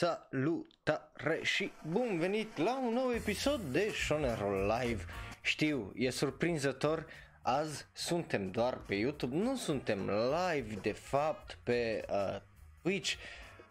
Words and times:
Salutare 0.00 1.40
și 1.42 1.72
bun 1.88 2.18
venit 2.18 2.56
la 2.56 2.78
un 2.78 2.92
nou 2.92 3.12
episod 3.12 3.60
de 3.60 3.92
Shonero 4.06 4.50
Live. 4.50 5.04
Știu, 5.40 5.92
e 5.94 6.10
surprinzător, 6.10 7.06
azi 7.42 7.86
suntem 7.92 8.50
doar 8.50 8.78
pe 8.86 8.94
YouTube, 8.94 9.36
nu 9.36 9.56
suntem 9.56 10.10
live 10.10 10.78
de 10.82 10.92
fapt 10.92 11.58
pe 11.62 12.04
uh, 12.10 12.40
Twitch. 12.82 13.14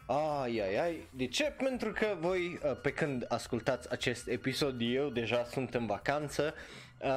Ai, 0.06 0.60
ai, 0.60 0.76
ai, 0.76 1.08
de 1.16 1.28
ce? 1.28 1.44
Pentru 1.44 1.92
că 1.92 2.18
voi, 2.20 2.60
uh, 2.64 2.78
pe 2.82 2.92
când 2.92 3.26
ascultați 3.28 3.92
acest 3.92 4.28
episod, 4.28 4.76
eu 4.80 5.10
deja 5.10 5.44
sunt 5.44 5.74
în 5.74 5.86
vacanță 5.86 6.54
uh, 7.02 7.10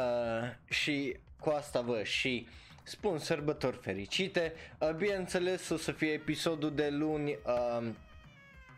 și 0.69 1.17
cu 1.41 1.51
asta 1.51 1.81
vă 1.81 2.03
și 2.03 2.47
spun 2.83 3.19
sărbători 3.19 3.77
fericite. 3.77 4.53
Uh, 4.79 4.95
bineînțeles 4.95 5.69
o 5.69 5.77
să 5.77 5.93
fie 5.93 6.11
episodul 6.11 6.75
de 6.75 6.89
luni 6.89 7.31
uh, 7.31 7.89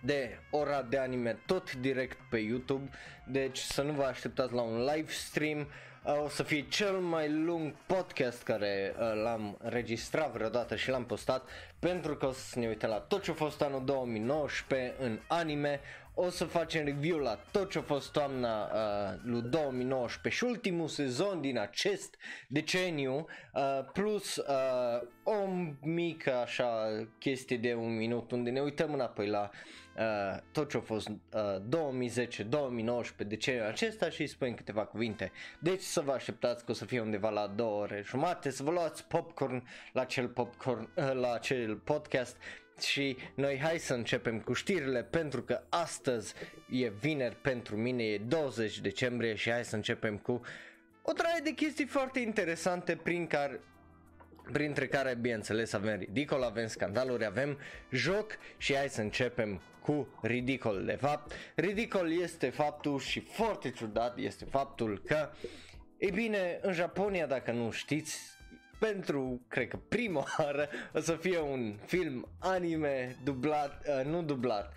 de 0.05 0.39
ora 0.51 0.83
de 0.83 0.99
anime 0.99 1.39
tot 1.47 1.75
direct 1.75 2.19
pe 2.31 2.39
YouTube, 2.39 2.91
deci 3.27 3.59
să 3.59 3.83
nu 3.83 3.93
vă 3.93 4.03
așteptați 4.03 4.53
la 4.53 4.61
un 4.61 4.85
live 4.85 5.11
stream, 5.11 5.59
uh, 6.05 6.23
o 6.25 6.29
să 6.29 6.43
fie 6.43 6.69
cel 6.69 6.93
mai 6.93 7.31
lung 7.31 7.75
podcast 7.87 8.43
care 8.43 8.95
uh, 8.99 9.23
l-am 9.23 9.59
registrat 9.61 10.33
vreodată 10.33 10.77
și 10.77 10.91
l-am 10.91 11.05
postat 11.05 11.49
pentru 11.79 12.17
că 12.17 12.27
o 12.27 12.33
să 12.33 12.59
ne 12.59 12.67
uităm 12.67 12.91
la 12.91 12.99
tot 12.99 13.23
ce 13.23 13.31
a 13.31 13.35
fost 13.35 13.63
anul 13.63 13.85
2019 13.85 14.95
în 14.99 15.19
anime, 15.27 15.81
o 16.17 16.31
să 16.31 16.45
facem 16.45 16.85
review 16.85 17.19
la 17.19 17.39
tot 17.51 17.71
ce 17.71 17.79
a 17.79 17.83
fost 17.83 18.13
toamna 18.13 18.65
uh, 18.65 19.19
lui 19.23 19.43
2019 19.43 20.45
și 20.45 20.51
ultimul 20.51 20.89
sezon 20.89 21.41
din 21.41 21.59
acest 21.59 22.15
deceniu, 22.49 23.27
uh, 23.55 23.63
plus 23.93 24.37
uh, 24.37 25.03
o 25.23 25.47
mică 25.81 26.35
așa 26.35 26.87
chestie 27.19 27.57
de 27.57 27.75
un 27.75 27.97
minut 27.97 28.31
unde 28.31 28.51
ne 28.51 28.61
uităm 28.61 28.93
înapoi 28.93 29.27
la 29.27 29.51
uh, 29.53 29.83
tot 30.53 30.71
ce 30.71 30.77
a 30.77 30.81
fost 30.81 31.09
uh, 31.09 31.17
2010-2019 33.13 33.27
deceniul 33.27 33.67
acesta 33.67 34.11
și 34.11 34.27
spun 34.27 34.55
câteva 34.55 34.85
cuvinte. 34.85 35.33
Deci 35.59 35.83
să 35.83 36.01
vă 36.01 36.13
așteptați 36.13 36.65
că 36.65 36.71
o 36.71 36.75
să 36.75 36.85
fie 36.85 37.01
undeva 37.01 37.31
la 37.31 37.47
două 37.47 37.81
ore 37.81 38.03
jumate, 38.07 38.51
să 38.51 38.63
vă 38.63 38.71
luați 38.71 39.05
popcorn 39.05 39.67
la 39.93 40.01
acel 40.01 40.29
popcorn, 40.29 40.89
uh, 40.97 41.13
la 41.13 41.33
acel 41.33 41.77
podcast 41.77 42.37
și 42.81 43.17
noi 43.35 43.59
hai 43.59 43.79
să 43.79 43.95
începem 43.95 44.41
cu 44.41 44.53
știrile 44.53 45.03
pentru 45.03 45.43
că 45.43 45.61
astăzi 45.69 46.35
e 46.71 46.89
vineri 46.89 47.37
pentru 47.37 47.77
mine, 47.77 48.05
e 48.05 48.19
20 48.19 48.81
decembrie 48.81 49.35
și 49.35 49.51
hai 49.51 49.65
să 49.65 49.75
începem 49.75 50.17
cu 50.17 50.41
o 51.03 51.13
traie 51.13 51.41
de 51.43 51.51
chestii 51.51 51.87
foarte 51.87 52.21
interesante 52.21 52.97
prin 52.97 53.27
care 53.27 53.61
printre 54.53 54.87
care 54.87 55.15
bineînțeles 55.21 55.73
avem 55.73 55.99
ridicol, 55.99 56.43
avem 56.43 56.67
scandaluri, 56.67 57.25
avem 57.25 57.59
joc 57.91 58.39
și 58.57 58.75
hai 58.75 58.89
să 58.89 59.01
începem 59.01 59.61
cu 59.83 60.09
ridicol 60.23 60.85
de 60.85 60.97
fapt. 61.01 61.33
Ridicol 61.55 62.13
este 62.13 62.51
faptul 62.51 62.99
și 62.99 63.21
foarte 63.21 63.71
ciudat 63.71 64.19
este 64.19 64.45
faptul 64.45 65.03
că 65.07 65.29
ei 65.99 66.11
bine, 66.11 66.59
în 66.63 66.73
Japonia, 66.73 67.27
dacă 67.27 67.53
nu 67.53 67.71
știți, 67.71 68.21
pentru, 68.79 69.41
cred 69.49 69.69
că 69.69 69.79
prima 69.89 70.25
oară, 70.39 70.69
o 70.95 71.01
să 71.01 71.13
fie 71.13 71.39
un 71.39 71.75
film 71.87 72.29
anime 72.39 73.17
dublat, 73.25 73.87
uh, 73.87 74.05
nu 74.05 74.23
dublat, 74.23 74.73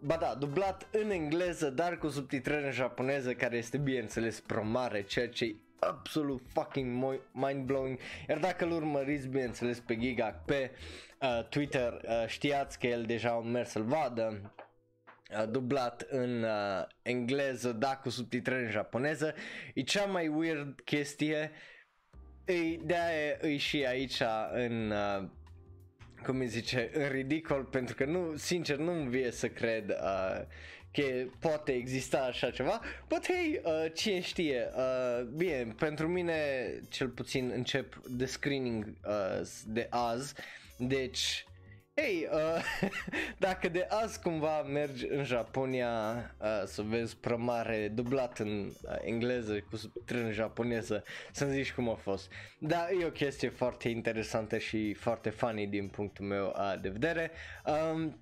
ba 0.00 0.16
da, 0.16 0.34
dublat 0.38 0.88
în 0.92 1.10
engleză, 1.10 1.70
dar 1.70 1.98
cu 1.98 2.08
subtitrări 2.08 2.64
în 2.64 2.72
japoneză, 2.72 3.32
care 3.34 3.56
este 3.56 3.78
bineînțeles 3.78 4.40
promare, 4.40 5.02
ceea 5.02 5.28
ce 5.28 5.44
e 5.44 5.56
absolut 5.78 6.42
fucking 6.52 7.20
mind-blowing. 7.32 7.98
Iar 8.28 8.38
dacă 8.38 8.64
îl 8.64 8.70
urmăriți, 8.70 9.28
bineînțeles, 9.28 9.80
pe 9.80 9.98
Giga, 9.98 10.42
pe 10.46 10.70
uh, 11.20 11.44
Twitter, 11.48 11.92
uh, 11.92 12.24
știați 12.26 12.78
că 12.78 12.86
el 12.86 13.02
deja 13.02 13.30
a 13.30 13.40
mers 13.40 13.70
să-l 13.70 13.84
vadă, 13.84 14.54
uh, 15.30 15.50
dublat 15.50 16.06
în 16.08 16.42
uh, 16.42 16.84
engleză, 17.02 17.72
da, 17.72 17.96
cu 17.96 18.08
subtitrări 18.08 18.64
în 18.64 18.70
japoneză. 18.70 19.34
E 19.74 19.82
cea 19.82 20.04
mai 20.04 20.28
weird 20.28 20.80
chestie 20.80 21.50
e, 22.46 22.76
de-aia 22.84 23.38
e 23.40 23.56
și 23.56 23.84
aici 23.84 24.22
în, 24.52 24.90
uh, 24.90 25.28
cum 26.22 26.38
îi 26.38 26.46
zice, 26.46 26.90
în 26.92 27.08
ridicol, 27.08 27.64
pentru 27.64 27.94
că 27.94 28.04
nu, 28.04 28.36
sincer, 28.36 28.76
nu-mi 28.76 29.08
vie 29.08 29.30
să 29.30 29.48
cred 29.48 29.88
uh, 29.90 30.42
că 30.96 31.02
poate 31.38 31.72
exista 31.72 32.18
așa 32.18 32.50
ceva, 32.50 32.80
but 33.08 33.26
hey, 33.26 33.60
uh, 33.64 33.92
cine 33.94 34.20
știe, 34.20 34.70
uh, 34.76 35.26
bine, 35.36 35.74
pentru 35.78 36.08
mine 36.08 36.34
cel 36.90 37.08
puțin 37.08 37.52
încep 37.54 38.00
de 38.08 38.26
screening 38.26 38.84
uh, 38.84 39.48
de 39.66 39.86
azi, 39.90 40.34
deci 40.78 41.46
Ei, 41.94 42.28
uh, 42.32 42.62
dacă 43.46 43.68
de 43.68 43.86
azi 43.88 44.20
cumva 44.20 44.62
mergi 44.62 45.06
în 45.06 45.24
Japonia 45.24 45.90
uh, 46.40 46.62
să 46.64 46.82
vezi 46.82 47.16
prămare 47.16 47.88
dublat 47.88 48.38
în 48.38 48.58
uh, 48.58 48.96
engleză 49.04 49.60
cu 49.70 49.76
subtitrări 49.76 50.24
în 50.24 50.32
japoneză, 50.32 51.02
să-mi 51.32 51.52
zici 51.52 51.72
cum 51.72 51.88
a 51.88 51.94
fost. 51.94 52.32
Da, 52.58 52.88
e 53.00 53.04
o 53.04 53.10
chestie 53.10 53.48
foarte 53.48 53.88
interesantă 53.88 54.58
și 54.58 54.94
foarte 54.94 55.30
funny 55.30 55.66
din 55.66 55.88
punctul 55.88 56.24
meu 56.24 56.46
uh, 56.46 56.80
de 56.80 56.88
vedere. 56.88 57.30
Um, 57.92 58.20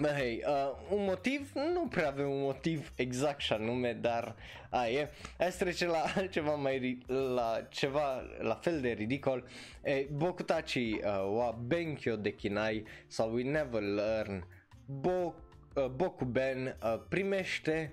Bă, 0.00 0.06
hei, 0.06 0.42
uh, 0.46 0.96
un 0.96 1.04
motiv? 1.04 1.52
Nu 1.54 1.86
prea 1.86 2.08
avem 2.08 2.30
un 2.30 2.40
motiv 2.40 2.92
exact 2.94 3.40
și 3.40 3.52
anume, 3.52 3.92
dar 3.92 4.36
a, 4.70 4.88
e. 4.88 5.10
Hai 5.38 5.50
să 5.50 5.64
trecem 5.64 5.88
la 5.88 6.04
ceva 6.34 6.54
mai, 6.54 6.98
la 7.34 7.66
ceva 7.70 8.22
la 8.40 8.54
fel 8.54 8.80
de 8.80 8.88
ridicol. 8.88 9.44
E, 9.82 10.06
Bokutachi 10.12 10.78
uh, 10.78 11.02
wa 11.36 11.50
Benkyo 11.50 12.16
de 12.16 12.34
Kinai 12.34 12.84
sau 13.06 13.34
We 13.34 13.42
Never 13.42 13.82
Learn 13.82 14.46
Bo, 14.86 15.34
uh, 15.74 15.86
Bokuben 15.86 16.76
uh, 16.82 17.00
primește 17.08 17.92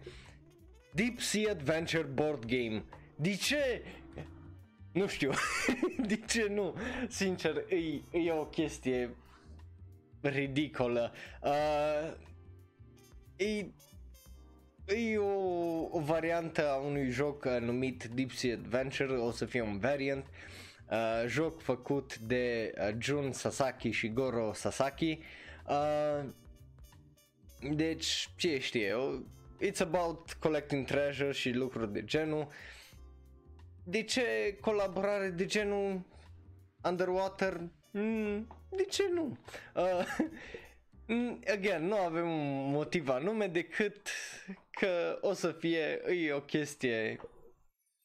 Deep 0.94 1.20
Sea 1.20 1.52
Adventure 1.52 2.04
Board 2.04 2.46
Game. 2.46 2.84
De 3.16 3.36
ce? 3.36 3.82
Nu 4.92 5.08
știu. 5.08 5.32
de 6.08 6.20
ce 6.28 6.48
nu? 6.50 6.76
Sincer, 7.08 7.66
e, 7.70 8.20
e 8.20 8.32
o 8.32 8.46
chestie 8.46 9.16
ridicolă. 10.30 11.12
Uh, 11.42 12.14
e, 13.36 13.66
e 14.86 15.18
o, 15.18 15.98
o 15.98 16.00
variantă 16.00 16.70
a 16.70 16.76
unui 16.76 17.10
joc 17.10 17.44
uh, 17.44 17.58
numit 17.60 18.04
Deep 18.04 18.32
Sea 18.32 18.54
Adventure, 18.54 19.14
o 19.14 19.32
să 19.32 19.46
fie 19.46 19.62
un 19.62 19.78
variant. 19.78 20.26
Uh, 20.92 21.28
joc 21.28 21.62
făcut 21.62 22.18
de 22.18 22.74
uh, 22.78 22.96
Jun 23.00 23.32
Sasaki 23.32 23.90
și 23.90 24.14
Goro 24.14 24.54
Sasaki. 24.54 25.20
Uh, 25.68 26.30
deci, 27.76 28.30
ce 28.38 28.60
știe, 28.60 28.96
it's 29.62 29.80
about 29.80 30.34
collecting 30.34 30.86
treasure 30.86 31.32
și 31.32 31.50
lucruri 31.52 31.94
de 31.94 32.04
genul. 32.04 32.48
De 33.84 34.04
ce 34.04 34.58
colaborare 34.62 35.30
de 35.30 35.46
genul 35.46 36.02
Underwater? 36.84 37.70
Mm, 37.98 38.48
de 38.70 38.84
ce 38.84 39.10
nu? 39.14 39.38
Uh, 39.76 40.06
again, 41.54 41.86
nu 41.86 41.96
avem 41.96 42.30
un 42.30 42.72
motiv 42.72 43.10
anume 43.10 43.48
decât 43.48 44.10
că 44.72 45.18
o 45.22 45.34
să 45.34 45.52
fie 45.52 46.02
e 46.26 46.34
o 46.34 46.42
chestie 46.42 47.20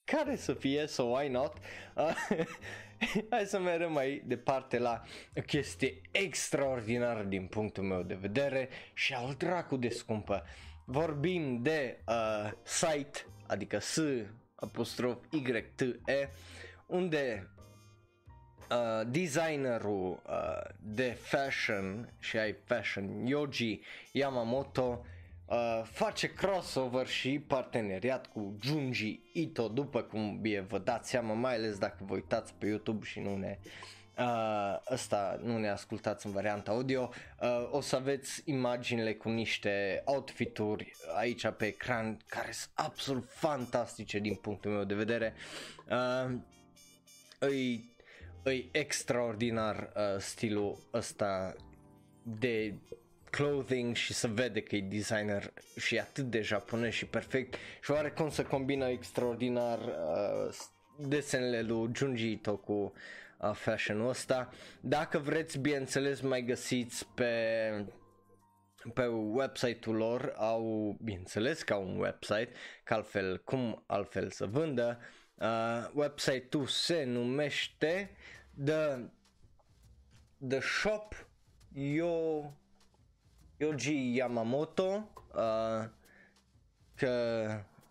care 0.05 0.37
să 0.37 0.55
fie, 0.55 0.87
so 0.87 1.03
why 1.03 1.29
not? 1.29 1.57
Uh, 1.97 2.47
hai 3.31 3.47
să 3.47 3.59
mergem 3.59 3.93
mai 3.93 4.23
departe 4.27 4.79
la 4.79 5.03
o 5.37 5.41
chestie 5.41 6.01
extraordinară 6.11 7.23
din 7.23 7.47
punctul 7.47 7.85
meu 7.85 8.03
de 8.03 8.15
vedere 8.15 8.69
și 8.95 9.15
al 9.15 9.35
dracu 9.39 9.77
de 9.77 9.89
scumpă. 9.89 10.45
Vorbim 10.85 11.63
de 11.63 12.01
uh, 12.07 12.51
site, 12.63 13.27
adică 13.47 13.79
S 13.79 14.01
apostrof 14.55 15.19
Y 15.31 15.65
T 15.75 15.81
E, 16.07 16.29
unde 16.87 17.51
uh, 18.71 19.07
designerul 19.07 20.23
uh, 20.27 20.75
de 20.81 21.17
fashion 21.21 22.13
și 22.19 22.39
ai 22.39 22.57
fashion 22.65 23.27
Yoji 23.27 23.81
Yamamoto 24.13 25.05
uh, 25.47 25.83
face 25.85 26.33
crossover 26.33 27.07
și 27.07 27.39
parteneriat 27.47 28.27
cu 28.27 28.57
Junji 28.63 29.21
Ito 29.33 29.69
după 29.69 30.03
cum 30.03 30.41
bine 30.41 30.61
vă 30.61 30.79
dați 30.79 31.11
seama 31.11 31.35
mai 31.35 31.55
ales 31.55 31.79
dacă 31.79 31.97
vă 32.01 32.15
uitați 32.15 32.55
pe 32.59 32.67
YouTube 32.67 33.05
și 33.05 33.21
nu 33.21 33.37
ne 33.37 33.59
uh, 34.19 34.77
ăsta 34.91 35.41
nu 35.43 35.59
ne 35.59 35.69
ascultați 35.69 36.27
în 36.27 36.33
varianta 36.33 36.71
audio 36.71 37.11
uh, 37.41 37.69
o 37.71 37.81
să 37.81 37.97
aveți 37.97 38.43
imaginile 38.45 39.15
cu 39.15 39.29
niște 39.29 40.03
outfituri 40.05 40.93
aici 41.17 41.49
pe 41.49 41.67
ecran 41.67 42.19
care 42.27 42.53
sunt 42.53 42.71
absolut 42.75 43.29
fantastice 43.29 44.19
din 44.19 44.35
punctul 44.35 44.71
meu 44.71 44.85
de 44.85 44.95
vedere. 44.95 45.35
Uh, 45.91 46.35
îi 47.39 47.90
e 48.45 48.65
extraordinar 48.71 49.93
uh, 49.97 50.19
stilul 50.19 50.79
ăsta 50.95 51.55
de 52.23 52.75
clothing 53.31 53.95
și 53.95 54.13
se 54.13 54.29
vede 54.29 54.63
că 54.63 54.77
e 54.77 54.81
designer 54.81 55.53
și 55.77 55.99
atât 55.99 56.25
de 56.25 56.41
japonez 56.41 56.93
și 56.93 57.07
perfect. 57.07 57.55
Și 57.83 57.91
oarecum 57.91 58.31
se 58.31 58.43
combină 58.43 58.89
extraordinar 58.89 59.79
uh, 59.79 60.57
desenele 60.97 61.63
lui 61.63 61.91
Junji 61.95 62.31
Ito 62.31 62.57
cu 62.57 62.93
uh, 63.39 63.53
fashion-ul 63.53 64.09
ăsta. 64.09 64.51
Dacă 64.81 65.19
vreți, 65.19 65.59
bineînțeles, 65.59 66.21
mai 66.21 66.43
găsiți 66.43 67.07
pe 67.15 67.85
pe 68.95 69.07
website-ul 69.07 69.97
lor. 69.97 70.33
Au, 70.37 70.97
bineînțeles 71.03 71.63
că 71.63 71.73
au 71.73 71.89
un 71.89 71.99
website, 71.99 72.51
că 72.85 72.95
altfel, 72.95 73.43
cum 73.45 73.83
altfel 73.87 74.31
să 74.31 74.47
vândă, 74.47 74.99
uh, 75.01 75.20
website-ul 75.95 76.67
se 76.67 77.05
numește 77.05 78.11
The, 78.65 78.99
the 80.49 80.61
Shop 80.61 81.27
Yo, 81.73 82.53
Yoji 83.57 84.17
Yamamoto, 84.17 85.11
uh, 85.35 85.89
că, 86.95 87.47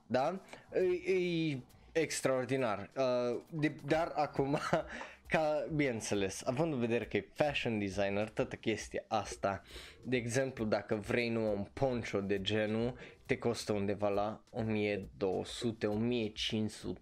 da, 0.08 0.42
e, 0.74 1.12
e 1.14 1.58
extraordinar, 1.92 2.90
uh, 2.96 3.42
de, 3.50 3.76
dar 3.86 4.12
acum 4.16 4.58
ca, 5.28 5.68
bineînțeles, 5.76 6.46
având 6.46 6.74
în 6.74 6.80
vedere 6.80 7.06
că 7.06 7.18
e 7.18 7.30
fashion 7.34 7.80
designer, 7.80 8.30
toată 8.30 8.56
chestia 8.56 9.04
asta, 9.08 9.62
de 10.04 10.18
exemplu, 10.18 10.66
dacă 10.66 10.96
vrei 10.96 11.30
nu 11.30 11.52
un 11.52 11.66
poncho 11.74 12.22
de 12.22 12.42
genul, 12.42 12.98
te 13.30 13.38
costă 13.38 13.74
undeva 13.74 14.10
la 14.10 14.44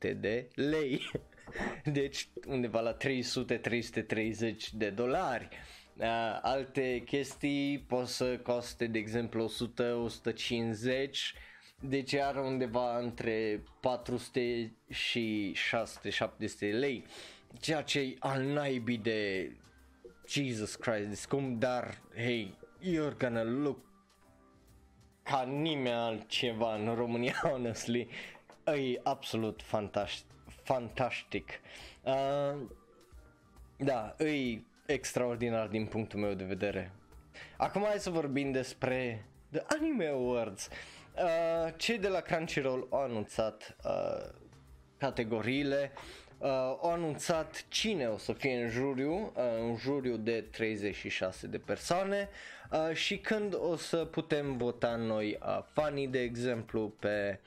1200-1500 0.09 0.19
de 0.19 0.47
lei. 0.55 1.11
Deci 1.99 2.29
undeva 2.47 2.79
la 2.79 2.97
300-330 2.97 2.99
de 4.73 4.89
dolari. 4.89 5.47
Uh, 5.97 6.39
alte 6.41 7.03
chestii 7.05 7.79
pot 7.79 8.07
să 8.07 8.37
coste, 8.37 8.87
de 8.87 8.99
exemplu, 8.99 9.49
100-150 9.49 9.51
deci 11.79 12.13
are 12.13 12.39
undeva 12.39 12.99
între 12.99 13.63
400 13.79 14.71
și 14.89 15.55
600-700 15.55 15.59
lei 16.59 17.05
ceea 17.59 17.81
ce 17.81 17.99
e 17.99 18.15
al 18.19 18.43
naibii 18.43 18.97
de 18.97 19.51
Jesus 20.27 20.75
Christ, 20.75 21.21
scump, 21.21 21.59
dar 21.59 22.01
hey, 22.15 22.57
you're 22.81 23.17
gonna 23.17 23.43
look 23.43 23.79
ca 25.29 25.43
nimeni 25.43 25.95
altceva 25.95 26.75
în 26.75 26.95
România, 26.95 27.33
honestly. 27.51 28.07
E 28.65 28.99
absolut 29.03 29.61
fantastic. 29.61 30.25
fantastic. 30.63 31.49
Uh, 32.03 32.61
da, 33.77 34.15
e 34.17 34.59
extraordinar 34.85 35.67
din 35.67 35.85
punctul 35.85 36.19
meu 36.19 36.33
de 36.33 36.43
vedere. 36.43 36.91
Acum 37.57 37.83
hai 37.83 37.99
să 37.99 38.09
vorbim 38.09 38.51
despre 38.51 39.25
The 39.51 39.61
Anime 39.67 40.07
Awards. 40.07 40.69
Uh, 41.15 41.73
cei 41.77 41.97
de 41.97 42.07
la 42.07 42.19
Crunchyroll 42.19 42.87
au 42.89 43.01
anunțat 43.01 43.75
uh, 43.83 44.29
categoriile 44.97 45.91
uh, 46.37 46.49
au 46.81 46.91
anunțat 46.91 47.65
cine 47.67 48.07
o 48.07 48.17
să 48.17 48.33
fie 48.33 48.63
în 48.63 48.69
juriu, 48.69 49.13
uh, 49.13 49.43
un 49.61 49.75
juriu 49.75 50.17
de 50.17 50.41
36 50.41 51.47
de 51.47 51.57
persoane 51.57 52.29
uh, 52.31 52.56
și 52.93 53.17
când 53.17 53.55
o 53.59 53.75
să 53.75 54.05
putem 54.05 54.57
vota 54.57 54.95
noi 54.95 55.37
uh, 55.41 55.59
fanii, 55.73 56.07
de 56.07 56.19
exemplu, 56.19 56.89
pe 56.89 57.39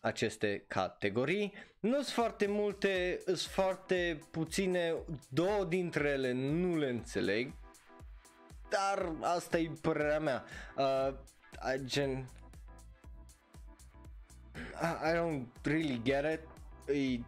aceste 0.00 0.64
categorii. 0.68 1.52
Nu 1.80 1.92
sunt 1.92 2.06
foarte 2.06 2.46
multe, 2.46 3.20
sunt 3.24 3.38
foarte 3.38 4.20
puține, 4.30 4.94
două 5.28 5.64
dintre 5.64 6.08
ele 6.08 6.32
nu 6.32 6.76
le 6.76 6.88
înțeleg, 6.88 7.52
dar 8.68 9.12
asta 9.20 9.58
e 9.58 9.70
părerea 9.80 10.20
mea. 10.20 10.44
Uh, 10.76 11.14
gen, 11.84 12.28
I, 14.82 15.10
I 15.10 15.14
don't 15.14 15.46
really 15.62 16.00
get 16.04 16.24
it. 16.24 16.40
E 16.94 17.20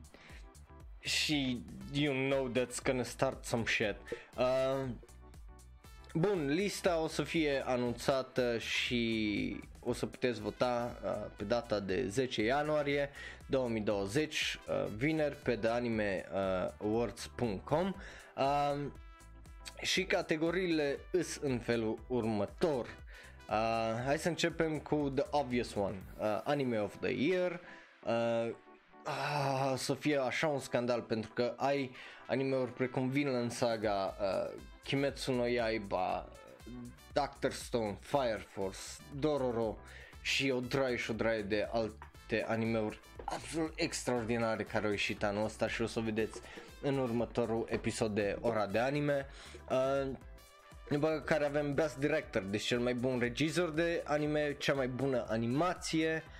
și 0.99 1.65
you 1.93 2.15
know 2.15 2.51
that's 2.51 2.83
gonna 2.83 3.03
start 3.03 3.45
some 3.45 3.65
shit. 3.67 3.97
Uh, 4.37 4.89
bun, 6.17 6.47
lista 6.47 7.01
o 7.01 7.09
să 7.09 7.23
fie 7.23 7.63
anunțată 7.67 8.59
și 8.59 9.57
o 9.81 9.93
să 9.93 10.07
puteți 10.07 10.41
vota 10.41 10.99
uh, 11.05 11.11
pe 11.37 11.45
data 11.45 11.81
de 11.81 12.07
10 12.09 12.43
ianuarie 12.43 13.11
2020, 13.47 14.59
uh, 14.69 14.87
vineri 14.97 15.37
pe 15.37 15.57
theanimeawards.com 15.57 17.95
uh, 18.37 18.77
și 19.83 20.05
categoriile 20.05 20.99
îs 21.11 21.37
în 21.37 21.59
felul 21.59 21.99
următor. 22.07 22.85
Uh, 22.85 22.93
hai 24.05 24.19
să 24.19 24.29
începem 24.29 24.79
cu 24.79 25.13
the 25.15 25.25
obvious 25.31 25.75
one, 25.75 26.03
uh, 26.19 26.41
Anime 26.45 26.79
of 26.79 26.97
the 27.01 27.13
Year, 27.13 27.61
uh, 28.05 28.49
ah, 29.05 29.66
să 29.77 29.95
fie 29.95 30.19
așa 30.19 30.47
un 30.47 30.59
scandal 30.59 31.01
pentru 31.01 31.31
că 31.35 31.53
ai 31.57 31.91
anime-uri 32.27 32.73
precum 32.73 33.09
Vinland 33.09 33.51
Saga, 33.51 34.17
uh, 34.21 34.61
Kimetsu 34.85 35.33
no 35.33 35.47
Yaiba, 35.47 36.29
Doctor 37.13 37.53
Stone, 37.53 37.99
Fire 38.01 38.47
Force, 38.49 38.79
Dororo 39.21 39.79
și 40.21 40.51
o 40.51 40.61
draie 40.61 40.97
și 40.97 41.11
o 41.11 41.15
draie 41.15 41.43
de 41.43 41.69
alte 41.73 42.45
animeuri 42.49 43.01
absolut 43.25 43.73
extraordinare 43.77 44.63
care 44.63 44.85
au 44.85 44.91
ieșit 44.91 45.25
anul 45.25 45.45
ăsta 45.45 45.69
și 45.69 45.83
o 45.83 45.87
să 45.87 45.99
o 45.99 46.03
vedeți 46.03 46.41
în 46.83 46.99
următorul 46.99 47.67
episod 47.69 48.15
de 48.15 48.37
Ora 48.41 48.67
de 48.67 48.79
Anime. 48.79 49.27
Uh, 49.71 50.09
după 50.91 51.23
care 51.25 51.45
avem 51.45 51.75
Best 51.75 51.97
Director, 51.97 52.43
deci 52.43 52.63
cel 52.63 52.79
mai 52.79 52.95
bun 52.95 53.19
regizor 53.19 53.71
de 53.71 54.03
anime, 54.05 54.57
cea 54.59 54.75
mai 54.75 54.89
bună 54.89 55.27
animație, 55.29 56.23
Uh, 56.23 56.33
uh, 56.33 56.36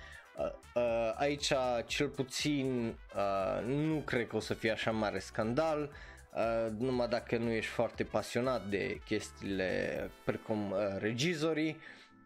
aici 1.15 1.53
cel 1.85 2.07
puțin 2.07 2.95
uh, 3.15 3.65
nu 3.65 4.01
cred 4.05 4.27
că 4.27 4.35
o 4.35 4.39
să 4.39 4.53
fie 4.53 4.71
așa 4.71 4.91
mare 4.91 5.19
scandal, 5.19 5.91
uh, 6.33 6.71
numai 6.77 7.07
dacă 7.07 7.37
nu 7.37 7.49
ești 7.49 7.71
foarte 7.71 8.03
pasionat 8.03 8.69
de 8.69 8.99
chestiile 9.05 10.09
precum 10.23 10.71
uh, 10.71 10.77
regizorii, 10.99 11.77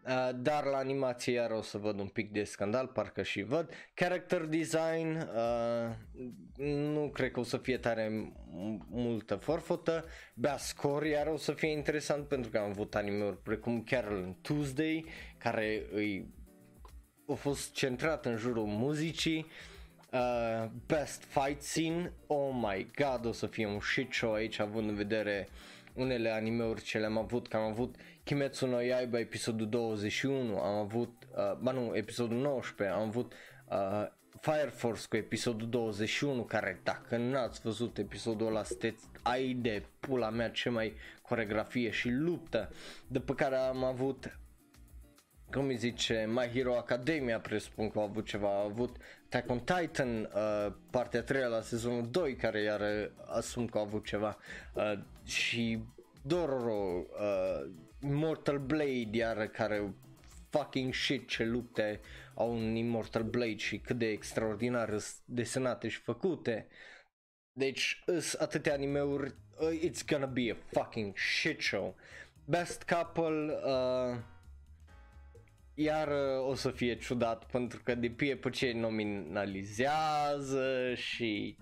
uh, 0.06 0.30
dar 0.36 0.64
la 0.64 0.76
animație 0.76 1.32
iar 1.32 1.50
o 1.50 1.62
să 1.62 1.78
văd 1.78 1.98
un 1.98 2.06
pic 2.06 2.32
de 2.32 2.44
scandal, 2.44 2.86
parcă 2.86 3.22
și 3.22 3.42
văd. 3.42 3.70
Character 3.94 4.40
design, 4.44 5.16
uh, 5.16 5.90
nu 6.66 7.10
cred 7.12 7.30
că 7.30 7.40
o 7.40 7.44
să 7.44 7.56
fie 7.56 7.78
tare 7.78 8.32
multă 8.90 9.34
forfotă. 9.34 10.04
Bea 10.34 10.56
score 10.56 11.08
iar 11.08 11.26
o 11.26 11.36
să 11.36 11.52
fie 11.52 11.70
interesant 11.70 12.28
pentru 12.28 12.50
că 12.50 12.58
am 12.58 12.68
avut 12.68 12.94
anime-uri 12.94 13.42
precum 13.42 13.82
Carol 13.82 14.36
Tuesday, 14.42 15.04
care 15.38 15.82
îi 15.92 16.40
a 17.28 17.34
fost 17.34 17.72
centrat 17.72 18.26
în 18.26 18.36
jurul 18.36 18.66
muzicii, 18.66 19.46
uh, 20.12 20.68
best 20.86 21.22
fight 21.22 21.62
scene, 21.62 22.12
oh 22.26 22.50
my 22.52 22.90
god, 22.96 23.26
o 23.26 23.32
să 23.32 23.46
fie 23.46 23.66
un 23.66 23.80
shit 23.80 24.12
show 24.12 24.32
aici 24.32 24.58
având 24.58 24.88
în 24.88 24.94
vedere 24.94 25.48
unele 25.94 26.30
animeuri 26.30 26.82
ce 26.82 26.98
le-am 26.98 27.18
avut, 27.18 27.48
că 27.48 27.56
am 27.56 27.70
avut 27.70 27.94
Kimetsu 28.24 28.66
no 28.66 28.80
Yaiba 28.80 29.18
episodul 29.18 29.68
21, 29.68 30.58
am 30.58 30.74
avut, 30.74 31.12
uh, 31.36 31.56
ba 31.60 31.70
nu, 31.70 31.96
episodul 31.96 32.36
19, 32.36 32.96
am 32.96 33.06
avut 33.06 33.32
uh, 33.70 34.06
Fire 34.40 34.72
Force 34.74 35.06
cu 35.08 35.16
episodul 35.16 35.68
21, 35.68 36.42
care 36.42 36.80
dacă 36.82 37.16
n-ați 37.16 37.60
văzut 37.60 37.98
episodul 37.98 38.46
ăla, 38.46 38.64
sunteți 38.64 39.04
ai 39.22 39.52
de 39.52 39.84
pula 40.00 40.30
mea 40.30 40.50
ce 40.50 40.68
mai 40.68 40.94
coregrafie 41.22 41.90
și 41.90 42.08
luptă, 42.08 42.70
după 43.06 43.34
care 43.34 43.56
am 43.56 43.84
avut 43.84 44.38
cum 45.52 45.66
îi 45.66 45.76
zice, 45.76 46.28
My 46.28 46.50
Hero 46.52 46.76
Academia 46.76 47.40
presupun 47.40 47.90
că 47.90 47.98
au 47.98 48.04
avut 48.04 48.26
ceva, 48.26 48.48
au 48.48 48.66
avut 48.66 48.96
Attack 49.24 49.50
on 49.50 49.60
Titan, 49.60 50.20
uh, 50.20 50.72
partea 50.90 51.20
a 51.20 51.22
treia 51.22 51.46
la 51.46 51.60
sezonul 51.60 52.10
2 52.10 52.36
care 52.36 52.60
iar 52.60 53.10
asum 53.26 53.66
că 53.66 53.78
au 53.78 53.84
avut 53.84 54.04
ceva 54.04 54.36
uh, 54.74 54.92
și 55.24 55.78
Dororo, 56.22 57.04
uh, 57.20 57.70
Mortal 58.00 58.58
Blade 58.58 59.08
iar 59.10 59.46
care 59.46 59.94
fucking 60.50 60.94
shit 60.94 61.28
ce 61.28 61.44
lupte 61.44 62.00
au 62.34 62.52
un 62.52 62.74
Immortal 62.74 63.22
Blade 63.22 63.56
și 63.56 63.78
cât 63.78 63.98
de 63.98 64.06
extraordinar 64.06 64.96
desenate 65.24 65.88
și 65.88 65.98
făcute. 65.98 66.66
Deci, 67.52 68.02
îs 68.06 68.34
atâtea 68.34 68.72
animeuri, 68.72 69.34
uh, 69.60 69.80
it's 69.88 70.06
gonna 70.06 70.26
be 70.26 70.50
a 70.50 70.80
fucking 70.80 71.16
shit 71.16 71.60
show. 71.60 71.94
Best 72.44 72.82
couple, 72.82 73.58
uh, 73.64 74.16
iar 75.74 76.08
uh, 76.08 76.48
o 76.48 76.54
să 76.54 76.70
fie 76.70 76.96
ciudat 76.96 77.44
pentru 77.44 77.80
că 77.84 77.94
depinde 77.94 78.36
pe 78.36 78.50
ce 78.50 78.72
nominalizează 78.72 80.94
și 80.94 81.56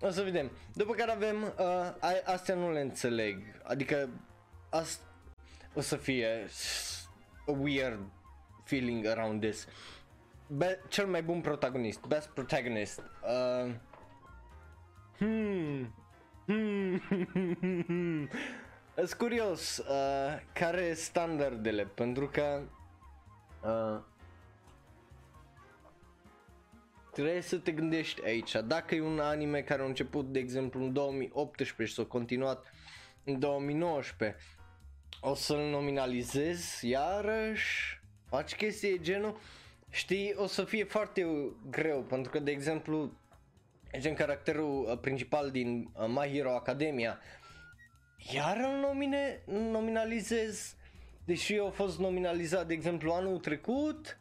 o 0.00 0.10
să 0.10 0.22
vedem. 0.22 0.50
După 0.74 0.92
care 0.92 1.10
avem, 1.10 1.42
uh, 1.42 1.50
astea 2.24 2.54
nu 2.54 2.72
le 2.72 2.80
înțeleg, 2.80 3.42
adică 3.62 4.08
asta 4.70 5.04
o 5.74 5.80
să 5.80 5.96
fie 5.96 6.46
a 7.46 7.50
weird 7.50 8.00
feeling 8.64 9.06
around 9.06 9.40
this. 9.40 9.66
Be- 10.46 10.80
cel 10.88 11.06
mai 11.06 11.22
bun 11.22 11.40
protagonist, 11.40 12.06
best 12.06 12.28
protagonist. 12.28 13.02
Uh, 13.22 13.70
hmm. 15.18 15.94
Hmm. 16.46 18.28
Sunt 18.96 19.12
curios, 19.12 19.78
uh, 19.78 20.40
care 20.52 20.84
sunt 20.84 20.96
standardele, 20.96 21.84
pentru 21.84 22.28
că 22.28 22.62
uh, 23.64 24.00
trebuie 27.12 27.40
să 27.40 27.56
te 27.56 27.72
gândești 27.72 28.24
aici. 28.24 28.52
Dacă 28.66 28.94
e 28.94 29.00
un 29.00 29.18
anime 29.18 29.60
care 29.60 29.82
a 29.82 29.84
început, 29.84 30.32
de 30.32 30.38
exemplu, 30.38 30.84
în 30.84 30.92
2018 30.92 31.84
și 31.84 31.94
s-a 31.94 32.08
continuat 32.08 32.72
în 33.24 33.38
2019, 33.38 34.38
o 35.20 35.34
să-l 35.34 35.70
nominalizez 35.70 36.78
iarăși, 36.82 38.00
faci 38.28 38.54
chestii 38.54 39.00
genul, 39.00 39.40
știi, 39.90 40.34
o 40.36 40.46
să 40.46 40.64
fie 40.64 40.84
foarte 40.84 41.26
greu, 41.70 42.02
pentru 42.02 42.30
că, 42.30 42.38
de 42.38 42.50
exemplu, 42.50 43.12
gen 43.98 44.14
caracterul 44.14 44.86
uh, 44.90 44.98
principal 44.98 45.50
din 45.50 45.90
uh, 45.94 46.06
My 46.08 46.30
Hero 46.32 46.54
Academia, 46.54 47.18
iar 48.32 48.56
îl 48.56 48.80
nomine, 48.80 49.42
nominalizez, 49.46 50.76
deși 51.24 51.54
eu 51.54 51.66
a 51.66 51.70
fost 51.70 51.98
nominalizat, 51.98 52.66
de 52.66 52.72
exemplu, 52.72 53.12
anul 53.12 53.38
trecut, 53.38 54.18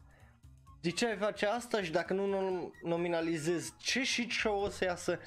de 0.81 0.89
ce 0.89 1.07
ai 1.07 1.17
face 1.17 1.45
asta 1.45 1.81
și 1.81 1.91
dacă 1.91 2.13
nu 2.13 2.73
nominalizez 2.83 3.73
ce 3.77 4.03
și 4.03 4.27
ce 4.27 4.47
o 4.47 4.69
să 4.69 4.83
iasă, 4.83 5.19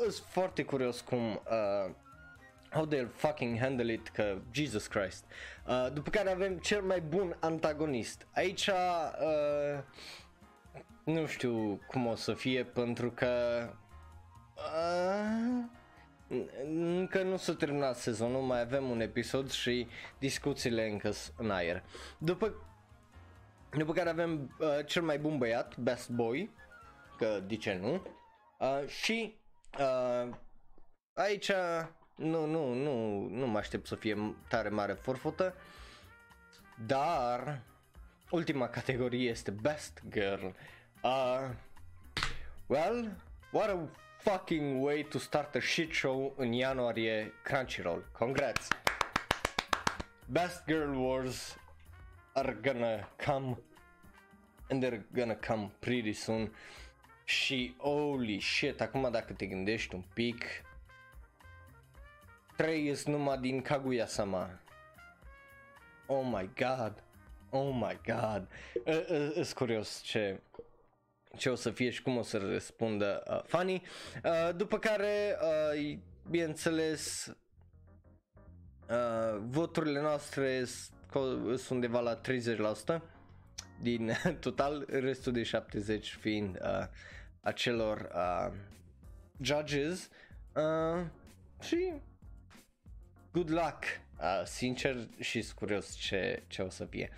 sunt 0.00 0.26
foarte 0.28 0.64
curios 0.64 1.00
cum 1.00 1.30
uh, 1.30 1.94
how 2.70 2.86
they'll 2.86 3.10
fucking 3.14 3.58
handle 3.58 3.92
it, 3.92 4.08
că 4.08 4.38
Jesus 4.50 4.86
Christ. 4.86 5.24
Uh, 5.66 5.92
după 5.92 6.10
care 6.10 6.30
avem 6.30 6.58
cel 6.58 6.82
mai 6.82 7.00
bun 7.00 7.36
antagonist. 7.40 8.26
Aici 8.34 8.66
uh, 8.66 9.82
nu 11.04 11.26
știu 11.26 11.80
cum 11.86 12.06
o 12.06 12.14
să 12.14 12.34
fie 12.34 12.64
pentru 12.64 13.10
că 13.10 13.28
uh, 14.56 15.64
încă 16.64 17.22
nu 17.22 17.36
s-a 17.36 17.54
terminat 17.54 17.96
sezonul, 17.96 18.42
mai 18.42 18.60
avem 18.60 18.90
un 18.90 19.00
episod 19.00 19.50
și 19.50 19.86
discuțiile 20.18 20.90
încă 20.90 21.12
în 21.36 21.50
aer. 21.50 21.82
După, 22.18 22.54
după 23.76 23.92
care 23.92 24.08
avem 24.08 24.56
uh, 24.58 24.86
cel 24.86 25.02
mai 25.02 25.18
bun 25.18 25.38
băiat, 25.38 25.76
Best 25.76 26.10
Boy, 26.10 26.50
că 27.16 27.42
de 27.46 27.56
ce 27.56 27.74
nu, 27.74 28.06
uh, 28.58 28.88
și 28.88 29.38
uh, 29.78 30.34
aici 31.14 31.50
nu, 32.14 32.46
nu, 32.46 32.72
nu, 32.72 33.26
nu 33.28 33.46
mă 33.46 33.58
aștept 33.58 33.86
să 33.86 33.94
fie 33.94 34.34
tare 34.48 34.68
mare 34.68 34.92
forfotă, 34.92 35.54
dar 36.86 37.60
ultima 38.30 38.68
categorie 38.68 39.28
este 39.28 39.50
Best 39.50 40.02
Girl. 40.08 40.46
Uh, 41.02 41.48
well, 42.66 43.16
what 43.50 43.68
a 43.68 43.88
fucking 44.22 44.82
way 44.82 45.02
to 45.02 45.18
start 45.18 45.54
a 45.54 45.60
shit 45.60 45.92
show 45.92 46.34
în 46.36 46.52
ianuarie 46.52 47.32
Crunchyroll. 47.42 48.04
Congrats! 48.12 48.68
Best 50.26 50.64
Girl 50.66 50.94
Wars 50.94 51.58
are 52.34 52.58
gonna 52.62 53.08
come 53.26 53.58
and 54.68 54.84
they're 54.84 55.04
gonna 55.14 55.38
come 55.46 55.70
pretty 55.78 56.12
soon. 56.12 56.54
Și 57.24 57.74
holy 57.76 58.40
shit, 58.40 58.80
acum 58.80 59.10
dacă 59.10 59.32
te 59.32 59.46
gândești 59.46 59.94
un 59.94 60.02
pic, 60.14 60.44
3 62.56 62.94
sunt 62.94 63.14
numai 63.14 63.38
din 63.38 63.62
Kaguya-sama. 63.62 64.60
Oh 66.06 66.24
my 66.24 66.50
god. 66.56 67.02
Oh 67.50 67.74
my 67.74 68.00
god. 68.06 68.48
Sunt 69.32 69.52
curios 69.52 70.00
ce, 70.02 70.40
ce 71.36 71.50
o 71.50 71.54
să 71.54 71.70
fie 71.70 71.90
și 71.90 72.02
cum 72.02 72.16
o 72.16 72.22
să 72.22 72.38
răspundă 72.38 73.22
uh, 73.30 73.40
fanii. 73.44 73.82
Uh, 74.24 74.56
după 74.56 74.78
care, 74.78 75.38
uh, 75.42 75.98
bineînțeles, 76.30 77.34
uh, 78.88 79.40
voturile 79.40 80.00
noastre 80.00 80.64
sunt 81.56 81.68
undeva 81.70 82.00
la 82.00 82.20
30% 82.96 83.00
din 83.80 84.12
total, 84.40 84.86
restul 84.88 85.32
de 85.32 85.42
70 85.42 86.16
fiind 86.20 86.58
uh, 86.62 86.86
acelor 87.40 88.10
uh, 88.14 88.52
judges. 89.40 90.08
Uh, 90.54 91.06
și 91.60 91.92
good 93.32 93.50
luck, 93.50 93.84
uh, 94.20 94.42
sincer 94.44 95.08
și 95.18 95.44
curios 95.54 95.94
ce, 95.94 96.42
ce 96.46 96.62
o 96.62 96.68
să 96.68 96.84
fie. 96.84 97.10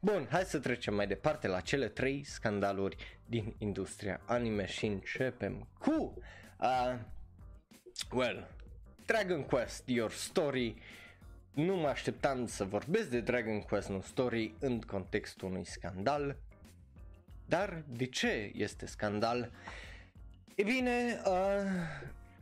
Bun, 0.00 0.26
hai 0.30 0.44
să 0.44 0.58
trecem 0.58 0.94
mai 0.94 1.06
departe 1.06 1.48
la 1.48 1.60
cele 1.60 1.88
trei 1.88 2.24
scandaluri 2.24 2.96
din 3.30 3.54
industria 3.58 4.20
anime 4.24 4.66
și 4.66 4.86
începem 4.86 5.68
cu, 5.78 6.18
uh, 6.60 6.98
well, 8.12 8.50
Dragon 9.06 9.42
Quest, 9.42 9.88
Your 9.88 10.10
Story, 10.10 10.74
nu 11.54 11.76
mă 11.76 11.88
așteptam 11.88 12.46
să 12.46 12.64
vorbesc 12.64 13.08
de 13.08 13.20
Dragon 13.20 13.60
Quest 13.60 13.88
No 13.88 14.00
Story 14.00 14.54
în 14.58 14.80
contextul 14.80 15.48
unui 15.48 15.64
scandal, 15.64 16.36
dar 17.46 17.82
de 17.86 18.06
ce 18.06 18.52
este 18.54 18.86
scandal? 18.86 19.50
E 20.54 20.62
bine, 20.62 21.22
uh, 21.26 21.62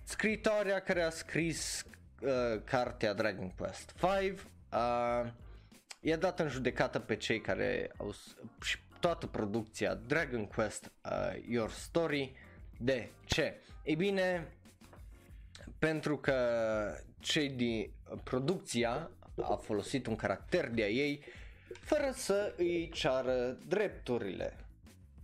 scritoarea 0.05 0.81
care 0.81 1.03
a 1.03 1.11
scris 1.11 1.85
uh, 2.21 2.63
cartea 2.65 3.15
Dragon 3.15 3.51
Quest 3.51 3.95
5 4.01 4.39
uh, 4.39 5.31
i-a 6.01 6.17
dat 6.17 6.41
în 6.41 6.49
judecată 6.49 6.99
pe 6.99 7.17
cei 7.17 7.41
care 7.41 7.93
au 7.97 8.15
și 8.61 8.79
toată 9.01 9.27
producția 9.27 9.95
Dragon 9.95 10.47
Quest 10.47 10.93
uh, 11.05 11.43
Your 11.49 11.71
Story. 11.71 12.33
De 12.79 13.09
ce? 13.25 13.61
Ei 13.83 13.97
bine, 13.97 14.53
pentru 15.79 16.17
că 16.17 16.35
cei 17.21 17.49
din 17.49 17.91
producția 18.23 19.11
a 19.43 19.55
folosit 19.55 20.07
un 20.07 20.17
caracter 20.17 20.69
de 20.69 20.83
a 20.83 20.89
ei 20.89 21.25
fără 21.81 22.11
să 22.15 22.55
îi 22.57 22.91
ceară 22.93 23.59
drepturile. 23.67 24.57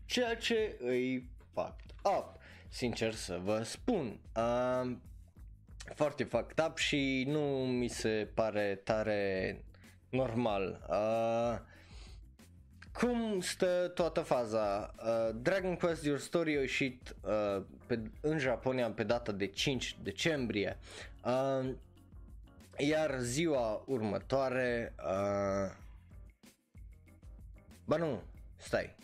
Ceea 0.06 0.36
ce 0.36 0.76
îi 0.78 1.30
fucked 1.52 1.94
up, 2.18 2.36
sincer 2.68 3.12
să 3.12 3.40
vă 3.42 3.62
spun. 3.62 4.20
Uh, 4.36 4.96
foarte 5.94 6.24
fucked 6.24 6.64
up 6.68 6.78
și 6.78 7.24
nu 7.26 7.66
mi 7.66 7.88
se 7.88 8.28
pare 8.34 8.80
tare 8.84 9.64
normal. 10.08 10.86
Uh, 10.88 11.72
cum 12.98 13.40
stă 13.40 13.90
toată 13.94 14.20
faza? 14.20 14.94
Uh, 14.98 15.36
Dragon 15.42 15.76
Quest 15.76 16.04
Your 16.04 16.18
Story 16.18 16.56
a 16.56 16.60
ieșit 16.60 17.14
uh, 17.20 17.62
pe, 17.86 18.00
în 18.20 18.38
Japonia 18.38 18.90
pe 18.90 19.02
data 19.02 19.32
de 19.32 19.46
5 19.46 19.96
decembrie. 20.02 20.78
Uh, 21.24 21.70
iar 22.78 23.18
ziua 23.18 23.82
următoare 23.86 24.94
uh, 24.98 25.82
Ba 27.84 27.96
nu, 27.96 28.22
stai 28.56 28.94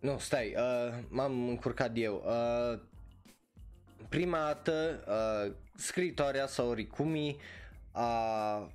Nu, 0.00 0.18
stai, 0.18 0.54
uh, 0.56 0.98
m-am 1.08 1.48
încurcat 1.48 1.90
eu 1.94 2.24
uh, 2.26 2.80
prima 4.08 4.38
dată 4.38 5.04
uh, 5.08 5.52
scritoarea 5.76 6.46
sau 6.46 6.72
Rikumi 6.72 7.36
a, 7.92 8.72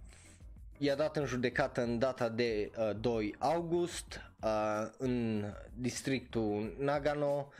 i-a 0.77 0.95
dat 0.95 1.17
în 1.17 1.25
judecată 1.25 1.81
în 1.81 1.99
data 1.99 2.29
de 2.29 2.71
uh, 2.77 2.91
2 2.99 3.35
august 3.39 4.21
uh, 4.43 4.87
în 4.97 5.45
districtul 5.73 6.75
Nagano 6.79 7.51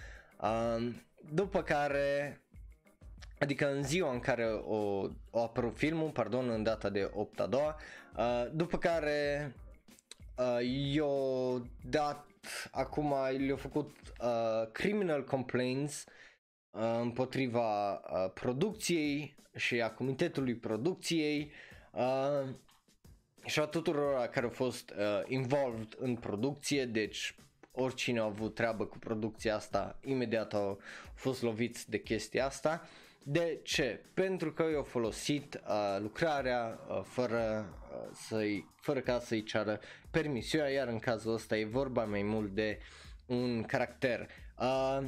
uh, 0.41 0.87
după 1.31 1.63
care 1.63 2.39
adică 3.39 3.71
în 3.71 3.83
ziua 3.83 4.11
în 4.11 4.19
care 4.19 4.45
o, 4.45 5.09
o 5.31 5.41
apărut 5.41 5.77
filmul, 5.77 6.09
pardon, 6.09 6.49
în 6.49 6.63
data 6.63 6.89
de 6.89 7.09
8 7.13 7.39
a 7.39 7.45
doua, 7.45 7.79
uh, 8.17 8.45
după 8.51 8.77
care 8.77 9.55
uh, 10.37 10.59
i-o 10.91 11.59
dat, 11.89 12.25
acum 12.71 13.13
le-au 13.37 13.57
făcut 13.57 13.97
uh, 14.21 14.71
criminal 14.71 15.23
complaints 15.23 16.05
Uh, 16.75 16.97
împotriva 17.01 17.93
uh, 17.93 18.31
producției 18.33 19.35
și 19.55 19.81
a 19.81 19.91
comitetului 19.91 20.55
producției 20.55 21.51
uh, 21.91 22.49
și 23.45 23.59
a 23.59 23.65
tuturor 23.65 24.25
care 24.25 24.45
au 24.45 24.51
fost 24.51 24.89
uh, 24.89 25.21
involved 25.27 25.95
în 25.97 26.15
producție, 26.15 26.85
deci 26.85 27.35
oricine 27.71 28.19
a 28.19 28.23
avut 28.23 28.55
treabă 28.55 28.85
cu 28.85 28.97
producția 28.97 29.55
asta, 29.55 29.99
imediat 30.03 30.53
au 30.53 30.79
fost 31.13 31.41
loviți 31.41 31.89
de 31.89 31.99
chestia 31.99 32.45
asta. 32.45 32.87
De 33.27 33.59
ce? 33.63 34.01
Pentru 34.13 34.53
că 34.53 34.63
i-au 34.71 34.83
folosit 34.83 35.61
uh, 35.67 35.97
lucrarea 36.01 36.79
uh, 36.87 37.01
fără, 37.03 37.73
uh, 37.91 38.09
să-i, 38.13 38.65
fără 38.75 38.99
ca 38.99 39.19
să-i 39.19 39.43
ceară 39.43 39.79
permisiunea, 40.11 40.69
iar 40.69 40.87
în 40.87 40.99
cazul 40.99 41.33
ăsta 41.33 41.57
e 41.57 41.65
vorba 41.65 42.03
mai 42.03 42.21
mult 42.21 42.51
de 42.51 42.79
un 43.25 43.63
caracter. 43.63 44.29
Uh, 44.59 44.99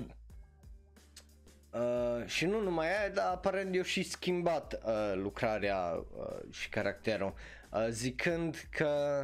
Uh, 1.72 2.25
și 2.25 2.46
nu 2.46 2.62
numai 2.62 2.88
aia, 2.88 3.10
dar 3.10 3.25
aparent 3.25 3.75
eu 3.75 3.82
și 3.82 4.03
schimbat 4.03 4.74
uh, 4.86 5.13
lucrarea 5.15 6.06
uh, 6.17 6.53
și 6.53 6.70
caracterul, 6.70 7.27
uh, 7.27 7.56
zicând 7.89 8.67
că 8.69 9.24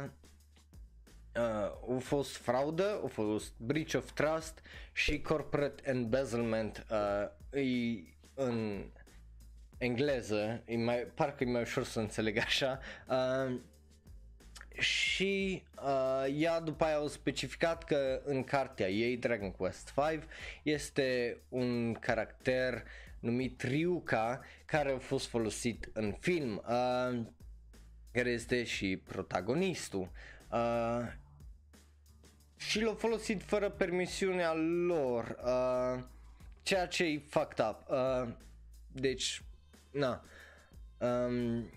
uh, 1.36 1.96
a 1.96 1.98
fost 1.98 2.36
fraudă, 2.36 3.00
a 3.04 3.06
fost 3.06 3.52
breach 3.56 3.94
of 3.94 4.12
trust 4.12 4.60
și 4.92 5.20
corporate 5.20 5.90
embezzlement 5.90 6.86
uh, 6.90 7.60
e 7.60 8.14
în 8.34 8.84
engleză, 9.78 10.62
e 10.64 10.76
mai, 10.76 10.96
parcă 11.14 11.44
e 11.44 11.50
mai 11.50 11.60
ușor 11.60 11.84
să 11.84 12.00
înțeleg 12.00 12.36
așa, 12.38 12.78
uh, 13.08 13.54
și 14.78 15.62
uh, 15.82 16.34
ea 16.36 16.60
după 16.60 16.84
aia 16.84 16.96
au 16.96 17.08
specificat 17.08 17.84
că 17.84 18.20
în 18.24 18.44
cartea 18.44 18.88
ei, 18.88 19.16
Dragon 19.16 19.50
Quest 19.50 19.92
5, 20.10 20.22
este 20.62 21.38
un 21.48 21.92
caracter 21.92 22.84
numit 23.20 23.62
Ryuka 23.62 24.40
care 24.64 24.92
a 24.92 24.98
fost 24.98 25.26
folosit 25.26 25.90
în 25.92 26.14
film. 26.20 26.62
Uh, 26.68 27.20
care 28.14 28.30
este 28.30 28.64
și 28.64 28.96
protagonistul. 28.96 30.10
Uh, 30.50 31.12
și 32.56 32.80
l-au 32.80 32.94
folosit 32.94 33.42
fără 33.42 33.70
permisiunea 33.70 34.52
lor, 34.86 35.36
uh, 35.44 36.02
ceea 36.62 36.86
ce 36.86 37.04
e 37.04 37.22
fucked 37.28 37.66
up. 37.68 37.88
Uh, 37.88 38.28
deci, 38.92 39.42
na. 39.90 40.24
Um, 40.98 41.70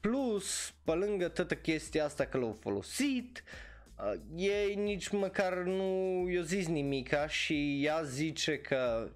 plus, 0.00 0.74
pe 0.84 0.92
lângă 0.92 1.28
toată 1.28 1.54
chestia 1.54 2.04
asta 2.04 2.24
că 2.24 2.38
l-au 2.38 2.58
folosit, 2.60 3.44
uh, 3.98 4.20
ei 4.36 4.74
nici 4.74 5.08
măcar 5.08 5.54
nu 5.54 6.26
i-au 6.30 6.42
zis 6.42 6.66
nimica 6.66 7.26
și 7.26 7.84
ea 7.84 8.02
zice 8.02 8.58
că 8.58 9.10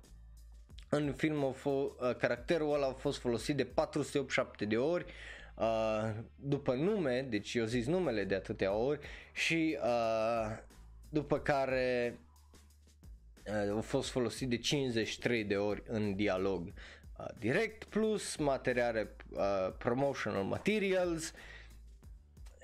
în 0.89 1.13
film 1.13 1.45
a 1.45 1.55
f- 1.55 1.65
uh, 1.65 2.17
caracterul 2.19 2.75
ăla 2.75 2.87
a 2.87 2.93
fost 2.93 3.19
folosit 3.19 3.57
de 3.57 3.65
487 3.65 4.65
de 4.65 4.77
ori 4.77 5.05
uh, 5.05 5.13
după 6.37 6.75
nume, 6.75 7.27
deci 7.29 7.55
eu 7.55 7.65
zis 7.65 7.87
numele 7.87 8.25
de 8.25 8.35
atâtea 8.35 8.73
ori 8.73 9.01
și 9.33 9.79
uh, 9.83 10.59
după 11.09 11.39
care 11.39 12.19
uh, 13.69 13.77
a 13.77 13.81
fost 13.81 14.11
folosit 14.11 14.49
de 14.49 14.57
53 14.57 15.45
de 15.45 15.57
ori 15.57 15.83
în 15.87 16.15
dialog 16.15 16.73
uh, 17.19 17.27
direct 17.39 17.85
plus 17.85 18.37
materiale 18.37 19.17
uh, 19.31 19.73
promotional 19.79 20.43
materials. 20.43 21.33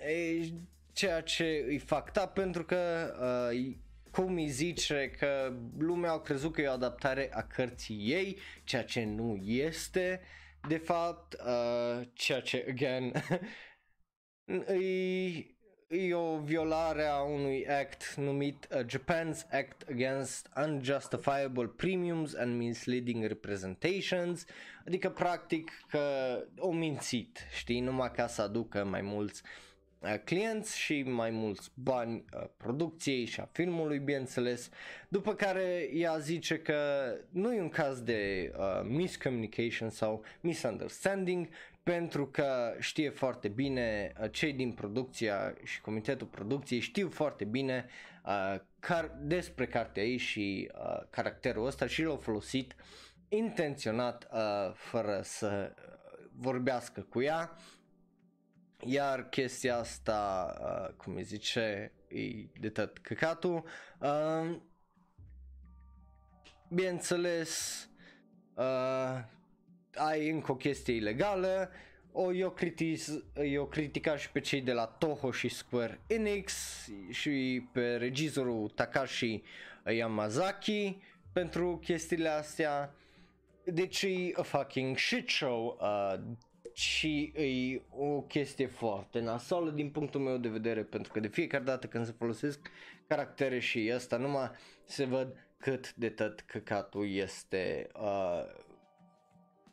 E, 0.07 0.49
ceea 0.93 1.21
ce 1.21 1.65
îi 1.67 1.79
fac 1.79 2.13
ta 2.13 2.27
pentru 2.27 2.65
că 2.65 3.13
uh, 3.53 3.75
cum 4.11 4.35
îi 4.35 4.49
zice 4.49 5.11
că 5.19 5.53
lumea 5.79 6.11
au 6.11 6.21
crezut 6.21 6.53
că 6.53 6.61
e 6.61 6.69
o 6.69 6.73
adaptare 6.73 7.31
a 7.33 7.43
cărții 7.43 7.97
ei, 7.97 8.39
ceea 8.65 8.85
ce 8.85 9.05
nu 9.05 9.37
este 9.45 10.21
de 10.69 10.77
fapt, 10.77 11.37
uh, 11.47 12.07
ceea 12.13 12.41
ce, 12.41 12.67
again, 12.69 13.13
e, 14.69 15.57
e 15.89 16.15
o 16.15 16.39
violare 16.39 17.07
a 17.07 17.21
unui 17.21 17.69
act 17.69 18.15
numit 18.17 18.69
uh, 18.71 18.81
Japan's 18.87 19.47
Act 19.51 19.85
Against 19.89 20.49
Unjustifiable 20.57 21.67
Premiums 21.67 22.35
and 22.35 22.57
Misleading 22.57 23.25
Representations, 23.27 24.45
adică 24.87 25.11
practic 25.11 25.71
că 25.89 26.37
o 26.57 26.73
mințit, 26.73 27.47
știi, 27.53 27.81
numai 27.81 28.11
ca 28.11 28.27
să 28.27 28.43
aducă 28.43 28.85
mai 28.85 29.03
mulți 29.03 29.43
uh, 29.45 29.70
clienți 30.25 30.79
și 30.79 31.03
mai 31.03 31.31
mulți 31.31 31.71
bani 31.75 32.25
uh, 32.35 32.45
producției 32.57 33.25
și 33.25 33.41
a 33.41 33.49
filmului, 33.53 33.99
bineînțeles, 33.99 34.69
după 35.09 35.35
care 35.35 35.89
ea 35.93 36.19
zice 36.19 36.59
că 36.59 36.75
nu 37.31 37.55
e 37.55 37.61
un 37.61 37.69
caz 37.69 38.01
de 38.01 38.53
uh, 38.57 38.65
miscommunication 38.85 39.91
sau 39.91 40.25
misunderstanding, 40.41 41.49
pentru 41.83 42.27
că 42.27 42.75
știe 42.79 43.11
foarte 43.11 43.49
bine 43.49 44.13
uh, 44.21 44.31
cei 44.31 44.53
din 44.53 44.73
producția 44.73 45.55
și 45.63 45.81
comitetul 45.81 46.27
producției 46.27 46.81
știu 46.81 47.09
foarte 47.09 47.45
bine 47.45 47.87
uh, 48.25 48.61
car- 48.79 49.17
despre 49.23 49.67
cartea 49.67 50.03
ei 50.03 50.17
și 50.17 50.71
uh, 50.75 51.03
caracterul 51.11 51.67
ăsta 51.67 51.87
și 51.87 52.03
l-au 52.03 52.17
folosit 52.17 52.75
intenționat 53.29 54.29
uh, 54.33 54.73
fără 54.75 55.21
să 55.23 55.75
vorbească 56.37 57.01
cu 57.01 57.23
ea 57.23 57.57
iar 58.85 59.29
chestia 59.29 59.77
asta, 59.77 60.55
uh, 60.61 60.95
cum 60.97 61.15
îi 61.15 61.23
zice, 61.23 61.93
e 62.09 62.21
de 62.61 62.69
tot 62.69 62.99
căcatul. 62.99 63.65
Uh, 64.01 64.57
bineînțeles, 66.69 67.89
uh, 68.55 69.19
ai 69.95 70.31
încă 70.31 70.53
o 70.53 70.57
chestie 70.57 70.95
ilegală, 70.95 71.71
o, 72.13 72.33
eu, 72.33 72.51
critiz, 72.51 73.23
eu 73.35 73.67
critica 73.67 74.17
și 74.17 74.31
pe 74.31 74.41
cei 74.41 74.61
de 74.61 74.73
la 74.73 74.87
Toho 74.87 75.31
și 75.31 75.49
Square 75.49 76.01
Enix 76.07 76.55
și 77.11 77.67
pe 77.73 77.97
regizorul 77.97 78.69
Takashi 78.69 79.43
Yamazaki 79.85 80.97
pentru 81.33 81.79
chestiile 81.85 82.29
astea. 82.29 82.95
Deci 83.65 84.03
e 84.03 84.33
a 84.35 84.43
fucking 84.43 84.99
shit 84.99 85.29
show 85.29 85.79
uh, 85.81 86.21
și 86.81 87.33
e 87.37 87.83
o 87.91 88.21
chestie 88.21 88.67
foarte 88.67 89.21
nasolă 89.21 89.71
din 89.71 89.91
punctul 89.91 90.21
meu 90.21 90.37
de 90.37 90.49
vedere 90.49 90.83
pentru 90.83 91.13
că 91.13 91.21
de 91.21 91.29
fiecare 91.29 91.65
dată 91.65 91.87
când 91.87 92.07
se 92.07 92.15
folosesc 92.19 92.71
caractere 93.07 93.59
și 93.59 93.93
asta 93.95 94.17
numai 94.17 94.51
se 94.85 95.05
văd 95.05 95.37
cât 95.57 95.95
de 95.95 96.09
tot 96.09 96.41
căcatul 96.41 97.11
este 97.11 97.87
uh, 98.01 98.45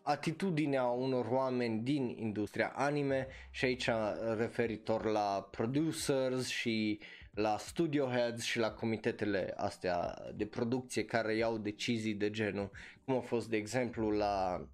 atitudinea 0.01 0.83
unor 0.83 1.25
oameni 1.29 1.79
din 1.79 2.15
industria 2.19 2.71
anime 2.75 3.27
și 3.51 3.65
aici 3.65 3.89
referitor 4.37 5.05
la 5.05 5.47
producers 5.51 6.47
și 6.47 6.99
la 7.31 7.57
studio 7.57 8.07
heads 8.07 8.43
și 8.43 8.59
la 8.59 8.71
comitetele 8.71 9.53
astea 9.55 10.13
de 10.35 10.45
producție 10.45 11.05
care 11.05 11.35
iau 11.35 11.57
decizii 11.57 12.13
de 12.13 12.29
genul, 12.29 12.71
cum 13.05 13.15
a 13.15 13.19
fost 13.19 13.49
de 13.49 13.57
exemplu 13.57 14.09
la 14.09 14.67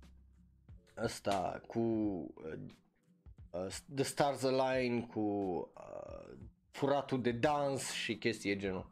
ăsta 0.98 1.62
cu 1.68 1.80
uh, 1.80 2.54
uh, 3.52 3.68
The 3.96 4.04
Stars 4.04 4.44
Align, 4.44 5.02
cu 5.02 5.20
uh, 5.20 6.38
furatul 6.72 7.22
de 7.22 7.32
dans 7.32 7.92
și 7.92 8.16
chestii 8.16 8.58
genul. 8.58 8.92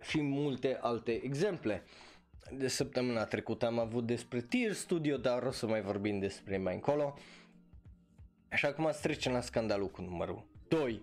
Și 0.00 0.20
multe 0.20 0.78
alte 0.80 1.12
exemple. 1.12 1.82
De 2.50 2.68
săptămâna 2.68 3.24
trecută 3.24 3.66
am 3.66 3.78
avut 3.78 4.06
despre 4.06 4.40
Tear 4.40 4.72
Studio, 4.72 5.16
dar 5.16 5.42
o 5.42 5.50
să 5.50 5.66
mai 5.66 5.82
vorbim 5.82 6.18
despre 6.18 6.58
mai 6.58 6.74
încolo. 6.74 7.14
Așa 8.50 8.68
acum 8.68 8.88
să 8.92 9.00
trecem 9.00 9.32
la 9.32 9.40
scandalul 9.40 9.90
cu 9.90 10.02
numărul 10.02 10.46
2. 10.68 11.00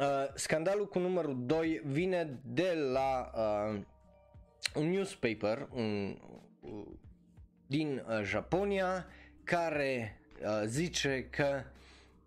Uh, 0.00 0.06
scandalul 0.34 0.88
cu 0.88 0.98
numărul 0.98 1.46
2 1.46 1.82
vine 1.84 2.40
de 2.44 2.72
la 2.92 3.30
uh, 3.34 3.80
un 4.74 4.90
newspaper 4.90 5.68
un, 5.72 6.18
uh, 6.60 6.86
din 7.72 8.04
uh, 8.08 8.22
Japonia 8.22 9.06
care 9.44 10.20
uh, 10.42 10.62
zice 10.66 11.26
că 11.30 11.62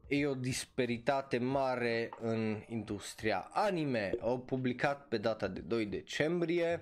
e 0.07 0.25
o 0.25 0.33
disparitate 0.33 1.37
mare 1.37 2.09
în 2.21 2.63
industria 2.67 3.49
anime. 3.53 4.11
Au 4.21 4.39
publicat 4.39 5.07
pe 5.07 5.17
data 5.17 5.47
de 5.47 5.59
2 5.59 5.85
decembrie 5.85 6.81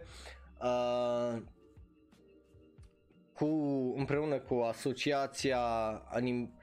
uh, 0.62 1.42
cu, 3.34 3.46
împreună 3.98 4.40
cu 4.40 4.54
asociația 4.54 5.60
Anim- 6.20 6.54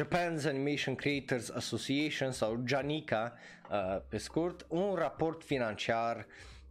Japan's 0.00 0.44
Animation 0.46 0.94
Creators 0.94 1.50
Association 1.50 2.32
sau 2.32 2.62
JANICA 2.66 3.32
uh, 3.70 4.00
pe 4.08 4.18
scurt, 4.18 4.66
un 4.68 4.94
raport 4.94 5.42
financiar 5.42 6.26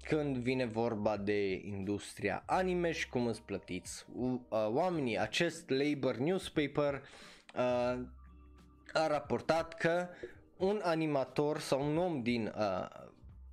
când 0.07 0.37
vine 0.37 0.65
vorba 0.65 1.17
de 1.17 1.51
industria 1.53 2.43
anime 2.45 2.91
și 2.91 3.09
cum 3.09 3.27
îți 3.27 3.41
plătiți 3.41 4.05
uh, 4.15 4.39
oamenii. 4.67 5.19
Acest 5.19 5.69
labor 5.69 6.15
newspaper 6.15 6.93
uh, 6.93 7.99
a 8.93 9.07
raportat 9.07 9.73
că 9.73 10.07
un 10.57 10.81
animator 10.83 11.59
sau 11.59 11.89
un 11.89 11.97
om 11.97 12.21
din 12.21 12.53
uh, 12.57 13.07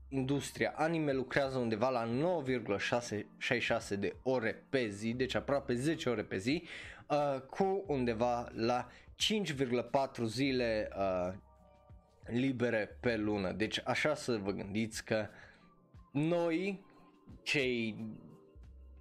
industria 0.08 0.72
anime 0.76 1.12
lucrează 1.12 1.58
undeva 1.58 1.88
la 1.88 2.08
9,66 3.92 3.98
de 3.98 4.16
ore 4.22 4.64
pe 4.68 4.88
zi, 4.88 5.12
deci 5.12 5.34
aproape 5.34 5.74
10 5.74 6.08
ore 6.08 6.22
pe 6.22 6.36
zi, 6.36 6.62
uh, 7.08 7.40
cu 7.40 7.84
undeva 7.86 8.48
la 8.54 8.88
5,4 10.20 10.24
zile 10.24 10.88
uh, 10.96 11.32
libere 12.26 12.96
pe 13.00 13.16
lună. 13.16 13.52
Deci 13.52 13.80
așa 13.84 14.14
să 14.14 14.36
vă 14.36 14.50
gândiți 14.50 15.04
că 15.04 15.26
noi, 16.14 16.85
cei 17.42 17.96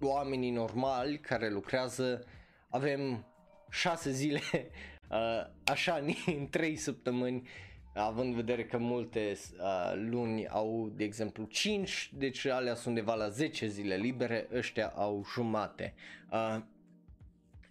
oamenii 0.00 0.50
normali 0.50 1.18
care 1.18 1.50
lucrează, 1.50 2.24
avem 2.68 3.26
6 3.70 4.10
zile 4.10 4.40
uh, 5.10 5.46
așa 5.64 6.04
în 6.26 6.48
3 6.48 6.76
săptămâni 6.76 7.48
având 7.94 8.28
în 8.28 8.34
vedere 8.34 8.64
că 8.64 8.78
multe 8.78 9.32
uh, 9.58 9.92
luni 9.94 10.48
au, 10.48 10.92
de 10.96 11.04
exemplu, 11.04 11.44
5, 11.44 12.10
deci 12.14 12.44
alea 12.46 12.74
sunt 12.74 12.86
undeva 12.86 13.14
la 13.14 13.28
10 13.28 13.66
zile 13.66 13.96
libere, 13.96 14.48
ăștia 14.54 14.92
au 14.96 15.24
jumate. 15.32 15.94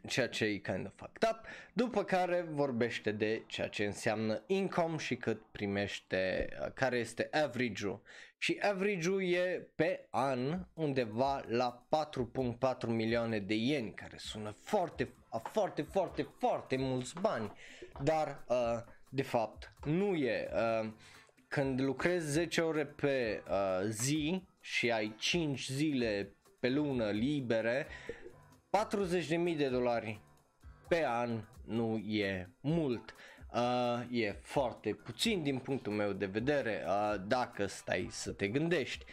Uh, 0.03 0.09
ceea 0.09 0.27
ce 0.27 0.45
e 0.45 0.57
kind 0.57 0.85
of 0.85 0.91
fucked 0.95 1.29
up, 1.31 1.45
după 1.73 2.03
care 2.03 2.45
vorbește 2.49 3.11
de 3.11 3.43
ceea 3.47 3.67
ce 3.67 3.85
înseamnă 3.85 4.43
income 4.47 4.97
și 4.97 5.15
cât 5.15 5.41
primește, 5.51 6.49
uh, 6.61 6.71
care 6.73 6.97
este 6.97 7.29
average-ul. 7.31 8.01
Și 8.37 8.59
average-ul 8.61 9.23
e 9.23 9.67
pe 9.75 10.07
an 10.09 10.65
undeva 10.73 11.43
la 11.47 11.87
4.4 11.89 12.87
milioane 12.87 13.39
de 13.39 13.55
ieni, 13.55 13.93
care 13.93 14.15
sună 14.17 14.55
foarte, 14.59 15.13
foarte, 15.51 15.81
foarte, 15.81 16.27
foarte 16.37 16.75
mulți 16.77 17.13
bani, 17.21 17.51
dar 18.03 18.43
uh, 18.47 18.57
de 19.09 19.21
fapt 19.21 19.73
nu 19.83 20.15
e. 20.15 20.49
Uh, 20.53 20.89
când 21.47 21.81
lucrezi 21.81 22.27
10 22.27 22.61
ore 22.61 22.85
pe 22.85 23.43
uh, 23.49 23.87
zi 23.89 24.43
și 24.59 24.91
ai 24.91 25.15
5 25.17 25.67
zile 25.71 26.35
pe 26.59 26.69
lună 26.69 27.09
libere, 27.09 27.87
40.000 28.77 29.57
de 29.57 29.69
dolari 29.69 30.19
pe 30.87 31.05
an 31.05 31.41
nu 31.65 31.97
e 31.97 32.49
mult. 32.59 33.15
Uh, 33.53 34.19
e 34.19 34.39
foarte 34.41 34.93
puțin 34.93 35.43
din 35.43 35.57
punctul 35.57 35.93
meu 35.93 36.13
de 36.13 36.25
vedere 36.25 36.83
uh, 36.87 37.15
dacă 37.27 37.65
stai 37.65 38.07
să 38.11 38.31
te 38.31 38.47
gândești. 38.47 39.05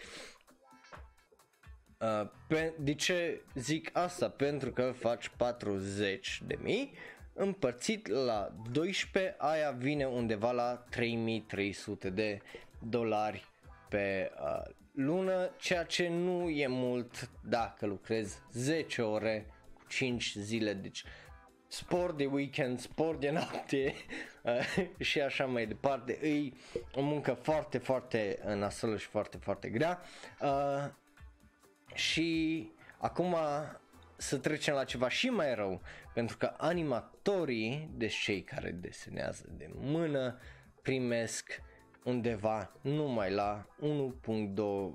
Uh, 1.98 2.30
pe, 2.46 2.74
de 2.78 2.94
ce 2.94 3.42
zic 3.54 3.90
asta? 3.92 4.28
Pentru 4.28 4.70
că 4.70 4.92
faci 4.96 5.28
40 5.28 6.42
de 6.46 6.58
mii 6.62 6.92
împărțit 7.32 8.06
la 8.06 8.52
12, 8.70 9.34
aia 9.38 9.70
vine 9.70 10.06
undeva 10.06 10.52
la 10.52 10.84
3300 10.90 12.10
de 12.10 12.40
dolari 12.78 13.44
pe 13.88 14.30
uh, 14.40 14.74
lună, 14.92 15.50
ceea 15.58 15.84
ce 15.84 16.08
nu 16.08 16.48
e 16.48 16.66
mult 16.66 17.30
dacă 17.48 17.86
lucrezi 17.86 18.38
10 18.52 19.02
ore 19.02 19.46
cu 19.74 19.84
5 19.88 20.34
zile, 20.38 20.72
deci 20.72 21.04
sport 21.66 22.16
de 22.16 22.26
weekend, 22.26 22.80
sport 22.80 23.20
de 23.20 23.30
noapte 23.30 23.94
uh, 24.42 24.86
și 25.08 25.20
așa 25.20 25.46
mai 25.46 25.66
departe. 25.66 26.12
E 26.12 26.52
o 26.94 27.02
muncă 27.02 27.32
foarte, 27.32 27.78
foarte 27.78 28.38
nasolă 28.54 28.96
și 28.96 29.06
foarte, 29.06 29.36
foarte 29.36 29.68
grea. 29.68 30.00
Uh, 30.40 30.90
și 31.94 32.70
acum 32.98 33.36
să 34.16 34.38
trecem 34.38 34.74
la 34.74 34.84
ceva 34.84 35.08
și 35.08 35.26
mai 35.26 35.54
rău, 35.54 35.80
pentru 36.14 36.36
că 36.36 36.54
animatorii, 36.56 37.90
deci 37.92 38.14
cei 38.14 38.42
care 38.42 38.70
desenează 38.70 39.44
de 39.48 39.70
mână, 39.74 40.38
primesc 40.82 41.62
undeva 42.04 42.72
numai 42.80 43.30
la 43.30 43.66
1.2 43.80 44.58
uh, 44.58 44.94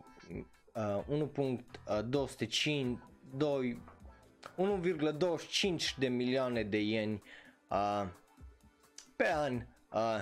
1,25 4.57 5.95
de 5.97 6.07
milioane 6.07 6.63
de 6.63 6.81
ieni 6.81 7.23
uh, 7.69 8.07
pe 9.15 9.27
an, 9.33 9.65
uh, 9.91 10.19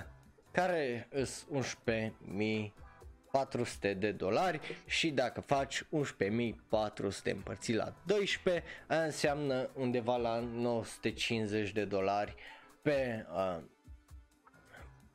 care 0.51 1.09
sunt 1.23 1.65
11.000 1.65 2.71
400 3.33 3.93
de 3.93 4.11
dolari 4.11 4.59
și 4.85 5.09
dacă 5.09 5.41
faci 5.41 5.83
11.400 5.83 5.87
împărțit 7.23 7.75
la 7.75 7.93
12 8.05 8.63
înseamnă 8.87 9.69
undeva 9.75 10.17
la 10.17 10.39
950 10.39 11.71
de 11.71 11.85
dolari 11.85 12.35
pe, 12.81 13.25
uh, 13.33 13.63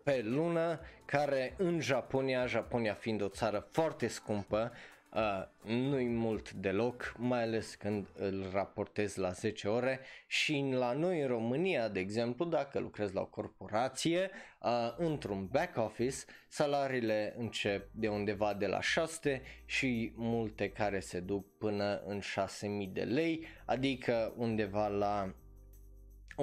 pe 0.09 0.23
lună 0.25 0.81
care 1.05 1.55
în 1.57 1.81
Japonia, 1.81 2.47
Japonia 2.47 2.95
fiind 2.95 3.23
o 3.23 3.29
țară 3.29 3.69
foarte 3.71 4.07
scumpă, 4.07 4.73
Uh, 5.15 5.45
nu-i 5.65 6.09
mult 6.09 6.51
deloc, 6.51 7.15
mai 7.17 7.43
ales 7.43 7.75
când 7.75 8.09
îl 8.15 8.51
raportez 8.53 9.15
la 9.15 9.31
10 9.31 9.69
ore. 9.69 10.01
Și 10.27 10.69
la 10.73 10.93
noi 10.93 11.21
în 11.21 11.27
România, 11.27 11.89
de 11.89 12.01
exemplu, 12.01 12.45
dacă 12.45 12.79
lucrezi 12.79 13.15
la 13.15 13.21
o 13.21 13.27
corporație, 13.27 14.31
uh, 14.63 14.95
într-un 14.97 15.47
back 15.47 15.77
office, 15.77 16.17
salariile 16.49 17.35
încep 17.39 17.89
de 17.93 18.09
undeva 18.09 18.55
de 18.55 18.67
la 18.67 18.81
6 18.81 19.43
și 19.65 20.13
multe 20.15 20.71
care 20.71 21.01
se 21.01 21.21
duc 21.21 21.57
până 21.59 22.03
în 22.07 22.21
6000 22.21 22.87
de 22.87 23.03
lei, 23.03 23.47
adică 23.65 24.35
undeva 24.37 24.89
la 24.89 25.35
1200-1100 26.39 26.41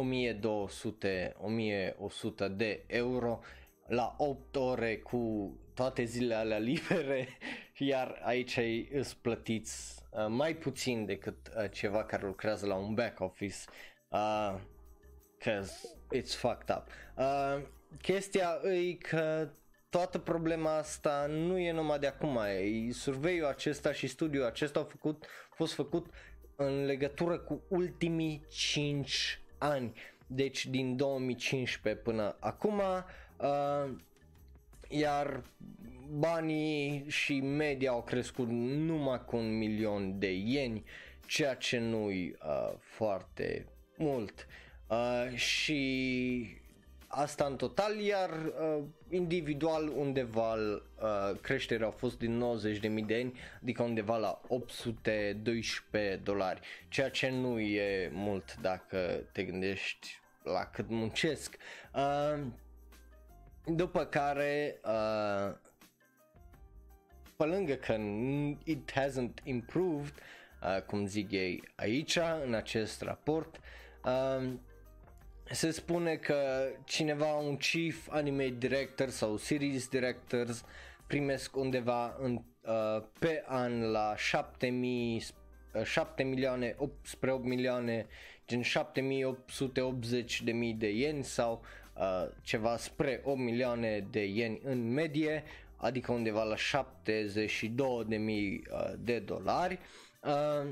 de 2.56 2.84
euro 2.88 3.40
la 3.88 4.16
8 4.18 4.56
ore 4.56 4.98
cu 4.98 5.54
toate 5.74 6.04
zilele 6.04 6.36
alea 6.36 6.58
libere, 6.58 7.28
iar 7.78 8.22
aici 8.24 8.60
îți 8.92 9.18
plătiți 9.18 10.04
uh, 10.12 10.26
mai 10.28 10.56
puțin 10.56 11.06
decât 11.06 11.52
uh, 11.58 11.72
ceva 11.72 12.04
care 12.04 12.26
lucrează 12.26 12.66
la 12.66 12.76
un 12.76 12.94
back 12.94 13.20
office, 13.20 13.58
uh, 14.10 14.56
cause 15.38 15.88
it's 16.16 16.36
fucked 16.38 16.76
up. 16.78 16.88
Uh, 17.18 17.62
chestia 18.02 18.60
e 18.64 18.94
că 18.94 19.50
toată 19.90 20.20
problema 20.20 20.78
asta 20.78 21.26
nu 21.30 21.58
e 21.58 21.72
numai 21.72 22.00
de 22.00 22.08
acum, 22.08 22.38
e 22.38 22.92
surveiul 22.92 23.48
acesta 23.48 23.92
și 23.92 24.08
studiul 24.08 24.46
acesta 24.46 24.80
au 24.80 24.86
făcut, 24.86 25.26
fost 25.50 25.74
făcut 25.74 26.08
în 26.56 26.86
legătură 26.86 27.40
cu 27.40 27.64
ultimii 27.70 28.46
5 28.50 29.40
ani, 29.58 29.94
deci 30.28 30.66
din 30.66 30.96
2015 30.96 32.02
până 32.02 32.36
acum, 32.40 32.82
uh, 33.38 33.92
iar 34.90 35.44
banii 36.10 37.04
și 37.08 37.40
media 37.40 37.92
au 37.92 38.04
crescut 38.04 38.48
numai 38.50 39.26
cu 39.26 39.36
un 39.36 39.58
milion 39.58 40.20
de 40.20 40.32
ieni, 40.34 40.84
ceea 41.28 41.54
ce 41.54 41.80
nu-i 41.80 42.36
uh, 42.46 42.74
foarte 42.80 43.66
mult. 43.98 44.48
Uh, 44.90 45.36
și 45.36 46.58
asta 47.08 47.46
în 47.46 47.56
total, 47.56 48.00
iar 48.00 48.30
uh, 48.30 48.84
individual 49.10 49.88
undeva 49.88 50.54
uh, 50.54 51.40
creșterea 51.42 51.88
a 51.88 51.92
fost 51.92 52.18
din 52.18 52.44
90.000 53.00 53.06
de 53.06 53.16
ani, 53.16 53.40
adică 53.62 53.84
undeva 53.84 54.18
la 54.18 54.42
812 54.48 56.20
dolari, 56.24 56.60
ceea 56.90 57.10
ce 57.10 57.30
nu 57.30 57.60
e 57.60 58.10
mult 58.14 58.56
dacă 58.62 59.30
te 59.32 59.44
gândești 59.44 60.20
la 60.44 60.66
cât 60.66 60.90
muncesc. 60.90 61.56
Uh, 61.94 62.46
după 63.66 64.06
care, 64.06 64.80
uh, 64.84 65.56
pe 67.38 67.44
lângă 67.44 67.74
că 67.74 67.98
it 68.64 68.92
hasn't 68.92 69.44
improved, 69.44 70.14
uh, 70.62 70.82
cum 70.82 71.06
zic 71.06 71.32
ei 71.32 71.64
aici, 71.76 72.20
în 72.46 72.54
acest 72.54 73.02
raport, 73.02 73.60
uh, 74.04 74.54
se 75.52 75.72
spune 75.72 76.16
că 76.16 76.68
cineva, 76.84 77.34
un 77.36 77.58
chief 77.58 78.08
anime 78.10 78.48
director 78.58 79.10
sau 79.10 79.38
series 79.38 79.88
directors 79.88 80.64
primesc 81.08 81.56
undeva 81.56 82.16
în, 82.20 82.34
uh, 82.62 83.04
pe 83.20 83.44
an 83.48 83.92
la 83.92 84.16
7000 84.18 85.26
7 85.84 86.24
uh, 86.24 86.30
milioane 86.30 86.76
8, 86.78 87.06
spre 87.06 87.32
8 87.32 87.44
milioane 87.44 88.06
gen 88.48 88.62
7880 88.62 90.42
de 90.42 90.52
mii 90.52 90.74
de 90.74 90.90
ieni 90.90 91.24
sau 91.24 91.62
uh, 91.98 92.28
ceva 92.42 92.78
spre 92.78 93.22
8 93.24 93.40
milioane 93.40 94.08
de 94.12 94.24
ieni 94.24 94.62
în 94.64 94.94
medie, 94.94 95.44
adică 95.76 96.12
undeva 96.12 96.44
la 96.44 96.56
72 96.56 98.04
de 98.08 98.18
mii 98.18 98.64
uh, 98.72 98.94
de 99.00 99.20
dolari. 99.20 99.80
Uh, 100.22 100.68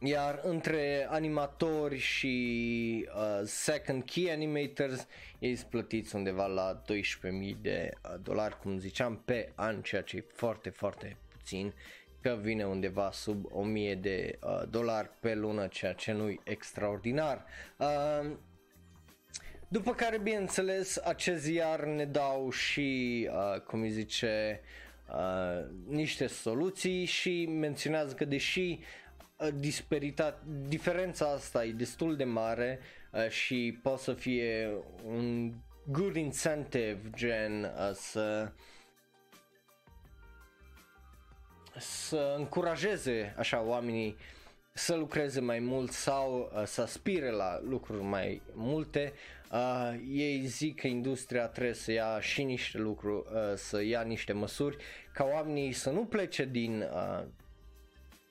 iar 0.00 0.40
între 0.42 1.06
animatori 1.10 1.96
și 1.96 3.08
uh, 3.14 3.40
second 3.44 4.04
key 4.04 4.30
animators 4.30 5.06
ei 5.38 5.56
sunt 5.56 5.70
plătiți 5.70 6.14
undeva 6.14 6.46
la 6.46 6.82
12.000 6.82 7.54
de 7.60 7.90
uh, 8.04 8.14
dolari, 8.22 8.58
cum 8.58 8.78
ziceam, 8.78 9.22
pe 9.24 9.52
an, 9.54 9.82
ceea 9.82 10.02
ce 10.02 10.16
e 10.16 10.24
foarte, 10.32 10.70
foarte 10.70 11.16
puțin, 11.28 11.74
că 12.20 12.38
vine 12.40 12.64
undeva 12.64 13.10
sub 13.10 13.44
1000 13.50 13.94
de 13.94 14.38
uh, 14.42 14.62
dolari 14.70 15.10
pe 15.20 15.34
lună, 15.34 15.66
ceea 15.66 15.92
ce 15.92 16.12
nu 16.12 16.28
e 16.28 16.38
extraordinar. 16.44 17.44
Uh, 17.76 18.30
după 19.68 19.94
care, 19.94 20.18
bineînțeles, 20.18 20.96
acest 20.96 21.42
ziar 21.42 21.84
ne 21.84 22.04
dau 22.04 22.50
și, 22.50 23.28
uh, 23.32 23.60
cum 23.60 23.80
îi 23.80 23.90
zice, 23.90 24.60
uh, 25.08 25.66
niște 25.86 26.26
soluții 26.26 27.04
și 27.04 27.46
menționează 27.46 28.14
că 28.14 28.24
deși 28.24 28.78
uh, 29.38 29.48
disperita- 29.60 30.42
diferența 30.68 31.26
asta 31.26 31.64
e 31.64 31.72
destul 31.72 32.16
de 32.16 32.24
mare 32.24 32.78
uh, 33.12 33.28
și 33.28 33.78
poate 33.82 34.02
să 34.02 34.12
fie 34.12 34.70
un 35.06 35.52
good 35.90 36.16
incentive 36.16 37.00
gen 37.14 37.62
uh, 37.62 37.90
să 37.94 38.52
să 41.78 42.34
încurajeze 42.38 43.34
așa 43.36 43.62
oamenii 43.62 44.16
să 44.72 44.94
lucreze 44.94 45.40
mai 45.40 45.58
mult 45.58 45.90
sau 45.90 46.52
uh, 46.54 46.62
să 46.64 46.82
aspire 46.82 47.30
la 47.30 47.60
lucruri 47.62 48.02
mai 48.02 48.42
multe. 48.52 49.12
Uh, 49.52 49.94
ei 50.10 50.46
zic 50.46 50.80
că 50.80 50.86
industria 50.86 51.46
trebuie 51.46 51.74
să 51.74 51.92
ia 51.92 52.20
și 52.20 52.42
niște 52.42 52.78
lucruri, 52.78 53.26
uh, 53.32 53.54
să 53.54 53.82
ia 53.82 54.00
niște 54.02 54.32
măsuri 54.32 54.76
ca 55.12 55.24
oamenii 55.24 55.72
să 55.72 55.90
nu 55.90 56.04
plece 56.04 56.44
din 56.44 56.80
uh, 56.80 57.24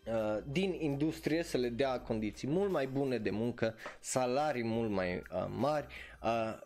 Uh, 0.07 0.37
din 0.51 0.75
industrie 0.79 1.43
să 1.43 1.57
le 1.57 1.69
dea 1.69 1.99
condiții 1.99 2.47
mult 2.47 2.71
mai 2.71 2.87
bune 2.87 3.17
de 3.17 3.29
muncă, 3.29 3.75
salarii 3.99 4.63
mult 4.63 4.89
mai 4.89 5.15
uh, 5.15 5.45
mari, 5.57 5.87
uh, 6.23 6.59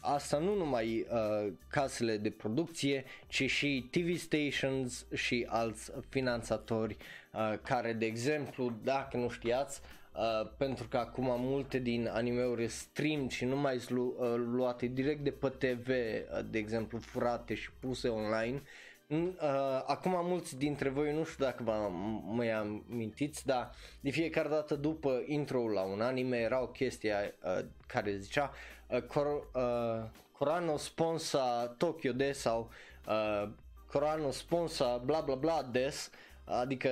asta 0.00 0.38
nu 0.38 0.54
numai 0.54 1.06
uh, 1.10 1.52
casele 1.68 2.16
de 2.16 2.30
producție, 2.30 3.04
ci 3.28 3.50
și 3.50 3.88
TV 3.90 4.16
stations 4.16 5.06
și 5.14 5.46
alți 5.48 5.92
finanțatori 6.08 6.96
uh, 7.32 7.54
care, 7.62 7.92
de 7.92 8.06
exemplu, 8.06 8.72
dacă 8.82 9.16
nu 9.16 9.28
știați, 9.28 9.80
Uh, 10.16 10.50
pentru 10.56 10.88
că 10.88 10.96
acum 10.96 11.24
multe 11.40 11.78
din 11.78 12.08
animeuri 12.12 12.68
stream 12.68 13.28
și 13.28 13.44
nu 13.44 13.56
mai 13.56 13.78
sunt 13.78 13.98
lu- 13.98 14.16
uh, 14.18 14.34
luate 14.36 14.86
direct 14.86 15.24
de 15.24 15.30
pe 15.30 15.48
TV, 15.48 15.88
uh, 15.88 16.44
de 16.50 16.58
exemplu 16.58 16.98
furate 16.98 17.54
și 17.54 17.70
puse 17.80 18.08
online 18.08 18.62
Uh, 19.12 19.28
acum 19.86 20.26
mulți 20.26 20.58
dintre 20.58 20.88
voi, 20.88 21.12
nu 21.12 21.24
știu 21.24 21.44
dacă 21.44 21.62
vă 21.62 21.90
mai 22.26 22.50
amintiți, 22.50 23.46
dar 23.46 23.70
de 24.00 24.10
fiecare 24.10 24.48
dată 24.48 24.74
după 24.74 25.22
intro 25.26 25.68
la 25.68 25.82
un 25.82 26.00
anime 26.00 26.36
era 26.36 26.62
o 26.62 26.66
chestie 26.66 27.34
uh, 27.44 27.64
care 27.86 28.16
zicea 28.16 28.52
uh, 28.86 29.02
Cor- 29.02 29.50
uh, 29.54 30.08
Corano 30.32 30.76
sponsa 30.76 31.74
Tokyo 31.78 32.12
de 32.12 32.32
sau 32.32 32.70
uh, 33.08 33.48
Corano 33.86 34.30
sponsa 34.30 34.96
bla 34.96 35.20
bla 35.20 35.34
bla 35.34 35.62
des, 35.62 36.10
adică 36.44 36.90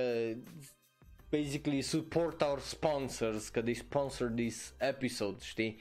basically 1.29 1.81
support 1.81 2.41
our 2.41 2.59
sponsors, 2.59 3.49
că 3.49 3.61
they 3.61 3.73
sponsor 3.73 4.27
this 4.35 4.73
episode, 4.77 5.37
știi? 5.41 5.79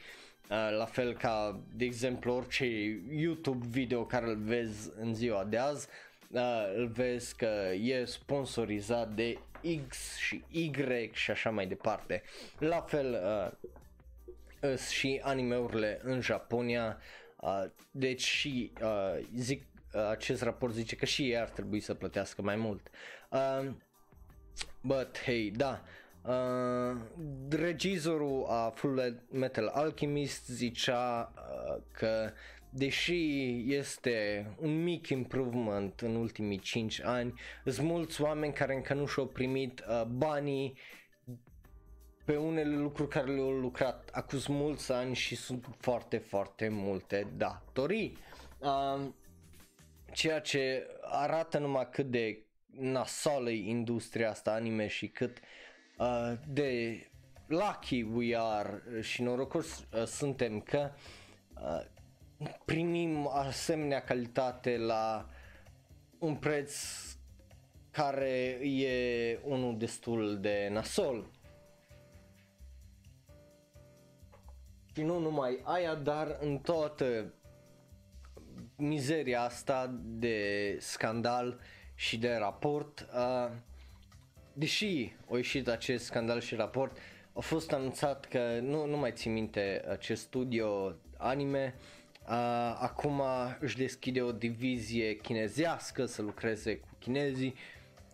Uh, 0.50 0.76
la 0.76 0.84
fel 0.84 1.16
ca, 1.16 1.60
de 1.74 1.84
exemplu, 1.84 2.32
orice 2.32 2.66
YouTube 3.10 3.66
video 3.68 4.04
care 4.04 4.26
îl 4.26 4.36
vezi 4.36 4.90
în 5.00 5.14
ziua 5.14 5.44
de 5.44 5.56
azi, 5.56 5.88
uh, 6.30 6.72
îl 6.74 6.86
vezi 6.86 7.36
că 7.36 7.70
e 7.80 8.04
sponsorizat 8.04 9.14
de 9.14 9.38
X 9.88 10.16
și 10.16 10.44
Y 10.48 10.70
și 11.12 11.30
așa 11.30 11.50
mai 11.50 11.66
departe. 11.66 12.22
La 12.58 12.80
fel 12.80 13.20
uh, 14.62 14.78
și 14.78 15.20
animeurile 15.22 16.00
în 16.02 16.20
Japonia, 16.20 16.98
uh, 17.36 17.64
deci 17.90 18.22
și 18.22 18.72
uh, 18.82 19.26
zic, 19.34 19.62
uh, 19.94 20.08
acest 20.08 20.42
raport 20.42 20.72
zice 20.72 20.96
că 20.96 21.04
și 21.04 21.22
ei 21.22 21.38
ar 21.38 21.48
trebui 21.48 21.80
să 21.80 21.94
plătească 21.94 22.42
mai 22.42 22.56
mult. 22.56 22.90
Uh, 23.30 23.70
but 24.82 25.18
hey, 25.24 25.52
da, 25.56 25.82
Uh, 26.22 26.96
regizorul 27.48 28.46
a 28.48 28.72
Full 28.74 29.22
Metal 29.30 29.66
Alchemist 29.66 30.46
zicea 30.46 31.32
uh, 31.36 31.82
că 31.92 32.32
deși 32.70 33.74
este 33.74 34.46
un 34.58 34.82
mic 34.82 35.08
improvement 35.08 36.00
în 36.00 36.14
ultimii 36.14 36.58
5 36.58 37.00
ani, 37.02 37.34
sunt 37.64 37.86
mulți 37.86 38.22
oameni 38.22 38.52
care 38.52 38.74
încă 38.74 38.94
nu 38.94 39.06
și-au 39.06 39.26
primit 39.26 39.84
uh, 39.88 40.04
banii 40.04 40.78
pe 42.24 42.36
unele 42.36 42.76
lucruri 42.76 43.08
care 43.08 43.32
le-au 43.32 43.50
lucrat 43.50 44.10
acum 44.12 44.38
mulți 44.48 44.92
ani 44.92 45.14
și 45.14 45.36
sunt 45.36 45.66
foarte, 45.78 46.18
foarte 46.18 46.68
multe 46.68 47.32
datorii. 47.36 48.18
Uh, 48.58 49.08
ceea 50.12 50.40
ce 50.40 50.86
arată 51.00 51.58
numai 51.58 51.88
cât 51.90 52.06
de 52.06 52.44
nasală 52.70 53.50
industria 53.50 54.30
asta 54.30 54.52
anime 54.52 54.86
și 54.86 55.08
cât 55.08 55.38
uh, 55.98 56.32
de 56.48 57.00
lucky 57.46 58.02
we 58.02 58.36
are 58.38 58.82
și 59.00 59.22
norocos 59.22 59.86
uh, 59.92 60.04
suntem 60.04 60.60
că 60.60 60.90
uh, 61.54 61.84
primim 62.64 63.28
asemenea 63.32 64.04
calitate 64.04 64.76
la 64.76 65.28
un 66.18 66.36
preț 66.36 66.74
care 67.90 68.58
e 68.66 69.38
unul 69.44 69.78
destul 69.78 70.40
de 70.40 70.68
nasol. 70.72 71.30
Și 74.94 75.02
nu 75.02 75.18
numai 75.18 75.60
aia, 75.62 75.94
dar 75.94 76.36
în 76.40 76.58
toată 76.58 77.34
mizeria 78.76 79.42
asta 79.42 80.00
de 80.02 80.76
scandal 80.80 81.60
și 81.94 82.18
de 82.18 82.34
raport, 82.34 83.08
uh, 83.14 83.50
deși 84.52 85.12
a 85.30 85.36
ieșit 85.36 85.68
acest 85.68 86.04
scandal 86.04 86.40
și 86.40 86.54
raport, 86.54 86.96
a 87.32 87.40
fost 87.40 87.72
anunțat 87.72 88.24
că 88.24 88.58
nu, 88.60 88.86
nu 88.86 88.96
mai 88.96 89.12
țin 89.12 89.32
minte 89.32 89.84
acest 89.88 90.22
studio 90.22 90.94
anime, 91.16 91.74
uh, 91.76 91.99
acum 92.80 93.22
își 93.58 93.76
deschide 93.76 94.22
o 94.22 94.32
divizie 94.32 95.16
chinezească 95.16 96.06
să 96.06 96.22
lucreze 96.22 96.76
cu 96.76 96.88
chinezii, 96.98 97.54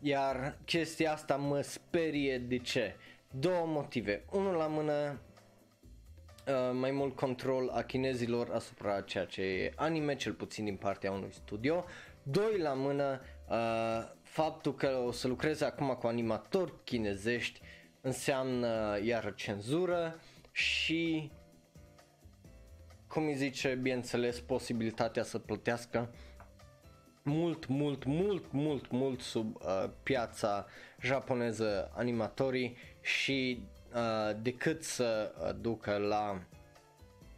iar 0.00 0.58
chestia 0.64 1.12
asta 1.12 1.36
mă 1.36 1.60
sperie 1.60 2.38
de 2.38 2.58
ce? 2.58 2.96
Două 3.30 3.66
motive. 3.66 4.24
Unul 4.32 4.54
la 4.54 4.66
mână, 4.66 5.20
uh, 6.46 6.70
mai 6.72 6.90
mult 6.90 7.16
control 7.16 7.68
a 7.68 7.82
chinezilor 7.82 8.50
asupra 8.52 9.00
ceea 9.00 9.24
ce 9.24 9.42
e 9.42 9.72
anime, 9.76 10.16
cel 10.16 10.32
puțin 10.32 10.64
din 10.64 10.76
partea 10.76 11.12
unui 11.12 11.32
studio. 11.32 11.84
Doi 12.22 12.58
la 12.58 12.72
mână, 12.72 13.20
uh, 13.48 14.14
faptul 14.22 14.74
că 14.74 15.02
o 15.06 15.12
să 15.12 15.28
lucreze 15.28 15.64
acum 15.64 15.88
cu 16.00 16.06
animatori 16.06 16.72
chinezești 16.84 17.60
înseamnă 18.00 18.98
iar 19.02 19.34
cenzură 19.34 20.20
și 20.52 21.30
cum 23.08 23.26
îi 23.26 23.34
zice, 23.34 23.78
bineînțeles, 23.82 24.40
posibilitatea 24.40 25.22
să 25.22 25.38
plătească 25.38 26.10
mult, 27.22 27.66
mult, 27.66 28.04
mult, 28.04 28.52
mult, 28.52 28.90
mult 28.90 29.20
sub 29.20 29.54
uh, 29.54 29.90
piața 30.02 30.66
japoneză 31.00 31.90
animatorii 31.94 32.76
și 33.00 33.62
uh, 33.94 34.36
decât 34.42 34.84
să 34.84 35.34
uh, 35.40 35.54
ducă 35.60 35.96
la 35.96 36.42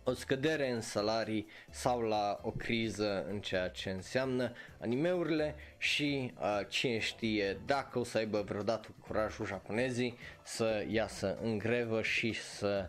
o 0.05 0.15
scădere 0.15 0.71
în 0.71 0.81
salarii 0.81 1.47
sau 1.71 2.01
la 2.01 2.41
o 2.43 2.51
criză 2.51 3.25
în 3.31 3.41
ceea 3.41 3.69
ce 3.69 3.91
înseamnă 3.91 4.53
animeurile 4.81 5.55
și 5.79 6.33
uh, 6.41 6.61
cine 6.69 6.99
știe 6.99 7.61
dacă 7.67 7.99
o 7.99 8.05
să 8.05 8.19
aibă 8.19 8.43
vreodată 8.43 8.89
curajul 9.01 9.47
japonezii 9.47 10.19
să 10.43 10.85
iasă 10.89 11.39
în 11.43 11.59
grevă 11.59 12.03
și 12.03 12.33
să 12.33 12.89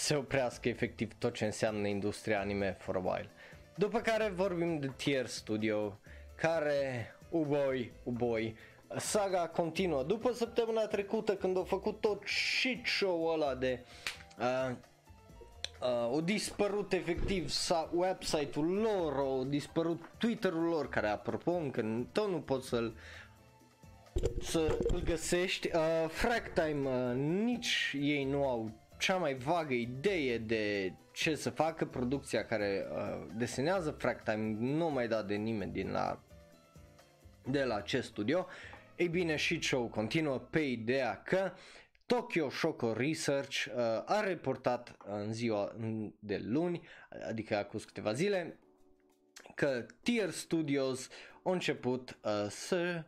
se 0.00 0.14
oprească 0.14 0.68
efectiv 0.68 1.12
tot 1.18 1.34
ce 1.34 1.44
înseamnă 1.44 1.86
industria 1.86 2.40
anime 2.40 2.76
for 2.78 2.96
a 2.96 2.98
while. 2.98 3.30
După 3.74 4.00
care 4.00 4.28
vorbim 4.28 4.78
de 4.78 4.90
Tier 4.96 5.26
Studio 5.26 5.98
care, 6.34 7.14
uboi, 7.30 7.92
uboi, 8.02 8.56
saga 8.96 9.48
continuă. 9.48 10.02
După 10.02 10.32
săptămâna 10.32 10.86
trecută 10.86 11.36
când 11.36 11.56
au 11.56 11.64
făcut 11.64 12.00
tot 12.00 12.22
shit 12.26 12.86
show 12.86 13.24
ăla 13.26 13.54
de 13.54 13.84
uh, 14.38 14.74
uh, 15.80 16.14
o 16.14 16.20
dispărut 16.20 16.92
efectiv 16.92 17.48
sa, 17.48 17.90
website-ul 17.94 18.66
lor, 18.66 19.16
o 19.16 19.44
dispărut 19.44 20.10
Twitter-ul 20.18 20.64
lor, 20.64 20.88
care 20.88 21.08
apropo 21.08 21.50
încă 21.50 22.06
tot 22.12 22.28
nu 22.28 22.40
poți 22.40 22.68
să-l 22.68 22.96
să 24.42 24.78
îl 24.92 25.02
găsești. 25.02 25.70
Uh, 25.74 26.08
Fractime, 26.08 26.88
uh, 26.88 27.14
nici 27.16 27.96
ei 28.00 28.24
nu 28.24 28.48
au 28.48 28.70
cea 29.00 29.16
mai 29.16 29.34
vagă 29.34 29.74
idee 29.74 30.38
de 30.38 30.92
ce 31.12 31.34
să 31.34 31.50
facă 31.50 31.86
producția 31.86 32.44
care 32.44 32.86
uh, 32.92 33.26
desenează 33.36 33.90
Fractime, 33.90 34.56
nu 34.58 34.90
mai 34.90 35.08
dat 35.08 35.26
de 35.26 35.34
nimeni 35.34 35.72
din 35.72 35.90
la 35.90 36.22
de 37.44 37.64
la 37.64 37.74
acest 37.74 38.08
studio. 38.08 38.46
Ei 38.96 39.08
bine, 39.08 39.36
și 39.36 39.62
show 39.62 39.88
continuă 39.88 40.38
pe 40.38 40.60
ideea 40.60 41.22
că 41.22 41.52
Tokyo 42.06 42.50
Shoko 42.50 42.92
Research 42.92 43.64
uh, 43.66 43.82
a 44.04 44.20
reportat 44.20 44.96
în 45.06 45.32
ziua 45.32 45.76
de 46.18 46.40
luni, 46.44 46.80
adică 47.28 47.56
acum 47.56 47.80
câteva 47.86 48.12
zile, 48.12 48.58
că 49.54 49.86
Tier 50.02 50.30
Studios 50.30 51.08
au 51.42 51.52
început 51.52 52.18
uh, 52.24 52.46
să 52.48 53.04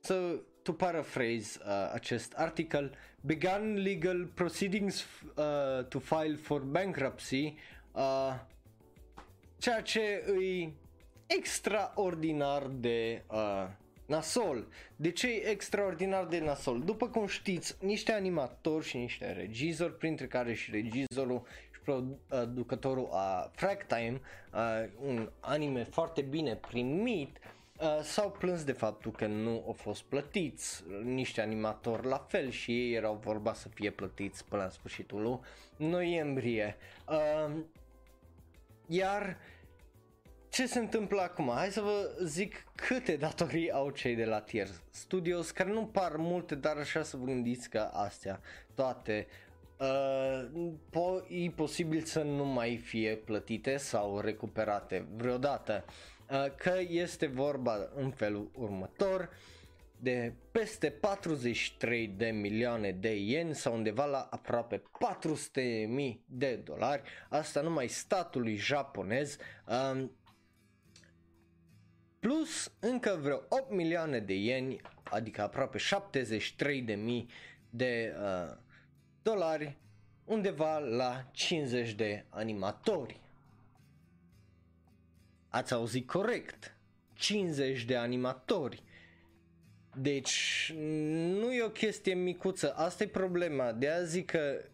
să 0.00 0.40
to 0.68 0.74
paraphrase 0.74 1.58
uh, 1.64 1.90
acest 1.94 2.32
article, 2.36 2.90
began 3.20 3.82
legal 3.82 4.26
proceedings 4.34 5.06
uh, 5.36 5.82
to 5.88 5.98
file 5.98 6.36
for 6.36 6.60
bankruptcy, 6.60 7.56
uh, 7.92 8.34
ceea 9.58 9.80
ce 9.82 10.22
îi 10.26 10.74
extraordinar 11.26 12.66
de 12.66 13.22
uh, 13.30 13.66
nasol. 14.06 14.66
De 14.96 15.10
ce 15.10 15.28
e 15.28 15.48
extraordinar 15.48 16.24
de 16.24 16.38
nasol? 16.38 16.80
După 16.80 17.08
cum 17.08 17.26
știți, 17.26 17.76
niște 17.80 18.12
animatori 18.12 18.84
și 18.84 18.96
niște 18.96 19.32
regizori, 19.32 19.96
printre 19.96 20.26
care 20.26 20.54
și 20.54 20.70
regizorul 20.70 21.42
și 21.70 21.80
producătorul 21.80 23.08
a 23.12 23.50
Fractime, 23.54 24.20
uh, 24.52 24.88
un 25.00 25.30
anime 25.40 25.84
foarte 25.84 26.20
bine 26.20 26.56
primit, 26.56 27.36
uh, 27.36 27.57
s-au 28.02 28.30
plâns 28.30 28.64
de 28.64 28.72
faptul 28.72 29.10
că 29.10 29.26
nu 29.26 29.62
au 29.66 29.72
fost 29.72 30.02
plătiți 30.02 30.84
niște 31.02 31.40
animatori 31.40 32.06
la 32.06 32.26
fel 32.28 32.50
și 32.50 32.70
ei 32.70 32.94
erau 32.94 33.14
vorba 33.14 33.52
să 33.52 33.68
fie 33.68 33.90
plătiți 33.90 34.44
până 34.44 34.62
la 34.62 34.68
sfârșitul 34.68 35.40
noiembrie. 35.76 36.76
Uh, 37.08 37.56
iar 38.86 39.36
ce 40.48 40.66
se 40.66 40.78
întâmplă 40.78 41.20
acum? 41.20 41.50
Hai 41.54 41.70
să 41.70 41.80
vă 41.80 42.10
zic 42.24 42.64
câte 42.74 43.16
datorii 43.16 43.70
au 43.70 43.90
cei 43.90 44.14
de 44.14 44.24
la 44.24 44.40
Tier 44.40 44.68
Studios, 44.90 45.50
care 45.50 45.70
nu 45.70 45.86
par 45.86 46.16
multe, 46.16 46.54
dar 46.54 46.76
așa 46.76 47.02
să 47.02 47.16
vă 47.16 47.24
gândiți 47.24 47.70
că 47.70 47.90
astea 47.92 48.40
toate 48.74 49.26
uh, 49.78 50.48
po- 50.90 51.28
e 51.28 51.50
posibil 51.50 52.02
să 52.02 52.22
nu 52.22 52.44
mai 52.44 52.76
fie 52.76 53.16
plătite 53.16 53.76
sau 53.76 54.20
recuperate 54.20 55.06
vreodată. 55.16 55.84
Uh, 55.86 56.17
că 56.56 56.80
este 56.88 57.26
vorba 57.26 57.90
în 57.94 58.10
felul 58.10 58.50
următor 58.54 59.30
de 60.00 60.34
peste 60.50 60.90
43 60.90 62.06
de 62.08 62.26
milioane 62.26 62.90
de 62.90 63.16
ieni 63.16 63.54
sau 63.54 63.74
undeva 63.74 64.04
la 64.04 64.28
aproape 64.30 64.82
400 64.98 65.86
mii 65.88 66.24
de 66.26 66.54
dolari, 66.56 67.02
asta 67.28 67.60
numai 67.60 67.88
statului 67.88 68.56
japonez, 68.56 69.36
uh, 69.66 70.04
plus 72.18 72.72
încă 72.80 73.18
vreo 73.22 73.42
8 73.48 73.70
milioane 73.70 74.18
de 74.18 74.34
ieni, 74.34 74.80
adică 75.10 75.42
aproape 75.42 75.78
73 75.78 76.82
de 76.82 76.94
mii 76.94 77.28
de 77.70 78.14
uh, 78.18 78.56
dolari, 79.22 79.76
undeva 80.24 80.78
la 80.78 81.28
50 81.32 81.92
de 81.92 82.24
animatori. 82.28 83.20
Ați 85.48 85.72
auzit 85.72 86.06
corect, 86.06 86.76
50 87.14 87.84
de 87.84 87.96
animatori. 87.96 88.82
Deci 89.94 90.72
nu 91.40 91.52
e 91.52 91.62
o 91.62 91.70
chestie 91.70 92.14
micuță, 92.14 92.74
asta 92.76 93.02
e 93.02 93.06
problema, 93.08 93.72
de 93.72 93.88
a 93.88 94.02
zic 94.02 94.30
că 94.30 94.64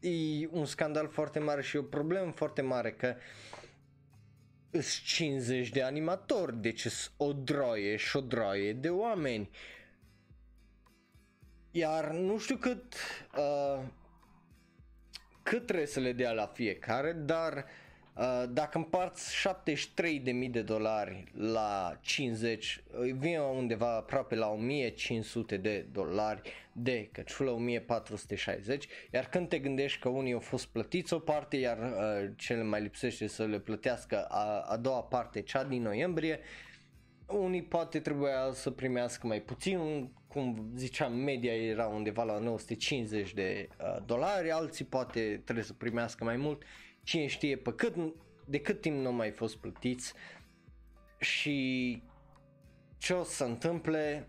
e 0.00 0.48
un 0.50 0.64
scandal 0.64 1.08
foarte 1.08 1.38
mare 1.38 1.62
și 1.62 1.76
o 1.76 1.82
problemă 1.82 2.30
foarte 2.30 2.62
mare 2.62 2.92
că 2.92 3.16
sunt 4.70 5.04
50 5.04 5.68
de 5.68 5.82
animatori, 5.82 6.56
deci 6.56 6.86
o 7.16 7.32
droaie 7.32 7.96
și 7.96 8.16
o 8.16 8.20
droaie 8.20 8.72
de 8.72 8.88
oameni. 8.88 9.50
Iar 11.70 12.10
nu 12.10 12.38
știu 12.38 12.56
cât 12.56 12.94
uh, 13.36 13.82
cât 15.42 15.66
trebuie 15.66 15.86
să 15.86 16.00
le 16.00 16.12
dea 16.12 16.32
la 16.32 16.46
fiecare, 16.46 17.12
dar 17.12 17.52
uh, 17.52 17.62
Uh, 17.62 17.85
dacă 18.48 18.78
împarți 18.78 19.48
73.000 20.44 20.50
de 20.50 20.62
dolari 20.62 21.24
la 21.34 21.98
50, 22.00 22.82
vine 23.18 23.38
undeva 23.38 23.96
aproape 23.96 24.34
la 24.34 24.48
1500 24.48 25.56
de 25.56 25.86
dolari 25.92 26.40
de 26.72 27.08
căciulă, 27.12 27.50
1460, 27.50 28.86
iar 29.12 29.28
când 29.28 29.48
te 29.48 29.58
gândești 29.58 30.00
că 30.00 30.08
unii 30.08 30.32
au 30.32 30.40
fost 30.40 30.66
plătiți 30.66 31.12
o 31.12 31.18
parte, 31.18 31.56
iar 31.56 31.78
uh, 31.78 32.30
cele 32.36 32.62
mai 32.62 32.82
lipsește 32.82 33.26
să 33.26 33.44
le 33.44 33.58
plătească 33.58 34.24
a, 34.24 34.60
a 34.60 34.76
doua 34.76 35.02
parte, 35.02 35.42
cea 35.42 35.64
din 35.64 35.82
noiembrie, 35.82 36.38
unii 37.26 37.62
poate 37.62 38.00
trebuia 38.00 38.50
să 38.52 38.70
primească 38.70 39.26
mai 39.26 39.40
puțin, 39.40 40.10
cum 40.28 40.70
ziceam, 40.74 41.14
media 41.14 41.54
era 41.54 41.86
undeva 41.86 42.22
la 42.22 42.38
950 42.38 43.34
de 43.34 43.68
uh, 43.80 43.96
dolari, 44.06 44.50
alții 44.50 44.84
poate 44.84 45.40
trebuie 45.44 45.64
să 45.64 45.72
primească 45.72 46.24
mai 46.24 46.36
mult 46.36 46.62
cine 47.06 47.26
știe 47.26 47.56
pe 47.56 47.72
cât, 47.72 47.94
de 48.44 48.60
cât 48.60 48.80
timp 48.80 48.96
nu 48.96 49.12
mai 49.12 49.30
fost 49.30 49.56
plătiți 49.56 50.12
și 51.18 52.02
ce 52.98 53.12
o 53.12 53.22
să 53.22 53.34
se 53.34 53.44
întâmple. 53.44 54.28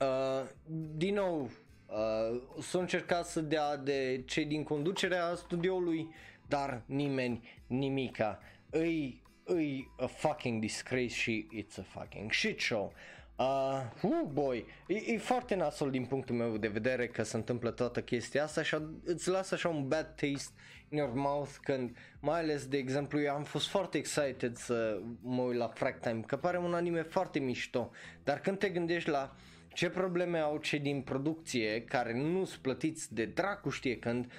Uh, 0.00 0.48
din 0.94 1.14
nou, 1.14 1.50
uh, 1.86 2.42
s-a 2.60 2.78
încercat 2.78 3.26
să 3.26 3.40
dea 3.40 3.76
de 3.76 4.22
cei 4.26 4.44
din 4.44 4.62
conducerea 4.62 5.34
studioului, 5.34 6.08
dar 6.48 6.82
nimeni, 6.86 7.62
nimica. 7.66 8.38
Îi, 8.70 9.22
îi 9.44 9.90
a 9.98 10.06
fucking 10.06 10.60
disgrace 10.60 11.06
și 11.06 11.46
it's 11.56 11.78
a 11.78 11.82
fucking 11.82 12.32
shit 12.32 12.60
show. 12.60 12.92
Uh, 13.36 13.82
uh 14.02 14.28
boy, 14.32 14.66
e, 14.86 15.12
e 15.12 15.18
foarte 15.18 15.54
nasol 15.54 15.90
din 15.90 16.04
punctul 16.04 16.34
meu 16.34 16.56
de 16.56 16.68
vedere 16.68 17.08
că 17.08 17.22
se 17.22 17.36
întâmplă 17.36 17.70
toată 17.70 18.02
chestia 18.02 18.42
asta 18.42 18.62
și 18.62 18.76
îți 19.04 19.28
lasă 19.28 19.54
așa 19.54 19.68
un 19.68 19.88
bad 19.88 20.06
taste 20.06 20.52
in 20.81 20.81
your 20.92 21.14
mouth 21.14 21.50
când, 21.62 21.96
mai 22.20 22.38
ales 22.38 22.66
de 22.66 22.76
exemplu, 22.76 23.20
eu 23.20 23.34
am 23.34 23.44
fost 23.44 23.68
foarte 23.68 23.98
excited 23.98 24.56
să 24.56 25.00
mă 25.20 25.42
uit 25.42 25.56
la 25.56 25.68
Frag 25.68 25.98
Time, 25.98 26.20
că 26.26 26.36
pare 26.36 26.58
un 26.58 26.74
anime 26.74 27.02
foarte 27.02 27.38
mișto, 27.38 27.90
dar 28.24 28.40
când 28.40 28.58
te 28.58 28.68
gândești 28.68 29.08
la 29.08 29.34
ce 29.72 29.90
probleme 29.90 30.38
au 30.38 30.56
cei 30.56 30.78
din 30.78 31.02
producție 31.02 31.84
care 31.84 32.14
nu 32.14 32.44
sunt 32.44 32.62
plătiți 32.62 33.14
de 33.14 33.24
dracu 33.24 33.68
știe 33.68 33.98
când 33.98 34.32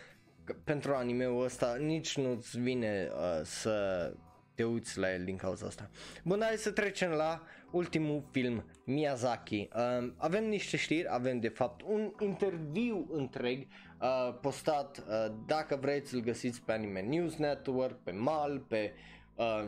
pentru 0.63 0.93
anime-ul 0.93 1.43
ăsta 1.43 1.75
nici 1.79 2.17
nu-ți 2.17 2.59
vine 2.59 3.09
uh, 3.11 3.41
să 3.43 4.11
te 4.55 4.63
uiți 4.63 4.97
la 4.97 5.13
el 5.13 5.23
din 5.23 5.35
cauza 5.35 5.65
asta. 5.65 5.89
Bun, 6.23 6.41
hai 6.41 6.55
să 6.55 6.71
trecem 6.71 7.09
la 7.09 7.43
ultimul 7.73 8.23
film, 8.31 8.63
Miyazaki. 8.85 9.69
Uh, 9.75 10.11
avem 10.17 10.45
niște 10.45 10.77
știri, 10.77 11.07
avem 11.09 11.39
de 11.39 11.47
fapt 11.47 11.81
un 11.81 12.13
interviu 12.19 13.07
întreg 13.11 13.67
uh, 14.01 14.37
postat, 14.41 14.97
uh, 15.07 15.35
dacă 15.45 15.75
vreți 15.75 16.13
îl 16.13 16.21
găsiți 16.21 16.61
pe 16.61 16.71
Anime 16.71 17.01
News 17.01 17.35
Network, 17.35 18.03
pe 18.03 18.11
MAL, 18.11 18.59
pe, 18.67 18.93
uh, 19.35 19.65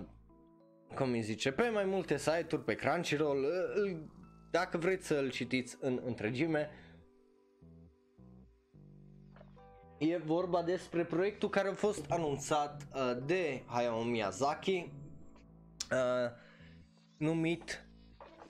cum 0.96 1.12
îi 1.12 1.22
zice, 1.22 1.52
pe 1.52 1.70
mai 1.70 1.86
multe 1.86 2.18
site-uri, 2.18 2.64
pe 2.64 2.74
Crunchyroll, 2.74 3.44
uh, 3.44 3.98
dacă 4.52 4.78
vreți 4.78 5.08
să-l 5.08 5.30
citiți 5.30 5.78
în 5.80 6.02
întregime. 6.06 6.70
E 9.98 10.18
vorba 10.18 10.64
despre 10.64 11.04
proiectul 11.06 11.50
care 11.50 11.68
a 11.68 11.74
fost 11.74 12.06
anunțat 12.10 12.88
uh, 12.94 13.18
de 13.26 13.64
Hayao 13.66 14.04
Miyazaki, 14.04 14.92
uh, 15.92 16.32
numit 17.18 17.85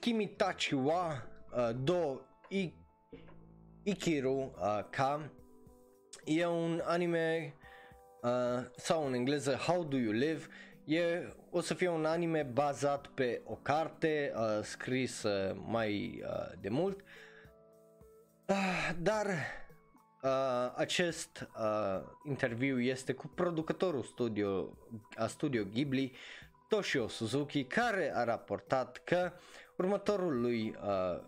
Kimitachi 0.06 0.74
wa 0.74 1.22
uh, 1.52 1.70
do 1.74 2.20
I- 2.48 2.72
Ikiru 3.82 4.52
uh, 4.60 4.82
Ka. 4.90 5.30
E 6.24 6.46
un 6.46 6.80
anime 6.84 7.54
uh, 8.22 8.30
sau 8.76 9.06
în 9.06 9.14
engleză 9.14 9.54
How 9.54 9.84
Do 9.84 9.96
You 9.96 10.12
Live? 10.12 10.46
E, 10.84 11.32
o 11.50 11.60
să 11.60 11.74
fie 11.74 11.88
un 11.88 12.04
anime 12.04 12.42
bazat 12.42 13.06
pe 13.06 13.42
o 13.44 13.54
carte 13.54 14.32
uh, 14.36 14.62
scrisă 14.62 15.56
mai 15.64 16.22
uh, 16.22 16.58
de 16.60 16.68
mult. 16.68 17.00
Uh, 18.48 18.90
Dar 18.98 19.26
uh, 20.22 20.72
acest 20.76 21.48
uh, 21.58 22.02
interviu 22.24 22.80
este 22.80 23.12
cu 23.12 23.26
producătorul 23.26 24.02
studio, 24.02 24.78
a 25.16 25.26
studio 25.26 25.64
Ghibli 25.64 26.12
Toshio 26.68 27.08
Suzuki 27.08 27.64
care 27.64 28.12
a 28.14 28.24
raportat 28.24 29.00
că 29.04 29.32
următorul 29.76 30.40
lui 30.40 30.76
uh, 30.82 31.20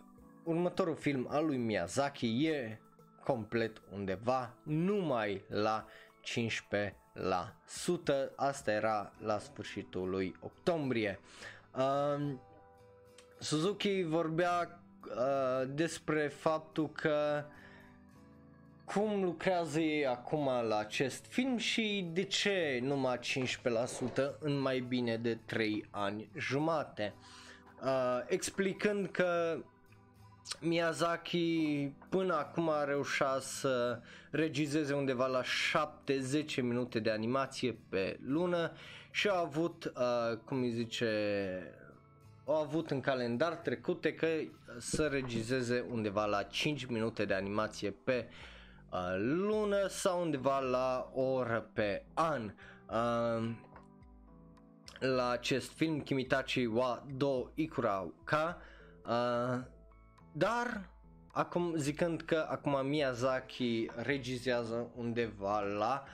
următorul 0.44 0.96
film 0.96 1.26
al 1.30 1.46
lui 1.46 1.56
Miyazaki 1.56 2.46
e 2.46 2.80
complet 3.24 3.82
undeva 3.92 4.54
numai 4.62 5.44
la 5.48 5.86
15 6.20 6.96
la 7.12 7.54
100. 7.66 8.32
Asta 8.36 8.70
era 8.70 9.12
la 9.22 9.38
sfârșitul 9.38 10.08
lui 10.08 10.34
octombrie. 10.40 11.20
Uh, 11.76 12.32
Suzuki 13.38 14.02
vorbea 14.02 14.80
uh, 15.08 15.68
despre 15.68 16.28
faptul 16.28 16.90
că 16.90 17.44
cum 18.84 19.24
lucrează 19.24 19.80
ei 19.80 20.06
acum 20.06 20.50
la 20.68 20.76
acest 20.76 21.24
film 21.26 21.56
și 21.56 22.08
de 22.12 22.22
ce 22.22 22.78
numai 22.82 23.18
15% 23.18 24.38
în 24.38 24.58
mai 24.58 24.80
bine 24.80 25.16
de 25.16 25.34
3 25.34 25.84
ani 25.90 26.30
jumate. 26.36 27.14
Uh, 27.16 27.46
explicând 28.26 29.08
că 29.10 29.58
Miyazaki 30.60 31.92
până 32.08 32.34
acum 32.34 32.68
a 32.68 32.84
reușit 32.84 33.24
să 33.40 34.00
regizeze 34.30 34.94
undeva 34.94 35.26
la 35.26 35.42
7-10 35.42 36.62
minute 36.62 36.98
de 36.98 37.10
animație 37.10 37.78
pe 37.88 38.18
lună 38.26 38.72
și 39.10 39.28
a 39.28 39.38
avut, 39.38 39.84
uh, 39.84 40.36
cum 40.44 40.60
îi 40.60 40.70
zice, 40.70 41.06
au 42.44 42.54
avut 42.54 42.90
în 42.90 43.00
calendar 43.00 43.54
trecute 43.54 44.14
că 44.14 44.26
să 44.78 45.06
regizeze 45.06 45.84
undeva 45.90 46.24
la 46.24 46.42
5 46.42 46.84
minute 46.84 47.24
de 47.24 47.34
animație 47.34 47.90
pe 48.04 48.28
uh, 48.90 49.16
lună 49.18 49.86
sau 49.86 50.20
undeva 50.20 50.58
la 50.58 51.10
o 51.14 51.22
oră 51.22 51.70
pe 51.72 52.02
an. 52.14 52.52
Uh, 52.90 53.50
la 54.98 55.30
acest 55.30 55.70
film 55.72 56.00
Kimitachi 56.00 56.66
wa 56.66 57.06
do 57.16 57.50
Ikura 57.54 58.12
Ka 58.24 58.58
uh, 59.06 59.64
dar, 60.32 60.90
acum 61.32 61.74
zicând 61.76 62.20
că 62.20 62.46
acum 62.48 62.86
Miyazaki 62.86 63.90
regizează 63.96 64.90
undeva 64.96 65.60
la 65.60 66.04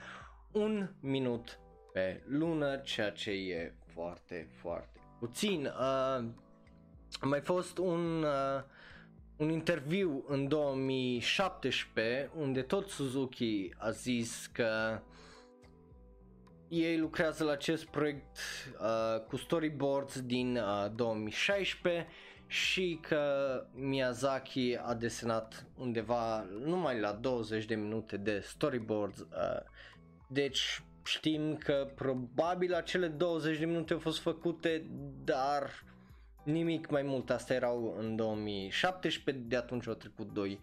un 0.52 0.88
minut 1.00 1.58
pe 1.92 2.22
lună, 2.28 2.76
ceea 2.76 3.10
ce 3.10 3.30
e 3.30 3.74
foarte, 3.94 4.48
foarte 4.60 5.00
puțin. 5.18 5.64
Uh, 5.64 6.24
a 7.20 7.26
mai 7.26 7.40
fost 7.40 7.78
un, 7.78 8.22
uh, 8.22 8.62
un 9.36 9.50
interviu 9.50 10.24
în 10.26 10.48
2017 10.48 12.30
unde 12.36 12.62
tot 12.62 12.88
Suzuki 12.88 13.74
a 13.76 13.90
zis 13.90 14.46
că 14.52 15.00
ei 16.68 16.98
lucrează 16.98 17.44
la 17.44 17.52
acest 17.52 17.84
proiect 17.84 18.38
uh, 18.80 19.20
cu 19.20 19.36
storyboards 19.36 20.20
din 20.20 20.56
uh, 20.56 20.90
2016 20.94 22.06
și 22.46 22.98
că 23.08 23.22
Miyazaki 23.74 24.76
a 24.76 24.94
desenat 24.94 25.66
undeva 25.78 26.46
numai 26.64 27.00
la 27.00 27.12
20 27.12 27.64
de 27.64 27.74
minute 27.74 28.16
de 28.16 28.40
storyboards. 28.42 29.18
Uh, 29.18 29.26
deci 30.28 30.82
știm 31.04 31.56
că 31.56 31.90
probabil 31.94 32.74
acele 32.74 33.08
20 33.08 33.58
de 33.58 33.64
minute 33.64 33.92
au 33.92 33.98
fost 33.98 34.18
făcute, 34.20 34.90
dar 35.24 35.70
nimic 36.44 36.90
mai 36.90 37.02
mult. 37.02 37.30
Astea 37.30 37.56
erau 37.56 37.96
în 37.98 38.16
2017, 38.16 39.44
de 39.46 39.56
atunci 39.56 39.86
au 39.86 39.94
trecut 39.94 40.32
2 40.32 40.60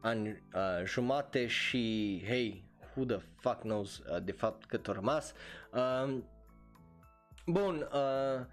ani 0.00 0.28
uh, 0.28 0.84
jumate 0.84 1.46
și 1.46 2.22
hey, 2.26 2.64
who 2.96 3.04
the 3.04 3.18
fuck 3.40 3.60
knows 3.60 3.98
uh, 3.98 4.22
de 4.24 4.32
fapt 4.32 4.64
cât 4.64 4.88
a 4.88 4.92
rămas. 4.92 5.32
Uh, 5.72 6.18
bun, 7.46 7.88
uh, 7.92 8.46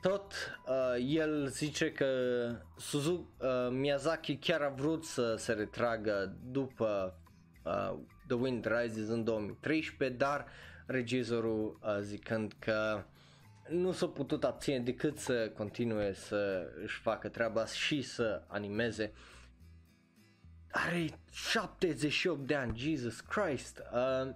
tot 0.00 0.32
uh, 0.66 1.04
el 1.08 1.46
zice 1.46 1.92
că 1.92 2.06
Suzuki, 2.76 3.26
uh, 3.38 3.48
Miyazaki 3.70 4.36
chiar 4.36 4.60
a 4.60 4.68
vrut 4.68 5.04
să 5.04 5.34
se 5.38 5.52
retragă 5.52 6.36
după 6.50 7.18
uh, 7.64 7.98
The 8.26 8.36
Wind 8.36 8.66
Rises 8.66 9.08
în 9.08 9.24
2013, 9.24 10.16
dar 10.18 10.46
regizorul 10.86 11.78
uh, 11.82 11.98
zicând 12.00 12.52
că 12.58 13.04
nu 13.68 13.92
s-a 13.92 14.06
putut 14.06 14.44
abține 14.44 14.78
decât 14.78 15.18
să 15.18 15.50
continue 15.56 16.12
să 16.12 16.70
își 16.82 17.00
facă 17.00 17.28
treaba 17.28 17.66
și 17.66 18.02
să 18.02 18.42
animeze. 18.46 19.12
Are 20.76 21.08
78 21.30 22.46
de 22.46 22.54
ani, 22.54 22.78
Jesus 22.78 23.20
Christ! 23.20 23.82
Uh, 23.92 24.34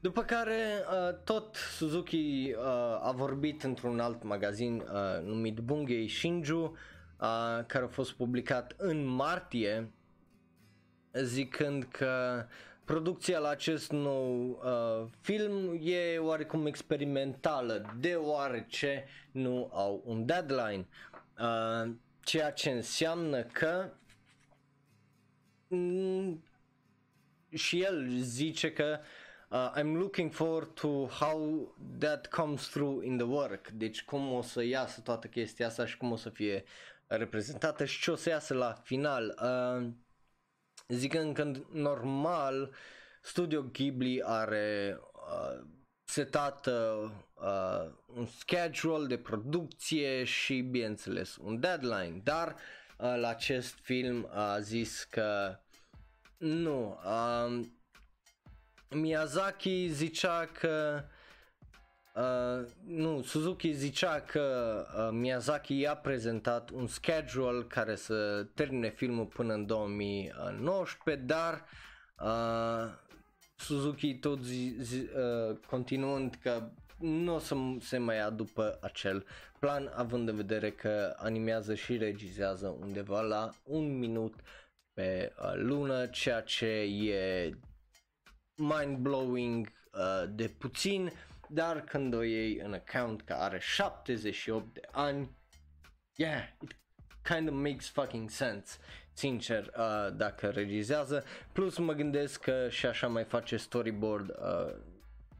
după 0.00 0.22
care 0.22 0.84
uh, 0.90 1.18
tot 1.24 1.56
Suzuki 1.56 2.54
uh, 2.56 2.64
a 3.02 3.12
vorbit 3.16 3.62
într-un 3.62 4.00
alt 4.00 4.22
magazin 4.22 4.74
uh, 4.74 5.24
numit 5.24 5.58
Bungei 5.58 6.08
Shinju, 6.08 6.60
uh, 6.62 7.64
care 7.66 7.84
a 7.84 7.88
fost 7.88 8.12
publicat 8.12 8.74
în 8.76 9.04
martie, 9.04 9.92
zicând 11.12 11.84
că 11.84 12.44
producția 12.84 13.38
la 13.38 13.48
acest 13.48 13.90
nou 13.90 14.48
uh, 14.64 15.10
film 15.20 15.78
e 15.80 16.18
oarecum 16.18 16.66
experimentală, 16.66 17.94
deoarece 18.00 19.04
nu 19.32 19.70
au 19.72 20.02
un 20.04 20.26
deadline, 20.26 20.88
uh, 21.38 21.92
ceea 22.20 22.50
ce 22.50 22.70
înseamnă 22.70 23.42
că 23.42 23.84
mm, 23.84 24.01
și 27.50 27.82
el 27.82 28.08
zice 28.20 28.72
că 28.72 28.98
uh, 29.00 29.06
uh, 29.52 29.70
I'm 29.74 29.96
looking 29.98 30.30
forward 30.30 30.74
to 30.74 31.06
how 31.06 31.68
that 31.98 32.30
comes 32.30 32.68
through 32.68 33.04
in 33.04 33.16
the 33.16 33.26
work. 33.26 33.68
Deci 33.68 34.04
cum 34.04 34.32
o 34.32 34.42
să 34.42 34.62
iasă 34.62 35.00
toată 35.00 35.26
chestia 35.26 35.66
asta 35.66 35.86
și 35.86 35.96
cum 35.96 36.10
o 36.10 36.16
să 36.16 36.28
fie 36.28 36.64
reprezentată 37.06 37.84
și 37.84 38.00
ce 38.00 38.10
o 38.10 38.14
să 38.14 38.28
iasă 38.28 38.54
la 38.54 38.72
final. 38.72 39.38
Uh, 39.42 39.88
zicând 40.88 41.34
că 41.34 41.52
normal 41.72 42.74
Studio 43.22 43.62
Ghibli 43.62 44.22
are 44.22 44.98
uh, 45.12 45.64
setat 46.04 46.66
uh, 46.66 47.10
uh, 47.34 47.90
un 48.06 48.26
schedule 48.26 49.06
de 49.06 49.18
producție 49.18 50.24
și 50.24 50.60
bineînțeles 50.60 51.36
un 51.36 51.60
deadline, 51.60 52.20
dar 52.24 52.48
uh, 52.48 52.81
la 53.06 53.28
acest 53.28 53.74
film 53.82 54.28
a 54.32 54.60
zis 54.60 55.04
că 55.10 55.58
nu, 56.38 56.98
uh, 57.04 57.64
Miyazaki 58.90 59.88
zicea 59.88 60.46
că 60.46 61.04
Uh, 62.14 62.66
nu, 62.84 63.22
Suzuki 63.22 63.72
zicea 63.72 64.20
că 64.20 64.76
uh, 64.96 65.08
Miyazaki 65.12 65.78
i-a 65.78 65.96
prezentat 65.96 66.70
un 66.70 66.86
schedule 66.86 67.62
care 67.62 67.94
să 67.94 68.46
termine 68.54 68.90
filmul 68.90 69.24
până 69.24 69.52
în 69.52 69.66
2019, 69.66 71.24
dar 71.24 71.64
uh, 72.18 72.92
Suzuki 73.56 74.18
tot 74.18 74.42
zi, 74.42 74.74
zi, 74.80 74.96
uh, 74.96 75.56
continuând 75.66 76.38
că 76.42 76.70
nu 77.02 77.34
o 77.34 77.38
să 77.38 77.56
se 77.80 77.98
mai 77.98 78.16
ia 78.16 78.30
după 78.30 78.78
acel 78.80 79.26
plan, 79.58 79.92
având 79.94 80.28
în 80.28 80.36
vedere 80.36 80.70
că 80.70 81.14
animează 81.16 81.74
și 81.74 81.96
regizează 81.96 82.68
undeva 82.68 83.20
la 83.20 83.50
un 83.64 83.98
minut 83.98 84.34
pe 84.92 85.32
uh, 85.38 85.52
lună, 85.54 86.06
ceea 86.06 86.40
ce 86.40 86.66
e 86.66 87.50
mind-blowing 88.54 89.66
uh, 89.66 90.24
de 90.28 90.48
puțin, 90.58 91.12
dar 91.48 91.80
când 91.80 92.14
o 92.14 92.22
iei 92.22 92.58
în 92.58 92.72
account 92.72 93.22
că 93.22 93.32
are 93.32 93.58
78 93.58 94.72
de 94.72 94.80
ani, 94.90 95.30
yeah, 96.16 96.48
it 96.60 96.76
kind 97.22 97.48
of 97.48 97.54
makes 97.54 97.88
fucking 97.88 98.30
sense, 98.30 98.78
sincer, 99.12 99.72
uh, 99.76 100.16
dacă 100.16 100.48
regizează. 100.48 101.24
Plus 101.52 101.78
mă 101.78 101.92
gândesc 101.92 102.40
că 102.40 102.68
și 102.68 102.86
așa 102.86 103.08
mai 103.08 103.24
face 103.24 103.56
storyboard 103.56 104.28
uh, 104.28 104.74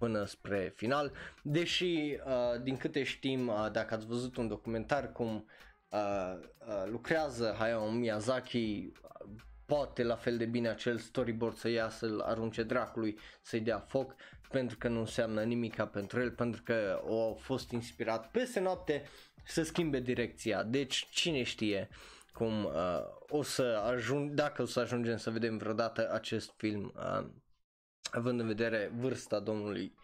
până 0.02 0.24
spre 0.24 0.72
final, 0.76 1.12
deși 1.42 2.18
uh, 2.26 2.62
din 2.62 2.76
câte 2.76 3.02
știm, 3.02 3.48
uh, 3.48 3.68
dacă 3.72 3.94
ați 3.94 4.06
văzut 4.06 4.36
un 4.36 4.48
documentar 4.48 5.12
cum 5.12 5.48
uh, 5.88 6.38
uh, 6.58 6.84
lucrează 6.90 7.54
Hayao 7.58 7.90
Miyazaki 7.90 8.92
poate 9.66 10.02
la 10.02 10.16
fel 10.16 10.36
de 10.36 10.44
bine 10.44 10.68
acel 10.68 10.98
storyboard 10.98 11.56
să 11.56 11.68
ia 11.68 11.88
să-l 11.88 12.20
arunce 12.20 12.62
dracului, 12.62 13.18
să-i 13.42 13.60
dea 13.60 13.78
foc, 13.78 14.14
pentru 14.48 14.78
că 14.78 14.88
nu 14.88 14.98
înseamnă 14.98 15.42
nimica 15.42 15.86
pentru 15.86 16.20
el, 16.20 16.30
pentru 16.30 16.62
că 16.62 17.02
o 17.04 17.30
a 17.30 17.34
fost 17.34 17.70
inspirat 17.70 18.30
peste 18.30 18.60
noapte 18.60 19.02
să 19.44 19.62
schimbe 19.62 20.00
direcția. 20.00 20.62
Deci 20.62 21.06
cine 21.10 21.42
știe 21.42 21.88
cum 22.32 22.64
uh, 22.64 22.72
o 23.28 23.42
să 23.42 23.82
ajung, 23.92 24.30
dacă 24.30 24.62
o 24.62 24.66
să 24.66 24.80
ajungem 24.80 25.16
să 25.16 25.30
vedem 25.30 25.56
vreodată 25.56 26.12
acest 26.12 26.52
film, 26.56 26.92
uh, 26.96 27.26
având 28.12 28.40
în 28.40 28.46
vedere 28.46 28.92
vârsta 28.94 29.40
domnului 29.40 29.94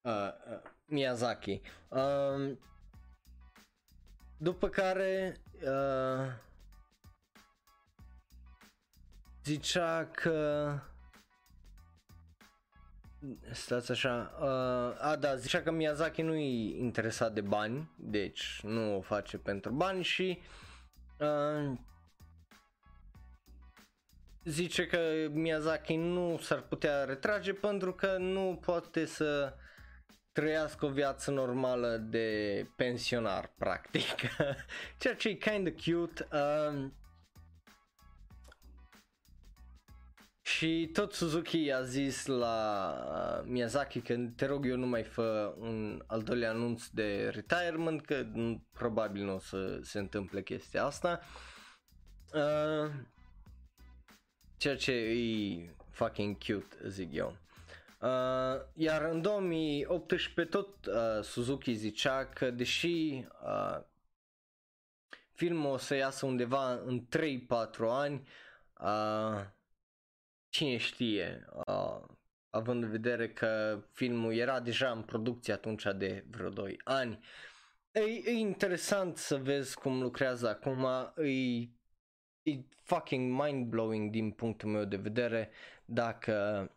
uh, 0.00 0.12
uh, 0.12 0.60
Miyazaki. 0.84 1.60
Uh, 1.88 2.56
după 4.36 4.68
care 4.68 5.36
uh, 5.62 6.32
zicea 9.44 10.06
că 10.06 10.72
Stați 13.52 13.90
așa, 13.90 14.34
uh, 14.40 15.04
a 15.04 15.16
da, 15.18 15.36
zicea 15.36 15.62
că 15.62 15.70
Miyazaki 15.70 16.22
nu 16.22 16.34
e 16.34 16.76
interesat 16.78 17.32
de 17.32 17.40
bani, 17.40 17.90
deci 17.96 18.60
nu 18.62 18.96
o 18.96 19.00
face 19.00 19.38
pentru 19.38 19.72
bani 19.72 20.02
și 20.02 20.38
uh, 21.18 21.78
zice 24.44 24.86
că 24.86 24.98
Miyazaki 25.30 25.96
nu 25.96 26.38
s-ar 26.42 26.60
putea 26.60 27.04
retrage 27.04 27.52
pentru 27.52 27.92
că 27.92 28.16
nu 28.18 28.58
poate 28.64 29.04
să 29.04 29.54
trăiască 30.32 30.86
o 30.86 30.90
viață 30.90 31.30
normală 31.30 31.96
de 31.96 32.66
pensionar, 32.76 33.52
practic. 33.58 34.16
Ceea 35.00 35.14
ce 35.14 35.28
e 35.28 35.34
kind 35.34 35.66
of 35.66 35.84
cute. 35.84 36.28
Uh, 36.32 36.90
Și 40.42 40.90
tot 40.92 41.12
Suzuki 41.12 41.72
a 41.72 41.82
zis 41.82 42.26
la 42.26 42.94
uh, 43.08 43.48
Miyazaki 43.50 44.00
că 44.00 44.16
te 44.36 44.46
rog 44.46 44.66
eu 44.66 44.76
nu 44.76 44.86
mai 44.86 45.02
fă 45.02 45.54
un 45.58 46.02
al 46.06 46.22
doilea 46.22 46.50
anunț 46.50 46.86
de 46.86 47.28
retirement 47.28 48.04
că 48.04 48.26
probabil 48.72 49.24
nu 49.24 49.34
o 49.34 49.38
să 49.38 49.78
se 49.82 49.98
întâmple 49.98 50.42
chestia 50.42 50.84
asta. 50.84 51.20
Uh, 52.34 52.90
ceea 54.60 54.76
ce 54.76 54.92
e 54.92 55.74
fucking 55.90 56.36
cute, 56.38 56.88
zic 56.88 57.14
eu. 57.14 57.36
Uh, 58.00 58.60
iar 58.74 59.02
în 59.02 59.20
2018 59.20 60.56
tot 60.56 60.86
uh, 60.86 61.22
Suzuki 61.22 61.72
zicea 61.72 62.26
că 62.26 62.50
deși 62.50 63.24
uh, 63.44 63.80
filmul 65.32 65.70
o 65.70 65.76
să 65.76 65.94
iasă 65.94 66.26
undeva 66.26 66.72
în 66.72 67.06
3-4 67.08 67.08
ani, 67.78 68.28
uh, 68.80 69.44
cine 70.48 70.76
știe, 70.76 71.46
uh, 71.66 72.00
având 72.50 72.82
în 72.82 72.90
vedere 72.90 73.28
că 73.32 73.82
filmul 73.92 74.34
era 74.34 74.60
deja 74.60 74.90
în 74.90 75.02
producție 75.02 75.52
atunci 75.52 75.84
de 75.96 76.24
vreo 76.30 76.48
2 76.48 76.80
ani. 76.84 77.18
E, 77.90 78.00
e 78.00 78.30
interesant 78.30 79.16
să 79.16 79.36
vezi 79.36 79.74
cum 79.74 80.02
lucrează 80.02 80.48
acum, 80.48 80.86
e, 81.26 81.68
e 82.42 82.58
fucking 82.82 83.42
mind-blowing 83.42 84.10
din 84.10 84.30
punctul 84.30 84.68
meu 84.68 84.84
de 84.84 84.96
vedere 84.96 85.50
dacă 85.84 86.70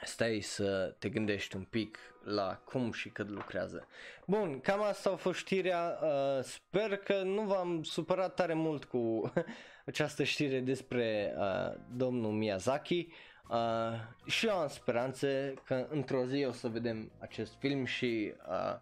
stai 0.00 0.40
să 0.40 0.94
te 0.98 1.08
gândești 1.08 1.56
un 1.56 1.64
pic 1.64 1.98
la 2.24 2.62
cum 2.64 2.92
și 2.92 3.08
cât 3.08 3.28
lucrează. 3.28 3.86
Bun, 4.26 4.60
cam 4.60 4.82
asta 4.82 5.10
a 5.10 5.16
fost 5.16 5.38
știrea, 5.38 5.98
uh, 6.02 6.42
sper 6.42 6.96
că 6.96 7.22
nu 7.22 7.42
v-am 7.42 7.82
supărat 7.82 8.34
tare 8.34 8.54
mult 8.54 8.84
cu 8.84 9.32
această 9.86 10.22
știre 10.24 10.60
despre 10.60 11.34
uh, 11.38 11.80
domnul 11.96 12.32
Miyazaki 12.32 13.08
uh, 13.48 14.26
și 14.26 14.46
eu 14.46 14.56
am 14.56 14.68
speranțe 14.68 15.54
că 15.64 15.86
într-o 15.90 16.24
zi 16.24 16.44
o 16.44 16.52
să 16.52 16.68
vedem 16.68 17.12
acest 17.18 17.56
film 17.58 17.84
și 17.84 18.34
uh, 18.48 18.76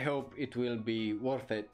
I 0.00 0.04
hope 0.04 0.42
it 0.42 0.54
will 0.54 0.78
be 0.78 1.16
worth 1.22 1.56
it. 1.56 1.68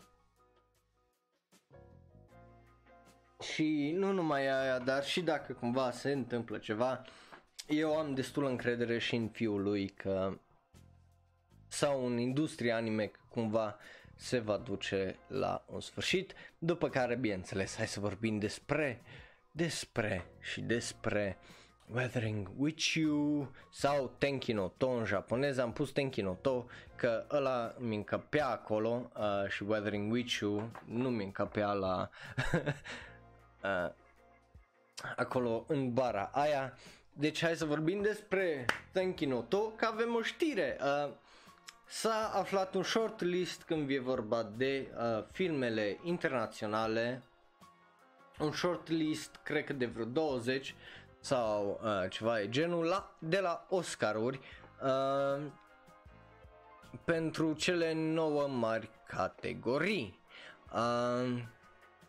Și 3.43 3.93
nu 3.97 4.13
numai 4.13 4.47
aia, 4.47 4.79
dar 4.79 5.05
și 5.05 5.21
dacă 5.21 5.53
cumva 5.53 5.91
se 5.91 6.13
întâmplă 6.13 6.59
ceva, 6.59 7.05
eu 7.69 7.97
am 7.97 8.15
destul 8.15 8.45
încredere 8.45 8.99
și 8.99 9.15
în 9.15 9.29
fiul 9.29 9.63
lui 9.63 9.89
că 9.89 10.39
sau 11.69 12.07
în 12.07 12.19
industria 12.19 12.77
anime 12.77 13.11
cumva 13.29 13.77
se 14.15 14.39
va 14.39 14.57
duce 14.57 15.19
la 15.27 15.65
un 15.67 15.81
sfârșit, 15.81 16.35
după 16.59 16.89
care, 16.89 17.15
bineînțeles, 17.15 17.77
hai 17.77 17.87
să 17.87 18.01
vorbim 18.01 18.39
despre, 18.39 19.03
despre 19.53 20.27
și 20.41 20.61
despre 20.61 21.39
Weathering 21.95 22.51
with 22.57 22.83
You 22.95 23.53
sau 23.71 24.15
Tenki 24.19 24.53
no 24.53 24.69
To 24.69 24.91
în 24.91 25.05
japoneză, 25.05 25.63
am 25.63 25.73
pus 25.73 25.91
Tenki 25.91 26.21
no 26.21 26.33
To 26.33 26.65
că 26.97 27.27
ăla 27.31 27.75
mi 27.79 27.97
încăpea 27.97 28.49
acolo 28.49 29.11
uh, 29.17 29.49
și 29.49 29.63
Weathering 29.63 30.13
with 30.13 30.33
You 30.33 30.71
nu 30.85 31.11
mi 31.11 31.25
încăpea 31.25 31.73
la 31.73 32.11
uh, 33.63 33.91
acolo 35.17 35.65
în 35.69 35.93
bara 35.93 36.31
aia. 36.33 36.79
Deci 37.13 37.43
hai 37.43 37.57
să 37.57 37.65
vorbim 37.65 38.03
despre 38.03 38.65
Tenki 38.93 39.25
no 39.25 39.41
To, 39.41 39.61
că 39.61 39.85
avem 39.85 40.15
o 40.15 40.23
știre. 40.23 40.79
Uh, 40.81 41.13
s-a 41.87 42.31
aflat 42.35 42.75
un 42.75 42.83
short 42.83 43.21
list 43.21 43.63
când 43.63 43.91
e 43.91 43.99
vorba 43.99 44.43
de 44.57 44.89
uh, 44.97 45.25
filmele 45.33 45.99
internaționale 46.03 47.23
un 48.39 48.53
short 48.53 48.89
list, 48.89 49.41
cred 49.43 49.65
că 49.65 49.73
de 49.73 49.87
vreo 49.87 50.05
20 50.05 50.75
sau 51.21 51.81
uh, 51.83 52.11
ceva 52.11 52.41
e 52.41 52.49
genul, 52.49 52.85
la, 52.85 53.15
de 53.19 53.41
la 53.41 53.67
Oscaruri 53.69 54.41
uh, 54.83 55.43
pentru 57.05 57.53
cele 57.53 57.93
9 57.93 58.47
mari 58.49 58.91
categorii. 59.07 60.21
Uh, 60.75 61.43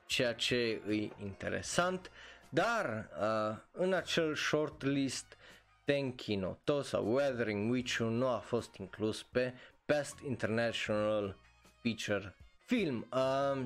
ceea 0.09 0.33
ce 0.33 0.55
e 0.89 1.09
interesant, 1.23 2.11
dar 2.49 3.09
uh, 3.21 3.57
în 3.71 3.93
acel 3.93 4.35
short 4.35 4.83
list 4.83 5.37
Tenki 5.83 6.35
no 6.35 6.55
To 6.63 6.81
sau 6.81 7.13
Weathering 7.13 7.71
Witch 7.71 7.97
nu 7.97 8.27
a 8.27 8.37
fost 8.37 8.75
inclus 8.75 9.23
pe 9.23 9.53
Best 9.85 10.19
International 10.27 11.35
Feature 11.81 12.35
Film 12.65 13.07
uh, 13.13 13.65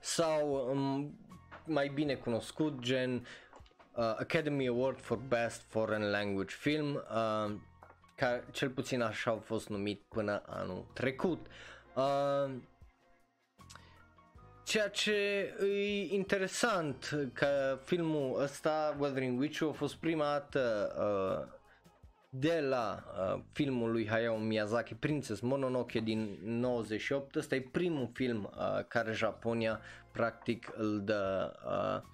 sau 0.00 0.70
um, 0.70 1.18
mai 1.64 1.88
bine 1.88 2.14
cunoscut 2.14 2.78
gen 2.78 3.14
uh, 3.14 4.04
Academy 4.04 4.68
Award 4.68 5.00
for 5.00 5.16
Best 5.16 5.62
Foreign 5.68 6.10
Language 6.10 6.54
Film, 6.54 6.94
uh, 6.94 7.54
ca 8.14 8.44
cel 8.50 8.70
puțin 8.70 9.00
așa 9.00 9.30
au 9.30 9.38
fost 9.38 9.68
numit 9.68 10.02
până 10.08 10.42
anul 10.46 10.86
trecut. 10.92 11.46
Uh, 11.94 12.54
Ceea 14.64 14.88
ce 14.88 15.12
e 15.60 16.14
interesant 16.14 17.30
că 17.32 17.78
filmul 17.84 18.42
ăsta, 18.42 18.96
Weathering 18.98 19.40
Witch, 19.40 19.62
a 19.62 19.72
fost 19.72 19.94
prima 19.94 20.24
dată 20.24 20.92
uh, 20.98 21.58
de 22.28 22.60
la 22.60 23.04
uh, 23.18 23.42
filmul 23.52 23.90
lui 23.90 24.08
Hayao 24.08 24.36
Miyazaki, 24.36 24.94
Princess 24.94 25.40
Mononoke 25.40 26.00
din 26.00 26.38
98. 26.42 27.34
Ăsta 27.34 27.54
e 27.54 27.60
primul 27.60 28.10
film 28.12 28.50
uh, 28.56 28.84
care 28.88 29.12
Japonia 29.12 29.80
practic 30.12 30.72
îl 30.76 31.02
dă 31.04 31.52
uh, 31.66 32.08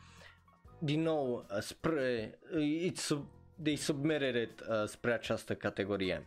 din 0.78 1.03
nou 1.03 1.46
uh, 1.51 1.59
spre, 1.61 2.38
uh, 2.55 2.92
sub, 2.94 3.26
de 3.55 3.74
submereret 3.74 4.61
uh, 4.61 4.84
spre 4.86 5.12
această 5.12 5.55
categorie. 5.55 6.26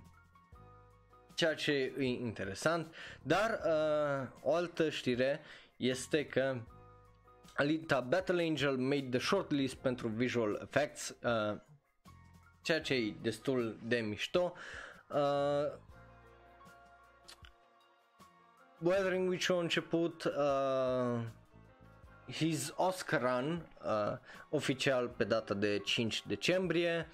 Ceea 1.36 1.53
ce 1.53 1.93
e 1.97 2.03
interesant, 2.03 2.95
dar 3.24 3.59
uh, 3.65 4.28
o 4.41 4.53
altă 4.53 4.89
știre 4.89 5.39
este 5.88 6.25
că 6.25 6.57
Alita 7.55 7.99
Battle 7.99 8.43
Angel 8.43 8.77
made 8.77 9.07
the 9.09 9.19
shortlist 9.19 9.75
pentru 9.75 10.07
visual 10.07 10.59
effects, 10.61 11.15
uh, 11.23 11.59
ceea 12.61 12.81
ce 12.81 12.93
e 12.93 13.15
destul 13.21 13.79
de 13.84 13.95
mișto. 13.95 14.53
Uh, 15.09 15.79
Weathering 18.79 19.29
Witch 19.29 19.49
a 19.49 19.59
început 19.59 20.23
uh, 20.23 21.21
his 22.31 22.73
Oscar 22.75 23.21
run 23.21 23.67
uh, 23.86 24.17
oficial 24.49 25.07
pe 25.07 25.23
data 25.23 25.53
de 25.53 25.77
5 25.77 26.23
decembrie 26.27 27.09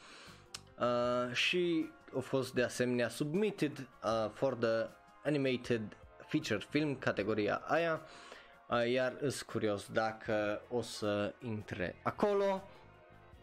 uh, 0.80 1.34
și 1.34 1.90
a 2.18 2.20
fost 2.20 2.54
de 2.54 2.64
asemenea 2.64 3.10
submitted 3.10 3.78
uh, 3.78 4.30
for 4.34 4.56
the 4.56 4.88
animated 5.24 5.98
feature 6.28 6.60
film 6.70 6.96
categoria 6.96 7.56
aia 7.56 7.94
uh, 7.94 8.29
iar 8.78 9.16
îs 9.20 9.42
curios 9.42 9.88
dacă 9.92 10.62
o 10.70 10.82
să 10.82 11.34
intre 11.42 11.96
acolo. 12.02 12.64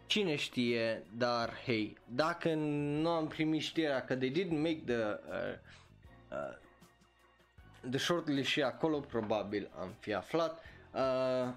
Cine 0.07 0.37
știe, 0.37 1.03
dar 1.17 1.53
hei, 1.65 1.97
dacă 2.05 2.55
nu 2.55 3.09
am 3.09 3.27
primit 3.27 3.63
știrea 3.63 4.05
că 4.05 4.17
they 4.17 4.31
didn't 4.31 4.59
make 4.59 4.83
the 4.85 4.95
uh, 4.95 5.59
uh, 6.31 6.57
the 7.91 7.99
shortlist 7.99 8.49
și 8.49 8.63
acolo 8.63 9.01
probabil 9.01 9.71
am 9.79 9.95
fi 9.99 10.15
aflat. 10.15 10.63
Uh, 10.93 11.53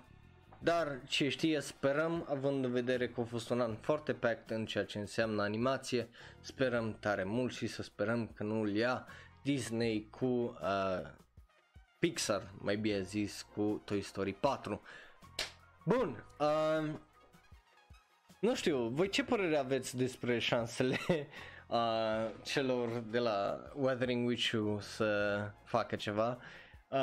dar 0.59 0.99
ce 1.07 1.29
știe 1.29 1.59
sperăm 1.59 2.25
având 2.29 2.65
în 2.65 2.71
vedere 2.71 3.07
că 3.07 3.21
a 3.21 3.23
fost 3.23 3.49
un 3.49 3.61
an 3.61 3.75
foarte 3.75 4.13
packed 4.13 4.57
în 4.57 4.65
ceea 4.65 4.85
ce 4.85 4.99
înseamnă 4.99 5.41
animație 5.41 6.09
sperăm 6.39 6.97
tare 6.99 7.23
mult 7.23 7.53
și 7.53 7.67
să 7.67 7.81
sperăm 7.81 8.27
că 8.33 8.43
nu 8.43 8.61
îl 8.61 8.75
ia 8.75 9.07
Disney 9.41 10.07
cu 10.09 10.25
uh, 10.25 11.07
Pixar 11.99 12.51
mai 12.57 12.75
bine 12.75 13.01
zis 13.01 13.45
cu 13.55 13.81
Toy 13.85 14.01
Story 14.01 14.33
4 14.33 14.81
Bun, 15.85 16.23
uh, 16.39 16.89
nu 18.39 18.55
știu, 18.55 18.87
voi 18.87 19.09
ce 19.09 19.23
părere 19.23 19.57
aveți 19.57 19.97
despre 19.97 20.39
șansele 20.39 20.97
uh, 21.67 22.31
celor 22.43 22.89
de 23.09 23.19
la 23.19 23.59
Weathering 23.75 24.27
Witch 24.27 24.55
să 24.79 25.41
facă 25.63 25.95
ceva? 25.95 26.37
Uh, 26.87 26.99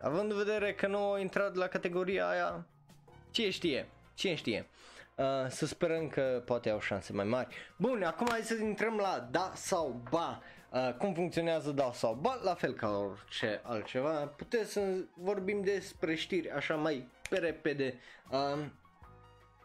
având 0.00 0.30
în 0.30 0.36
vedere 0.36 0.74
că 0.74 0.86
nu 0.86 0.98
au 0.98 1.18
intrat 1.18 1.54
la 1.54 1.66
categoria 1.66 2.28
aia, 2.28 2.66
ce 3.30 3.50
știe, 3.50 3.88
ce 4.14 4.34
știe. 4.34 4.68
Uh, 5.14 5.24
să 5.48 5.66
sperăm 5.66 6.08
că 6.08 6.42
poate 6.44 6.70
au 6.70 6.80
șanse 6.80 7.12
mai 7.12 7.24
mari. 7.24 7.54
Bun, 7.76 8.02
acum 8.02 8.26
hai 8.30 8.40
să 8.40 8.54
intrăm 8.54 8.96
la 8.96 9.28
da 9.30 9.52
sau 9.54 10.02
ba. 10.10 10.42
Uh, 10.72 10.94
cum 10.98 11.14
funcționează 11.14 11.70
da 11.70 11.90
sau 11.92 12.14
ba, 12.14 12.40
la 12.42 12.54
fel 12.54 12.72
ca 12.72 12.88
orice 12.88 13.60
altceva. 13.62 14.10
Puteți 14.10 14.72
să 14.72 15.04
vorbim 15.14 15.62
despre 15.62 16.14
știri 16.14 16.50
așa 16.50 16.74
mai 16.74 17.08
pe 17.28 17.38
repede. 17.38 17.98
Uh, 18.30 18.64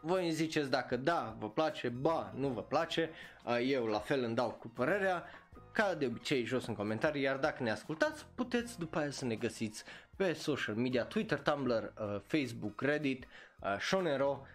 voi 0.00 0.22
îmi 0.22 0.32
ziceți 0.32 0.70
dacă 0.70 0.96
da, 0.96 1.36
vă 1.38 1.50
place, 1.50 1.88
ba, 1.88 2.32
nu 2.34 2.48
vă 2.48 2.62
place, 2.62 3.10
eu 3.66 3.86
la 3.86 3.98
fel 3.98 4.22
îmi 4.22 4.34
dau 4.34 4.50
cu 4.50 4.68
părerea, 4.68 5.24
ca 5.72 5.94
de 5.94 6.06
obicei 6.06 6.44
jos 6.44 6.66
în 6.66 6.74
comentarii, 6.74 7.22
iar 7.22 7.36
dacă 7.36 7.62
ne 7.62 7.70
ascultați, 7.70 8.26
puteți 8.34 8.78
după 8.78 8.98
aia 8.98 9.10
să 9.10 9.24
ne 9.24 9.34
găsiți 9.34 9.84
pe 10.16 10.32
social 10.32 10.74
media, 10.74 11.04
Twitter, 11.04 11.38
Tumblr, 11.38 11.92
Facebook, 12.26 12.80
Reddit, 12.80 13.26
Shonero 13.78 14.46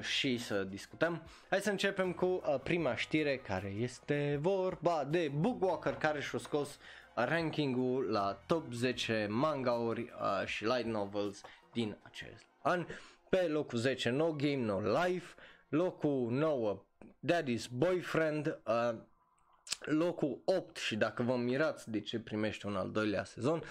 și 0.00 0.38
să 0.38 0.64
discutăm. 0.64 1.22
Hai 1.50 1.60
să 1.60 1.70
începem 1.70 2.12
cu 2.12 2.42
prima 2.62 2.96
știre 2.96 3.36
care 3.36 3.68
este 3.68 4.38
vorba 4.40 5.04
de 5.10 5.32
Bookwalker 5.38 5.94
care 5.94 6.20
și-a 6.20 6.38
scos 6.38 6.78
rankingul 7.14 8.10
la 8.10 8.42
top 8.46 8.72
10 8.72 9.26
mangauri 9.30 10.12
și 10.44 10.64
light 10.64 10.86
novels 10.86 11.40
din 11.72 11.96
acest 12.02 12.44
an. 12.62 12.86
Pe 13.28 13.46
locul 13.48 13.78
10 13.78 14.10
No 14.10 14.32
Game 14.32 14.64
No 14.64 14.80
Life, 14.80 15.34
locul 15.68 16.30
9 16.30 16.82
Daddy's 17.24 17.68
Boyfriend, 17.70 18.58
uh, 18.66 18.94
locul 19.84 20.42
8 20.44 20.76
și 20.76 20.96
dacă 20.96 21.22
vă 21.22 21.36
mirați 21.36 21.90
de 21.90 22.00
ce 22.00 22.18
primește 22.18 22.66
un 22.66 22.76
al 22.76 22.90
doilea 22.90 23.24
sezon, 23.24 23.62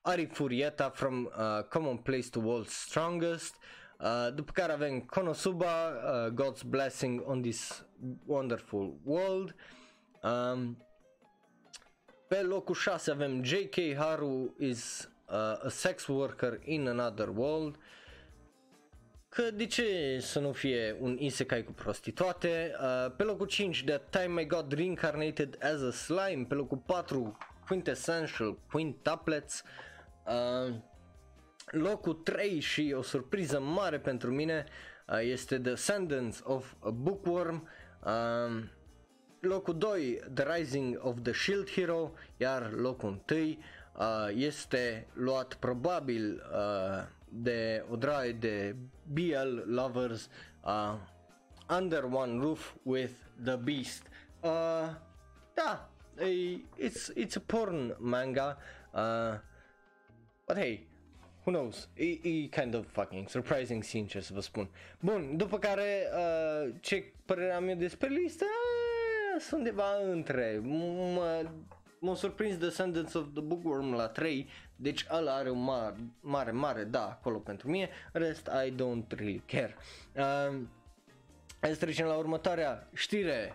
Ari 0.00 0.26
Furieta 0.26 0.90
from 0.90 1.24
uh, 1.24 1.64
Common 1.68 1.96
Place 1.96 2.28
to 2.30 2.40
World's 2.40 2.68
Strongest, 2.68 3.54
uh, 3.54 3.81
după 4.34 4.52
care 4.52 4.72
avem 4.72 5.00
Konosuba, 5.00 5.88
uh, 5.88 6.32
God's 6.32 6.62
Blessing 6.66 7.22
on 7.26 7.42
This 7.42 7.86
Wonderful 8.26 8.94
World, 9.04 9.54
um, 10.22 10.76
pe 12.28 12.42
locul 12.42 12.74
6 12.74 13.10
avem 13.10 13.42
J.K. 13.42 13.96
Haru 13.96 14.54
is 14.58 15.10
uh, 15.28 15.64
a 15.64 15.68
sex 15.68 16.06
worker 16.06 16.60
in 16.64 16.88
another 16.88 17.28
world, 17.28 17.76
că 19.28 19.50
de 19.50 19.66
ce 19.66 20.18
să 20.20 20.38
nu 20.38 20.52
fie 20.52 20.96
un 21.00 21.16
isekai 21.18 21.64
cu 21.64 21.72
prostituate. 21.72 22.74
Uh, 22.80 23.12
pe 23.16 23.22
locul 23.22 23.46
5, 23.46 23.84
The 23.84 24.00
Time 24.10 24.40
I 24.40 24.46
Got 24.46 24.72
Reincarnated 24.72 25.58
as 25.60 25.80
a 25.80 25.90
Slime. 25.90 26.44
Pe 26.48 26.54
locul 26.54 26.82
4, 26.86 27.36
Quintessential 27.66 28.58
Quintuplets. 28.70 29.62
Uh, 30.26 30.74
locul 31.70 32.14
3 32.14 32.60
și 32.60 32.94
o 32.96 33.02
surpriză 33.02 33.60
mare 33.60 33.98
pentru 33.98 34.30
mine 34.30 34.64
uh, 35.08 35.18
este 35.20 35.58
The 35.58 35.70
Descendants 35.70 36.40
of 36.44 36.74
a 36.80 36.90
Bookworm. 36.90 37.68
Uh, 38.04 38.64
locul 39.40 39.78
2, 39.78 40.20
The 40.34 40.56
Rising 40.56 40.98
of 41.02 41.16
the 41.22 41.32
Shield 41.32 41.70
Hero, 41.70 42.12
iar 42.36 42.72
locul 42.72 43.22
1 43.30 43.38
uh, 43.38 43.56
este 44.34 45.06
luat 45.12 45.54
probabil 45.54 46.42
uh, 46.52 47.04
de 47.28 47.84
o 47.90 47.96
draie 47.96 48.32
de 48.32 48.76
BL 49.06 49.62
lovers 49.64 50.28
uh, 50.64 50.94
Under 51.68 52.04
One 52.04 52.38
Roof 52.40 52.74
with 52.82 53.12
the 53.44 53.56
Beast. 53.56 54.08
Uh, 54.42 54.94
da, 55.54 55.88
it's, 56.76 57.10
it's 57.14 57.36
a 57.36 57.40
porn 57.40 57.94
manga, 57.98 58.58
uh, 58.92 59.38
but 60.46 60.56
hey, 60.56 60.86
who 61.44 61.52
knows, 61.52 61.88
e, 61.94 62.18
e 62.22 62.48
kind 62.48 62.74
of 62.74 62.86
fucking 62.92 63.28
surprising, 63.28 63.82
sincer 63.82 64.22
să 64.22 64.32
vă 64.34 64.40
spun. 64.40 64.68
Bun, 65.00 65.36
după 65.36 65.58
care, 65.58 66.08
uh, 66.16 66.74
ce 66.80 67.12
părere 67.24 67.52
am 67.52 67.68
eu 67.68 67.74
despre 67.74 68.08
listă? 68.08 68.44
Uh, 68.44 69.40
sunt 69.40 69.60
undeva 69.60 69.96
între, 70.10 70.60
mă, 70.62 71.44
m-a 71.98 72.14
surprins 72.14 72.56
The 72.56 72.68
Sentence 72.68 73.18
of 73.18 73.24
the 73.32 73.42
Bookworm 73.42 73.94
la 73.94 74.08
3, 74.08 74.48
deci 74.76 75.06
ăla 75.10 75.34
are 75.34 75.50
un 75.50 75.62
mare, 75.62 75.96
mare, 76.20 76.50
mare 76.50 76.84
da 76.84 77.02
acolo 77.02 77.38
pentru 77.38 77.70
mine, 77.70 77.88
rest 78.12 78.50
I 78.66 78.70
don't 78.70 79.16
really 79.16 79.42
care. 79.46 79.76
Uh, 80.16 80.60
hai 81.60 81.70
să 81.70 81.76
trecem 81.76 82.06
la 82.06 82.14
următoarea 82.14 82.88
știre. 82.94 83.54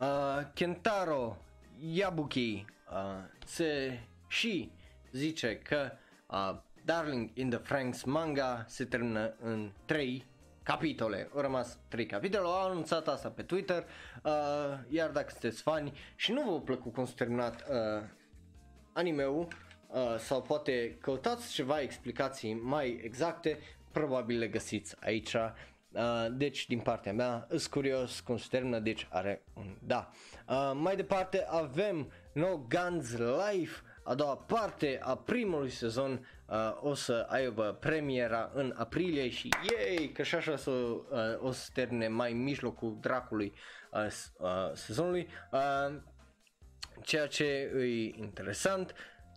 Uh, 0.00 0.40
Kentaro 0.54 1.36
Yabuki 1.80 2.64
uh, 2.92 3.24
se 3.44 4.00
și 4.28 4.70
zice 5.12 5.58
că 5.58 5.92
uh, 6.26 6.58
Darling 6.84 7.30
in 7.34 7.50
the 7.50 7.58
Franks 7.58 8.02
manga 8.02 8.64
se 8.68 8.84
termină 8.84 9.34
în 9.40 9.70
3 9.84 10.26
capitole. 10.62 11.28
Au 11.34 11.40
rămas 11.40 11.78
3 11.88 12.06
capitole, 12.06 12.46
au 12.46 12.70
anunțat 12.70 13.08
asta 13.08 13.28
pe 13.28 13.42
Twitter, 13.42 13.84
uh, 14.22 14.32
iar 14.88 15.10
dacă 15.10 15.30
sunteți 15.30 15.62
fani 15.62 15.92
și 16.16 16.32
nu 16.32 16.50
vă 16.50 16.60
plăcut 16.60 16.92
cum 16.92 17.04
s-a 17.04 17.12
terminat 17.16 17.64
uh, 17.70 18.02
anime-ul, 18.92 19.48
uh, 19.88 20.16
sau 20.18 20.42
poate 20.42 20.96
căutați 21.00 21.52
ceva 21.52 21.80
explicații 21.80 22.54
mai 22.54 23.00
exacte, 23.02 23.58
probabil 23.92 24.38
le 24.38 24.48
găsiți 24.48 24.96
aici. 25.00 25.34
Uh, 25.34 26.26
deci, 26.30 26.66
din 26.66 26.78
partea 26.78 27.12
mea, 27.12 27.46
îs 27.48 27.66
curios 27.66 28.20
cum 28.20 28.36
se 28.36 28.46
termină, 28.50 28.78
deci 28.78 29.06
are 29.10 29.42
un 29.54 29.76
da. 29.80 30.10
Uh, 30.48 30.72
mai 30.74 30.96
departe 30.96 31.46
avem 31.48 32.12
No 32.32 32.56
Guns 32.56 33.16
Life, 33.16 33.82
a 34.02 34.14
doua 34.14 34.36
parte 34.36 34.98
a 35.02 35.16
primului 35.16 35.70
sezon 35.70 36.26
uh, 36.46 36.56
o 36.80 36.94
să 36.94 37.26
aibă 37.28 37.76
premiera 37.80 38.50
în 38.54 38.74
aprilie 38.76 39.28
și 39.28 39.48
yay, 39.70 40.10
că 40.14 40.22
și 40.22 40.34
așa 40.34 40.56
să, 40.56 40.70
uh, 40.70 41.02
o 41.38 41.50
să 41.50 41.70
termine 41.72 42.08
mai 42.08 42.32
în 42.32 42.42
mijlocul 42.42 42.98
dracului 43.00 43.52
uh, 43.92 44.06
uh, 44.38 44.48
sezonului, 44.74 45.28
uh, 45.52 46.00
ceea 47.02 47.26
ce 47.26 47.44
e 47.44 48.04
interesant. 48.22 48.94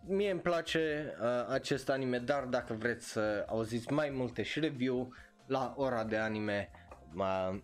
Mie 0.07 0.32
îmi 0.32 0.39
place 0.41 1.16
uh, 1.22 1.28
acest 1.49 1.89
anime, 1.89 2.20
dar 2.20 2.43
dacă 2.43 2.74
vreți 2.74 3.11
să 3.11 3.45
auziți 3.47 3.91
mai 3.91 4.09
multe 4.09 4.43
și 4.43 4.59
review 4.59 5.13
la 5.45 5.74
ora 5.78 6.03
de 6.03 6.18
anime, 6.18 6.70
uh, 7.16 7.57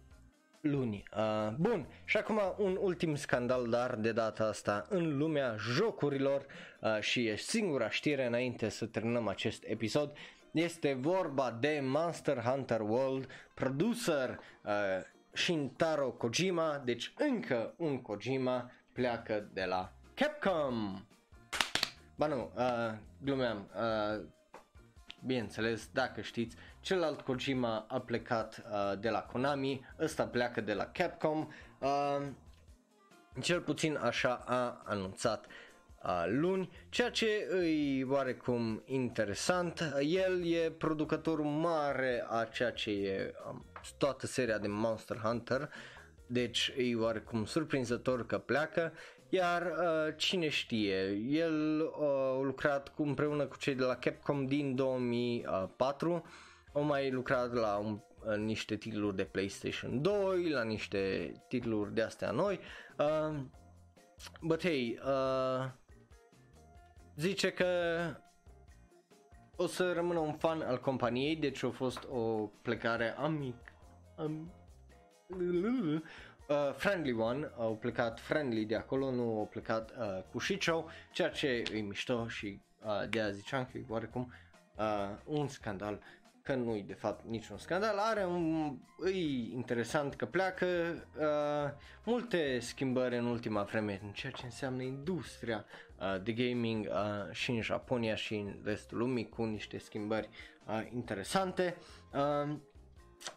luni. 0.61 1.03
Uh, 1.17 1.53
bun, 1.57 1.87
și 2.05 2.17
acum 2.17 2.41
un 2.57 2.77
ultim 2.81 3.15
scandal, 3.15 3.69
dar 3.69 3.95
de 3.95 4.11
data 4.11 4.43
asta 4.43 4.85
în 4.89 5.17
lumea 5.17 5.55
jocurilor 5.57 6.45
uh, 6.79 6.99
și 6.99 7.27
e 7.27 7.35
singura 7.35 7.89
știre 7.89 8.25
înainte 8.25 8.69
să 8.69 8.85
terminăm 8.85 9.27
acest 9.27 9.63
episod. 9.67 10.17
Este 10.51 10.93
vorba 10.93 11.57
de 11.59 11.81
Monster 11.83 12.37
Hunter 12.37 12.79
World, 12.79 13.27
producer 13.53 14.39
uh, 14.63 14.71
Shintaro 15.31 16.09
Kojima, 16.11 16.81
deci 16.85 17.13
încă 17.17 17.73
un 17.77 18.01
Kojima 18.01 18.71
pleacă 18.93 19.49
de 19.53 19.63
la 19.63 19.91
Capcom. 20.13 21.05
Ba 22.15 22.27
nu, 22.27 22.51
uh, 22.55 22.97
glumeam, 23.23 23.69
uh, 23.75 24.25
bineînțeles, 25.25 25.89
dacă 25.93 26.21
știți, 26.21 26.55
celălalt 26.81 27.21
Kojima 27.21 27.85
a 27.87 27.99
plecat 27.99 28.63
uh, 28.71 28.99
de 28.99 29.09
la 29.09 29.21
Konami, 29.21 29.85
ăsta 29.99 30.25
pleacă 30.25 30.61
de 30.61 30.73
la 30.73 30.85
Capcom, 30.85 31.47
uh, 31.79 32.27
cel 33.41 33.61
puțin 33.61 33.97
așa 33.97 34.43
a 34.45 34.81
anunțat 34.85 35.45
uh, 36.03 36.23
luni, 36.27 36.69
ceea 36.89 37.09
ce 37.09 37.47
îi 37.49 38.03
oarecum 38.03 38.81
interesant. 38.85 39.93
El 39.99 40.45
e 40.45 40.69
producătorul 40.69 41.45
mare 41.45 42.25
a 42.29 42.43
ceea 42.43 42.71
ce 42.71 42.91
e 42.91 43.33
um, 43.49 43.65
toată 43.97 44.27
seria 44.27 44.57
de 44.57 44.67
Monster 44.67 45.17
Hunter, 45.17 45.69
deci 46.27 46.73
e 46.77 46.95
oarecum 46.95 47.45
surprinzător 47.45 48.25
că 48.25 48.37
pleacă 48.37 48.93
iar 49.33 49.61
uh, 49.61 50.13
cine 50.15 50.49
știe, 50.49 51.09
el 51.29 51.79
uh, 51.79 52.07
a 52.07 52.41
lucrat 52.41 52.89
cu, 52.89 53.03
împreună 53.03 53.45
cu 53.45 53.57
cei 53.57 53.75
de 53.75 53.83
la 53.83 53.95
Capcom 53.95 54.45
din 54.45 54.75
2004, 54.75 56.25
au 56.73 56.81
mai 56.81 57.11
lucrat 57.11 57.53
la 57.53 57.77
un, 57.77 57.99
uh, 58.25 58.35
niște 58.35 58.75
titluri 58.75 59.15
de 59.15 59.23
PlayStation 59.23 60.01
2, 60.01 60.49
la 60.49 60.63
niște 60.63 61.31
titluri 61.47 61.93
de 61.93 62.01
astea 62.01 62.31
noi. 62.31 62.59
Uh, 62.97 63.39
but 64.41 64.61
hey, 64.61 64.99
uh, 65.05 65.69
zice 67.15 67.51
că 67.51 67.67
o 69.55 69.67
să 69.67 69.93
rămână 69.93 70.19
un 70.19 70.33
fan 70.33 70.61
al 70.61 70.79
companiei, 70.79 71.35
deci 71.35 71.63
a 71.63 71.69
fost 71.69 72.07
o 72.11 72.49
plecare 72.61 73.15
amic, 73.17 73.55
am, 74.15 74.51
uh, 75.29 76.73
Friendly 76.75 77.11
One, 77.11 77.51
au 77.57 77.75
plecat 77.75 78.19
Friendly 78.19 78.65
de 78.65 78.75
acolo, 78.75 79.11
nu 79.11 79.21
au 79.21 79.47
plecat 79.49 79.91
uh, 79.91 80.23
cu 80.31 80.39
Shicho, 80.39 80.85
ceea 81.11 81.29
ce 81.29 81.63
e 81.73 81.79
mișto 81.79 82.27
și 82.27 82.61
uh, 82.83 83.09
de 83.09 83.21
azi 83.21 83.37
ziceam 83.37 83.65
că 83.71 83.77
e 83.77 83.85
oarecum 83.87 84.33
uh, 84.77 85.17
un 85.25 85.47
scandal 85.47 85.99
că 86.43 86.55
nu 86.55 86.75
e 86.75 86.83
de 86.87 86.93
fapt 86.93 87.25
niciun 87.25 87.57
scandal, 87.57 87.97
are 87.97 88.25
un, 88.25 88.77
e 89.05 89.53
interesant 89.53 90.15
că 90.15 90.25
pleacă 90.25 90.65
uh, 91.19 91.71
multe 92.03 92.59
schimbări 92.59 93.17
în 93.17 93.25
ultima 93.25 93.63
vreme 93.63 93.99
în 94.03 94.11
ceea 94.11 94.31
ce 94.31 94.45
înseamnă 94.45 94.81
industria 94.81 95.65
uh, 95.99 96.23
de 96.23 96.31
gaming 96.31 96.87
uh, 96.87 97.33
și 97.33 97.51
în 97.51 97.61
Japonia 97.61 98.15
și 98.15 98.35
în 98.35 98.55
restul 98.63 98.97
lumii 98.97 99.29
cu 99.29 99.43
niște 99.43 99.77
schimbări 99.77 100.29
uh, 100.67 100.87
interesante. 100.93 101.75
Uh, 102.13 102.55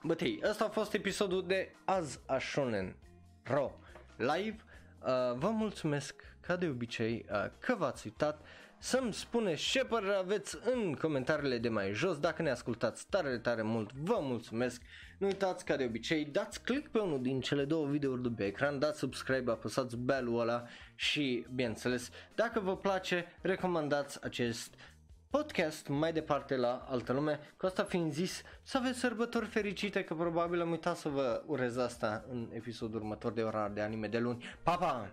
But 0.02 0.18
hey, 0.18 0.40
ăsta 0.48 0.64
a 0.64 0.68
fost 0.68 0.94
episodul 0.94 1.46
de 1.46 1.74
azi 1.84 2.20
a 2.26 2.38
Shonen 2.38 2.96
Ro 3.42 3.72
live. 4.16 4.56
Uh, 5.00 5.36
vă 5.36 5.50
mulțumesc 5.50 6.22
ca 6.40 6.56
de 6.56 6.68
obicei 6.68 7.26
uh, 7.30 7.46
că 7.58 7.74
v-ați 7.74 8.06
uitat 8.06 8.40
să-mi 8.84 9.12
spuneți 9.12 9.62
ce 9.62 9.84
părere 9.84 10.14
aveți 10.14 10.58
în 10.74 10.94
comentariile 10.94 11.58
de 11.58 11.68
mai 11.68 11.92
jos. 11.92 12.18
Dacă 12.18 12.42
ne 12.42 12.50
ascultați 12.50 13.06
tare, 13.08 13.38
tare 13.38 13.62
mult, 13.62 13.92
vă 13.92 14.18
mulțumesc. 14.20 14.82
Nu 15.18 15.26
uitați 15.26 15.64
ca 15.64 15.76
de 15.76 15.84
obicei, 15.84 16.24
dați 16.24 16.62
click 16.62 16.90
pe 16.90 16.98
unul 16.98 17.22
din 17.22 17.40
cele 17.40 17.64
două 17.64 17.86
videouri 17.86 18.22
de 18.22 18.28
pe 18.36 18.44
ecran, 18.44 18.78
dați 18.78 18.98
subscribe, 18.98 19.50
apăsați 19.50 19.96
bell-ul 19.96 20.40
ăla 20.40 20.64
și, 20.94 21.46
bineînțeles, 21.54 22.10
dacă 22.34 22.60
vă 22.60 22.76
place, 22.76 23.26
recomandați 23.40 24.24
acest 24.24 24.74
podcast 25.30 25.88
mai 25.88 26.12
departe 26.12 26.56
la 26.56 26.86
altă 26.88 27.12
lume. 27.12 27.40
Cu 27.56 27.66
asta 27.66 27.84
fiind 27.84 28.12
zis, 28.12 28.42
să 28.62 28.78
aveți 28.78 28.98
sărbători 28.98 29.46
fericite, 29.46 30.04
că 30.04 30.14
probabil 30.14 30.60
am 30.60 30.70
uitat 30.70 30.96
să 30.96 31.08
vă 31.08 31.42
urez 31.46 31.76
asta 31.76 32.24
în 32.30 32.48
episodul 32.52 33.00
următor 33.00 33.32
de 33.32 33.42
ora 33.42 33.68
de 33.68 33.80
anime 33.80 34.06
de 34.06 34.18
luni. 34.18 34.44
Pa, 34.62 34.76
pa! 34.76 35.12